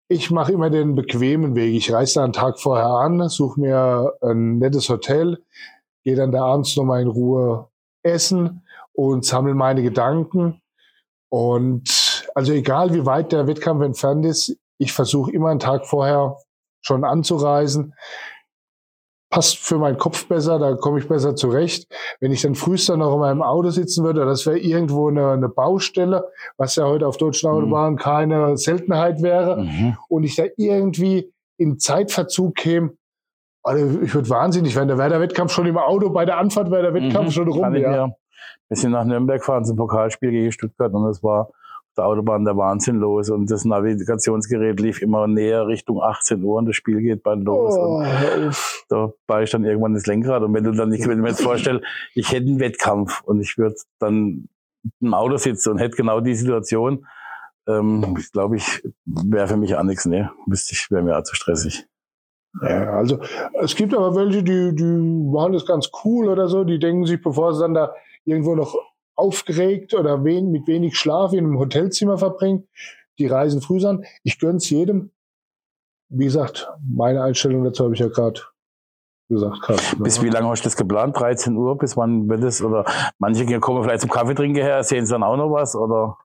ich 0.08 0.32
mache 0.32 0.52
immer 0.52 0.70
den 0.70 0.96
bequemen 0.96 1.56
Weg. 1.56 1.74
Ich 1.74 1.92
reise 1.92 2.16
da 2.16 2.24
einen 2.24 2.34
Tag 2.34 2.60
vorher 2.60 2.88
an, 2.88 3.28
suche 3.30 3.60
mir 3.60 4.14
ein 4.22 4.58
nettes 4.60 4.90
Hotel, 4.90 5.40
gehe 6.04 6.16
dann 6.16 6.32
da 6.32 6.46
abends 6.46 6.76
nochmal 6.78 7.02
in 7.02 7.08
Ruhe 7.08 7.70
essen 8.04 8.64
und 8.94 9.26
sammle 9.26 9.56
meine 9.56 9.82
Gedanken. 9.82 10.62
Und 11.30 12.24
also 12.36 12.54
egal 12.54 12.94
wie 12.94 13.06
weit 13.06 13.32
der 13.32 13.48
Wettkampf 13.48 13.84
entfernt 13.84 14.26
ist, 14.26 14.56
ich 14.78 14.94
versuche 14.94 15.32
immer 15.32 15.50
einen 15.50 15.60
Tag 15.60 15.86
vorher 15.88 16.38
schon 16.82 17.04
anzureisen 17.04 17.94
passt 19.36 19.58
für 19.58 19.78
meinen 19.78 19.98
Kopf 19.98 20.30
besser, 20.30 20.60
da 20.60 20.76
komme 20.76 20.98
ich 20.98 21.10
besser 21.10 21.36
zurecht. 21.36 21.94
Wenn 22.22 22.32
ich 22.32 22.42
dann 22.42 22.56
frühester 22.56 22.96
noch 22.96 23.16
in 23.16 23.20
meinem 23.20 23.42
Auto 23.42 23.70
sitzen 23.70 24.06
würde, 24.06 24.24
das 24.24 24.46
wäre 24.46 24.58
irgendwo 24.58 25.10
eine, 25.10 25.32
eine, 25.32 25.50
Baustelle, 25.50 26.30
was 26.56 26.78
ja 26.78 26.86
heute 26.86 27.06
auf 27.06 27.18
deutschen 27.18 27.52
mhm. 27.52 27.58
Autobahnen 27.58 27.94
mhm. 27.96 28.00
keine 28.00 28.56
Seltenheit 28.56 29.22
wäre, 29.22 29.58
mhm. 29.58 29.98
und 30.08 30.24
ich 30.24 30.38
da 30.38 30.46
irgendwie 30.56 31.34
in 31.58 31.80
Zeitverzug 31.80 32.56
käme, 32.56 32.92
also 33.62 34.00
ich 34.00 34.16
würde 34.16 34.30
wahnsinnig 34.30 34.74
werden. 34.74 34.88
Da 34.88 34.98
wäre 34.98 35.10
der 35.10 35.20
Wettkampf 35.20 35.52
schon 35.52 35.66
im 35.66 35.78
Auto, 35.78 36.12
bei 36.12 36.24
der 36.24 36.38
Anfahrt 36.38 36.72
wäre 36.72 36.84
der 36.84 36.94
Wettkampf 36.94 37.28
mhm. 37.28 37.32
schon 37.32 37.50
rum. 37.50 37.76
Ja. 37.76 38.06
Ein 38.06 38.14
bisschen 38.70 38.94
nach 38.94 39.04
Nürnberg 39.04 39.44
fahren 39.44 39.66
zum 39.66 39.76
Pokalspiel 39.76 40.32
gegen 40.32 40.52
Stuttgart 40.54 40.94
und 40.94 41.04
das 41.08 41.22
war 41.22 41.50
der 41.98 42.06
Autobahn 42.06 42.46
der 42.46 42.58
Wahnsinn 42.58 42.98
los 42.98 43.30
und 43.30 43.50
das 43.50 43.66
Navigationsgerät 43.66 44.80
lief 44.80 45.02
immer 45.02 45.28
näher 45.28 45.68
Richtung 45.68 46.02
18 46.02 46.44
Uhr 46.44 46.58
und 46.58 46.66
das 46.68 46.76
Spiel 46.76 47.02
geht 47.02 47.24
bald 47.24 47.44
los. 47.44 47.76
Oh, 47.78 48.04
da 48.90 49.14
war 49.28 49.44
ich 49.44 49.52
dann 49.52 49.64
irgendwann 49.64 49.94
das 49.94 50.06
Lenkrad 50.06 50.44
und 50.44 50.54
wenn 50.54 50.64
du 50.64 50.72
dann 50.72 50.90
nicht, 50.90 51.08
wenn 51.08 51.18
ich 51.18 51.24
mir 51.24 51.30
jetzt 51.30 51.44
vorstelle, 51.44 51.82
ich 52.14 52.32
hätte 52.32 52.48
einen 52.48 52.60
Wettkampf 52.60 53.22
und 53.24 53.42
ich 53.42 53.58
würde 53.58 53.76
dann 54.00 54.50
im 55.02 55.14
Auto 55.14 55.38
sitzen 55.38 55.72
und 55.72 55.78
hätte 55.80 55.98
genau 55.98 56.20
die 56.20 56.36
Situation, 56.36 57.06
ähm, 57.68 58.16
glaube 58.32 58.58
ich, 58.58 58.84
wäre 59.06 59.48
für 59.48 59.58
mich 59.58 59.76
auch 59.76 59.84
nichts, 59.84 60.06
ne? 60.06 60.32
Müsste 60.46 60.74
ich, 60.74 60.92
wäre 60.92 61.02
mir 61.02 61.18
auch 61.18 61.24
zu 61.24 61.36
stressig. 61.36 61.88
Ja, 62.62 62.92
also 62.94 63.20
es 63.62 63.76
gibt 63.76 63.94
aber 63.94 64.16
welche, 64.16 64.44
die, 64.44 64.74
die 64.76 64.84
machen 64.84 65.54
das 65.54 65.66
ganz 65.66 65.90
cool 66.04 66.30
oder 66.30 66.48
so, 66.48 66.64
die 66.64 66.80
denken 66.80 67.06
sich, 67.06 67.22
bevor 67.22 67.54
sie 67.54 67.62
dann 67.62 67.74
da 67.74 67.94
irgendwo 68.24 68.56
noch 68.56 68.76
aufgeregt 69.16 69.94
oder 69.94 70.24
wen, 70.24 70.52
mit 70.52 70.68
wenig 70.68 70.98
Schlaf 70.98 71.34
in 71.34 71.46
einem 71.46 71.60
Hotelzimmer 71.60 72.18
verbringt. 72.18 72.68
Die 73.18 73.28
reisen 73.28 73.62
früh 73.62 73.84
an. 73.86 74.04
Ich 74.24 74.40
gönn's 74.40 74.70
jedem. 74.70 75.12
Wie 76.10 76.26
gesagt, 76.26 76.70
meine 76.88 77.24
Einstellung 77.24 77.64
dazu 77.64 77.86
habe 77.86 77.94
ich 77.94 78.00
ja 78.00 78.08
gerade 78.08 78.42
gesagt. 79.30 79.62
Grad, 79.62 79.82
ne? 79.98 80.04
Bis 80.04 80.22
wie 80.22 80.30
lange 80.30 80.50
hast 80.50 80.62
du 80.62 80.68
das 80.68 80.76
geplant? 80.76 81.18
13 81.18 81.56
Uhr? 81.56 81.78
Bis 81.78 81.98
wann 81.98 82.30
wird 82.30 82.44
es? 82.44 82.62
Oder 82.62 82.86
manche 83.18 83.60
kommen 83.60 83.84
vielleicht 83.84 84.02
zum 84.02 84.10
Kaffee 84.10 84.36
trinken 84.36 84.62
her, 84.62 84.84
sehen 84.84 85.06
sie 85.06 85.14
dann 85.14 85.24
auch 85.24 85.38
noch 85.38 85.52
was? 85.52 85.76
Oder? 85.76 86.18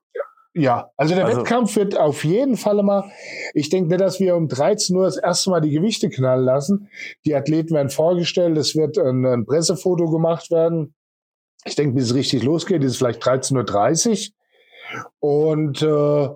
Ja, 0.53 0.91
also 0.97 1.15
der 1.15 1.25
also, 1.25 1.39
Wettkampf 1.39 1.75
wird 1.77 1.97
auf 1.97 2.25
jeden 2.25 2.57
Fall 2.57 2.83
mal, 2.83 3.09
ich 3.53 3.69
denke 3.69 3.89
nicht, 3.89 4.01
dass 4.01 4.19
wir 4.19 4.35
um 4.35 4.49
13 4.49 4.95
Uhr 4.97 5.05
das 5.05 5.15
erste 5.15 5.49
Mal 5.49 5.61
die 5.61 5.69
Gewichte 5.69 6.09
knallen 6.09 6.43
lassen. 6.43 6.89
Die 7.25 7.33
Athleten 7.35 7.73
werden 7.73 7.89
vorgestellt, 7.89 8.57
es 8.57 8.75
wird 8.75 8.97
ein, 8.97 9.25
ein 9.25 9.45
Pressefoto 9.45 10.09
gemacht 10.09 10.51
werden. 10.51 10.93
Ich 11.65 11.75
denke, 11.75 11.95
bis 11.95 12.05
es 12.05 12.15
richtig 12.15 12.43
losgeht, 12.43 12.83
ist 12.83 12.93
es 12.93 12.97
vielleicht 12.97 13.23
13.30 13.23 14.31
Uhr. 14.31 14.33
Und 15.19 15.81
äh, 15.81 16.29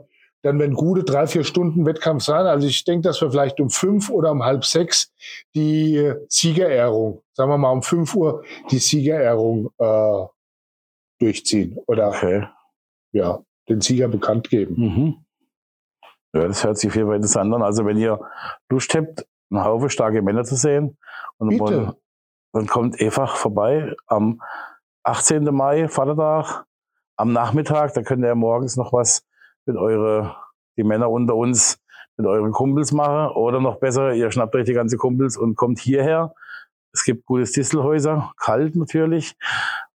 dann 0.43 0.59
werden 0.59 0.75
gute 0.75 1.03
drei, 1.03 1.25
vier 1.25 1.43
Stunden 1.43 1.85
Wettkampf 1.85 2.23
sein. 2.23 2.45
Also 2.45 2.67
ich 2.67 2.83
denke, 2.83 3.07
dass 3.07 3.19
wir 3.19 3.31
vielleicht 3.31 3.59
um 3.59 3.71
fünf 3.71 4.09
oder 4.09 4.31
um 4.31 4.43
halb 4.43 4.63
sechs 4.63 5.11
die 5.55 6.13
Siegerehrung, 6.29 7.23
sagen 7.33 7.49
wir 7.49 7.57
mal 7.57 7.71
um 7.71 7.81
fünf 7.81 8.15
Uhr, 8.15 8.43
die 8.69 8.77
Siegerehrung 8.77 9.71
äh, 9.79 10.25
durchziehen 11.19 11.79
oder 11.87 12.09
okay. 12.09 12.47
ja, 13.11 13.39
den 13.67 13.81
Sieger 13.81 14.07
bekannt 14.07 14.49
geben. 14.49 14.75
Mhm. 14.77 15.25
Ja, 16.35 16.47
das 16.47 16.63
hört 16.63 16.77
sich 16.77 16.91
viel 16.91 17.03
interessant 17.03 17.53
an. 17.53 17.63
Also 17.63 17.85
wenn 17.85 17.97
ihr 17.97 18.19
Lust 18.69 18.93
habt, 18.93 19.25
einen 19.49 19.63
Haufen 19.63 19.89
starke 19.89 20.21
Männer 20.21 20.43
zu 20.43 20.55
sehen, 20.55 20.97
und 21.37 21.49
Bitte. 21.49 21.95
dann 22.53 22.67
kommt 22.67 23.01
einfach 23.01 23.35
vorbei 23.35 23.95
am 24.07 24.41
18. 25.05 25.43
Mai, 25.53 25.87
Vatertag, 25.87 26.65
am 27.15 27.31
Nachmittag, 27.31 27.93
da 27.93 28.01
könnt 28.01 28.23
ihr 28.23 28.35
morgens 28.35 28.75
noch 28.75 28.91
was 28.91 29.23
mit 29.65 29.77
eure, 29.77 30.35
die 30.77 30.83
Männer 30.83 31.09
unter 31.09 31.35
uns, 31.35 31.79
mit 32.17 32.25
euren 32.25 32.51
Kumpels 32.51 32.91
machen. 32.91 33.31
Oder 33.35 33.61
noch 33.61 33.77
besser, 33.79 34.13
ihr 34.13 34.31
schnappt 34.31 34.55
euch 34.55 34.65
die 34.65 34.73
ganze 34.73 34.97
Kumpels 34.97 35.37
und 35.37 35.55
kommt 35.55 35.79
hierher. 35.79 36.33
Es 36.91 37.03
gibt 37.03 37.25
gutes 37.25 37.51
Distelhäuser, 37.51 38.31
kalt 38.37 38.75
natürlich. 38.75 39.35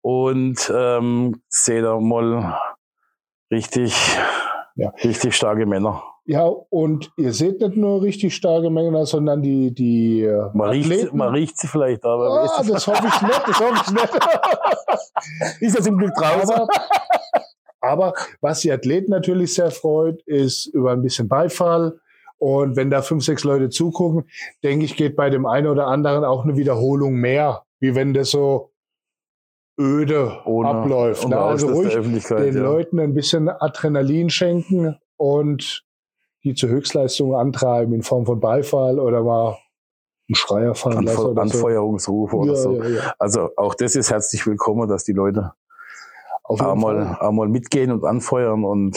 Und 0.03 0.71
ähm, 0.75 1.41
seht 1.49 1.85
ihr 1.85 2.01
mal 2.01 2.59
richtig, 3.51 4.17
Ja. 4.75 4.91
richtig 5.03 5.35
starke 5.35 5.65
Männer. 5.65 6.03
Ja, 6.31 6.45
und 6.45 7.11
ihr 7.17 7.33
seht 7.33 7.63
nicht 7.63 7.75
nur 7.79 8.03
richtig 8.03 8.35
starke 8.35 8.69
Männer, 8.69 9.07
sondern 9.07 9.41
die, 9.41 9.73
die 9.73 10.25
äh, 10.25 10.51
Man 10.53 10.69
riecht, 10.69 11.15
man 11.15 11.33
riecht 11.33 11.57
sie 11.57 11.67
vielleicht, 11.67 12.05
aber 12.05 12.29
Ah, 12.43 12.63
das 12.69 12.87
hoffe 12.87 13.07
ich 13.07 13.23
nicht, 13.23 13.43
das 13.47 13.59
hoffe 13.59 13.83
ich 13.87 13.93
nicht. 13.93 14.15
ist 15.63 15.75
ja 15.79 15.83
zum 15.83 15.97
Glück 15.97 16.13
draußen. 16.15 16.55
Aber, 16.55 16.69
aber 17.81 18.13
was 18.43 18.61
die 18.61 18.71
Athleten 18.71 19.11
natürlich 19.11 19.55
sehr 19.55 19.71
freut, 19.71 20.21
ist 20.27 20.67
über 20.67 20.93
ein 20.93 21.01
bisschen 21.01 21.29
Beifall. 21.29 21.99
Und 22.37 22.77
wenn 22.77 22.91
da 22.91 23.01
fünf, 23.01 23.25
sechs 23.25 23.43
Leute 23.45 23.71
zugucken, 23.71 24.29
denke 24.63 24.85
ich, 24.85 24.97
geht 24.97 25.17
bei 25.17 25.31
dem 25.31 25.47
einen 25.47 25.67
oder 25.67 25.87
anderen 25.87 26.25
auch 26.25 26.45
eine 26.45 26.59
Wiederholung 26.59 27.15
mehr, 27.15 27.63
wie 27.81 27.95
wenn 27.95 28.13
das 28.13 28.33
so 28.33 28.71
öde 29.81 30.41
Ohne- 30.45 30.69
abläuft. 30.69 31.25
unter 31.25 31.37
Ne? 31.39 31.43
Also 31.43 31.69
ruhig 31.69 31.95
den 31.95 32.55
ja. 32.55 32.63
Leuten 32.63 33.01
ein 33.01 33.15
bisschen 33.15 33.49
Adrenalin 33.49 34.29
schenken 34.29 34.99
und 35.17 35.88
die 36.45 36.55
zur 36.55 36.69
Höchstleistung 36.71 37.35
antreiben 37.35 37.93
in 37.95 38.03
Form 38.03 38.27
von 38.27 38.41
Beifall 38.41 38.99
oder 38.99 39.23
mal 39.23 39.59
einen 40.29 40.35
Schreier 40.35 40.75
fallen 40.75 41.05
lassen 41.05 41.19
Anfe 41.19 41.31
oder 41.31 41.35
so. 41.35 41.41
Anfeuerungsrufe 41.57 42.37
oder 42.37 42.53
Ja, 42.53 42.57
so. 42.57 42.83
ja, 42.83 42.89
ja. 42.89 43.15
Also 43.19 43.51
auch 43.57 43.75
das 43.75 43.97
ist 43.97 44.11
herzlich 44.11 44.47
willkommen, 44.47 44.89
dass 44.89 45.05
die 45.05 45.13
Leute 45.13 45.53
einmal, 46.45 47.17
einmal 47.21 47.49
mitgehen 47.49 47.91
und 47.93 48.05
anfeuern 48.05 48.65
und 48.65 48.97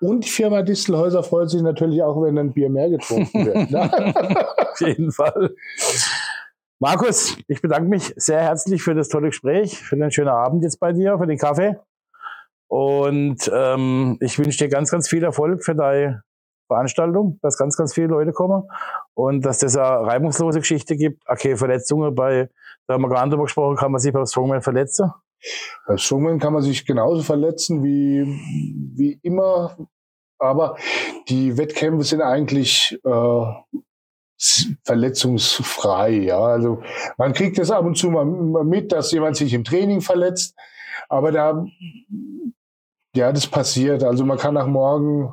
Und 0.00 0.24
die 0.24 0.28
Firma 0.28 0.62
Distelhäuser 0.62 1.22
freut 1.22 1.50
sich 1.50 1.62
natürlich 1.62 2.02
auch, 2.02 2.20
wenn 2.22 2.38
ein 2.38 2.52
Bier 2.52 2.70
mehr 2.70 2.90
getrunken 2.90 3.46
wird. 3.46 3.70
Ne? 3.70 4.46
auf 4.72 4.80
jeden 4.80 5.12
Fall. 5.12 5.54
Markus, 6.78 7.36
ich 7.48 7.62
bedanke 7.62 7.88
mich 7.88 8.12
sehr 8.16 8.40
herzlich 8.40 8.82
für 8.82 8.94
das 8.94 9.08
tolle 9.08 9.28
Gespräch, 9.28 9.78
für 9.78 9.96
den 9.96 10.10
schönen 10.10 10.28
Abend 10.28 10.62
jetzt 10.62 10.78
bei 10.78 10.92
dir, 10.92 11.18
für 11.18 11.26
den 11.26 11.38
Kaffee. 11.38 11.76
Und 12.68 13.50
ähm, 13.54 14.18
ich 14.20 14.38
wünsche 14.38 14.58
dir 14.58 14.68
ganz, 14.68 14.90
ganz 14.90 15.08
viel 15.08 15.22
Erfolg 15.24 15.64
für 15.64 15.74
deine 15.74 16.22
Veranstaltung, 16.66 17.38
dass 17.42 17.56
ganz, 17.56 17.76
ganz 17.76 17.94
viele 17.94 18.08
Leute 18.08 18.32
kommen 18.32 18.68
und 19.14 19.44
dass 19.44 19.58
das 19.58 19.76
eine 19.76 20.06
reibungslose 20.06 20.60
Geschichte 20.60 20.96
gibt. 20.96 21.22
Okay, 21.26 21.56
Verletzungen 21.56 22.14
bei, 22.14 22.50
da 22.86 22.94
haben 22.94 23.02
wir 23.02 23.08
gerade 23.08 23.30
drüber 23.30 23.44
gesprochen, 23.44 23.76
kann 23.76 23.92
man 23.92 24.00
sich 24.00 24.12
beim 24.12 24.26
Strongman 24.26 24.62
verletzen. 24.62 25.12
Bei 25.86 25.96
Strongman 25.96 26.38
kann 26.38 26.52
man 26.52 26.62
sich 26.62 26.86
genauso 26.86 27.22
verletzen 27.22 27.82
wie, 27.82 28.24
wie 28.96 29.18
immer. 29.22 29.76
Aber 30.38 30.76
die 31.28 31.56
Wettkämpfe 31.56 32.04
sind 32.04 32.20
eigentlich 32.20 32.98
äh, 33.04 33.46
verletzungsfrei. 34.84 36.10
Ja, 36.10 36.40
also 36.40 36.82
man 37.16 37.32
kriegt 37.32 37.58
das 37.58 37.70
ab 37.70 37.84
und 37.84 37.96
zu 37.96 38.10
mal 38.10 38.24
mit, 38.64 38.92
dass 38.92 39.12
jemand 39.12 39.36
sich 39.36 39.54
im 39.54 39.64
Training 39.64 40.00
verletzt. 40.00 40.54
Aber 41.08 41.32
da, 41.32 41.64
ja, 43.14 43.32
das 43.32 43.46
passiert. 43.46 44.02
Also 44.02 44.24
man 44.24 44.38
kann 44.38 44.54
nach 44.54 44.66
morgen 44.66 45.32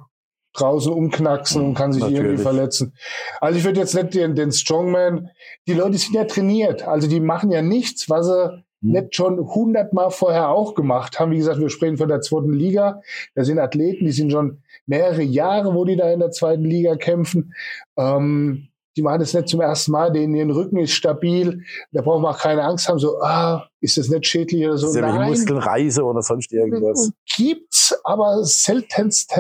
draußen 0.54 0.92
umknacksen 0.94 1.64
und 1.64 1.74
kann 1.74 1.94
sich 1.94 2.04
irgendwie 2.04 2.22
Natürlich. 2.22 2.42
verletzen. 2.42 2.94
Also 3.42 3.58
ich 3.58 3.66
würde 3.66 3.80
jetzt 3.80 3.96
nicht 3.96 4.14
den, 4.14 4.36
den 4.36 4.52
Strongman, 4.52 5.30
die 5.68 5.74
Leute 5.74 5.98
sind 5.98 6.14
ja 6.14 6.26
trainiert. 6.26 6.88
Also 6.88 7.08
die 7.08 7.20
machen 7.20 7.52
ja 7.52 7.62
nichts, 7.62 8.10
was 8.10 8.28
sie 8.28 8.64
nicht 8.82 9.16
schon 9.16 9.40
hundertmal 9.40 10.12
vorher 10.12 10.50
auch 10.50 10.76
gemacht 10.76 11.20
haben. 11.20 11.32
Wie 11.32 11.38
gesagt, 11.38 11.60
wir 11.60 11.70
sprechen 11.70 11.98
von 11.98 12.10
der 12.10 12.22
zweiten 12.22 12.52
Liga. 12.52 13.02
Da 13.34 13.44
sind 13.44 13.58
Athleten, 13.58 14.06
die 14.06 14.12
sind 14.12 14.32
schon 14.32 14.62
mehrere 14.86 15.24
Jahre, 15.24 15.74
wo 15.74 15.86
die 15.86 15.96
da 15.96 16.12
in 16.12 16.20
der 16.20 16.32
zweiten 16.32 16.66
Liga 16.66 16.98
kämpfen. 16.98 17.54
Ähm, 17.98 18.68
die 18.96 19.02
machen 19.02 19.20
das 19.20 19.34
nicht 19.34 19.48
zum 19.50 19.62
ersten 19.62 19.92
Mal, 19.92 20.12
denen 20.12 20.36
ihren 20.36 20.52
Rücken 20.52 20.78
ist 20.78 20.92
stabil. 20.92 21.64
Da 21.92 22.02
brauchen 22.02 22.22
wir 22.24 22.30
auch 22.30 22.40
keine 22.40 22.64
Angst 22.64 22.88
haben, 22.88 23.00
so, 23.00 23.20
ah, 23.22 23.68
ist 23.80 23.98
das 23.98 24.10
nicht 24.10 24.26
schädlich 24.26 24.66
oder 24.66 24.78
so. 24.78 24.88
Ist 24.88 24.96
ja 24.96 25.02
Nein, 25.02 25.30
Muskelreise 25.30 26.04
oder 26.04 26.22
sonst 26.22 26.52
irgendwas. 26.52 27.12
gibt's, 27.36 28.00
aber 28.04 28.44
seltenst. 28.44 29.32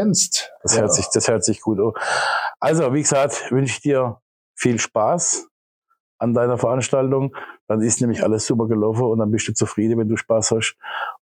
Das, 0.63 0.79
hört 0.79 0.93
sich, 0.93 1.05
das 1.13 1.27
hört 1.27 1.43
sich 1.43 1.61
gut 1.61 1.79
an. 1.79 1.91
Also, 2.59 2.93
wie 2.93 3.01
gesagt, 3.01 3.51
wünsche 3.51 3.73
ich 3.75 3.81
dir 3.81 4.19
viel 4.55 4.79
Spaß 4.79 5.47
an 6.17 6.33
deiner 6.33 6.57
Veranstaltung. 6.57 7.35
Dann 7.67 7.81
ist 7.81 8.01
nämlich 8.01 8.23
alles 8.23 8.45
super 8.45 8.67
gelaufen 8.67 9.03
und 9.03 9.19
dann 9.19 9.31
bist 9.31 9.47
du 9.47 9.53
zufrieden, 9.53 9.99
wenn 9.99 10.09
du 10.09 10.17
Spaß 10.17 10.51
hast. 10.51 10.77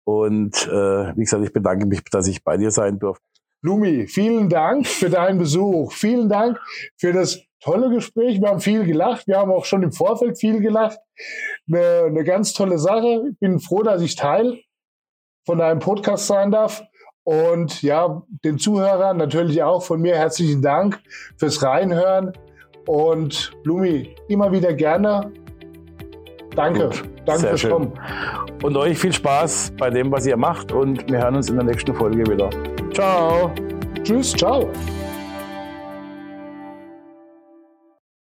Und 0.05 0.67
äh, 0.67 1.17
wie 1.17 1.25
gesagt, 1.25 1.45
ich 1.45 1.53
bedanke 1.53 1.87
mich, 1.87 2.03
dass 2.05 2.27
ich 2.27 2.43
bei 2.43 2.57
dir 2.57 2.71
sein 2.71 2.99
durfte. 2.99 3.25
Lumi, 3.63 4.07
vielen 4.07 4.49
Dank 4.49 4.87
für 4.87 5.11
deinen 5.11 5.39
Besuch. 5.39 5.93
Vielen 5.93 6.29
Dank 6.29 6.61
für 6.97 7.13
das 7.13 7.41
tolle 7.61 7.91
Gespräch. 7.91 8.41
Wir 8.41 8.49
haben 8.49 8.61
viel 8.61 8.85
gelacht. 8.85 9.27
Wir 9.27 9.39
haben 9.39 9.51
auch 9.51 9.65
schon 9.65 9.83
im 9.83 9.93
Vorfeld 9.93 10.39
viel 10.39 10.61
gelacht. 10.61 10.99
Eine, 11.67 12.05
eine 12.07 12.25
ganz 12.25 12.53
tolle 12.53 12.79
Sache. 12.79 13.25
Ich 13.33 13.39
bin 13.39 13.59
froh, 13.59 13.83
dass 13.83 14.01
ich 14.01 14.15
Teil 14.15 14.61
von 15.45 15.59
deinem 15.59 15.81
Podcast 15.81 16.27
sein 16.27 16.51
darf. 16.51 16.83
Und 17.25 17.83
ja, 17.83 18.23
den 18.45 18.59
Zuhörern 18.59 19.17
natürlich 19.17 19.63
auch 19.63 19.83
von 19.83 20.01
mir 20.01 20.17
herzlichen 20.17 20.63
Dank 20.63 21.01
fürs 21.37 21.63
Reinhören. 21.63 22.33
Und 22.87 23.53
Lumi, 23.65 24.15
immer 24.29 24.53
wieder 24.53 24.73
gerne. 24.73 25.33
Danke. 26.59 26.87
Gut, 26.87 27.05
Danke 27.25 27.41
sehr 27.41 27.51
fürs 27.51 27.61
schön. 27.61 27.71
Kommen. 27.71 27.93
Und 28.65 28.77
euch 28.77 28.99
viel 28.99 29.13
Spaß 29.13 29.75
bei 29.79 29.91
dem, 29.91 30.11
was 30.11 30.27
ihr 30.27 30.37
macht. 30.37 30.73
Und 30.73 31.09
wir 31.09 31.19
hören 31.19 31.37
uns 31.37 31.49
in 31.49 31.55
der 31.55 31.65
nächsten 31.65 31.95
Folge 31.95 32.27
wieder. 32.27 32.51
Ciao. 32.93 33.53
Tschüss, 34.03 34.33
ciao. 34.33 34.69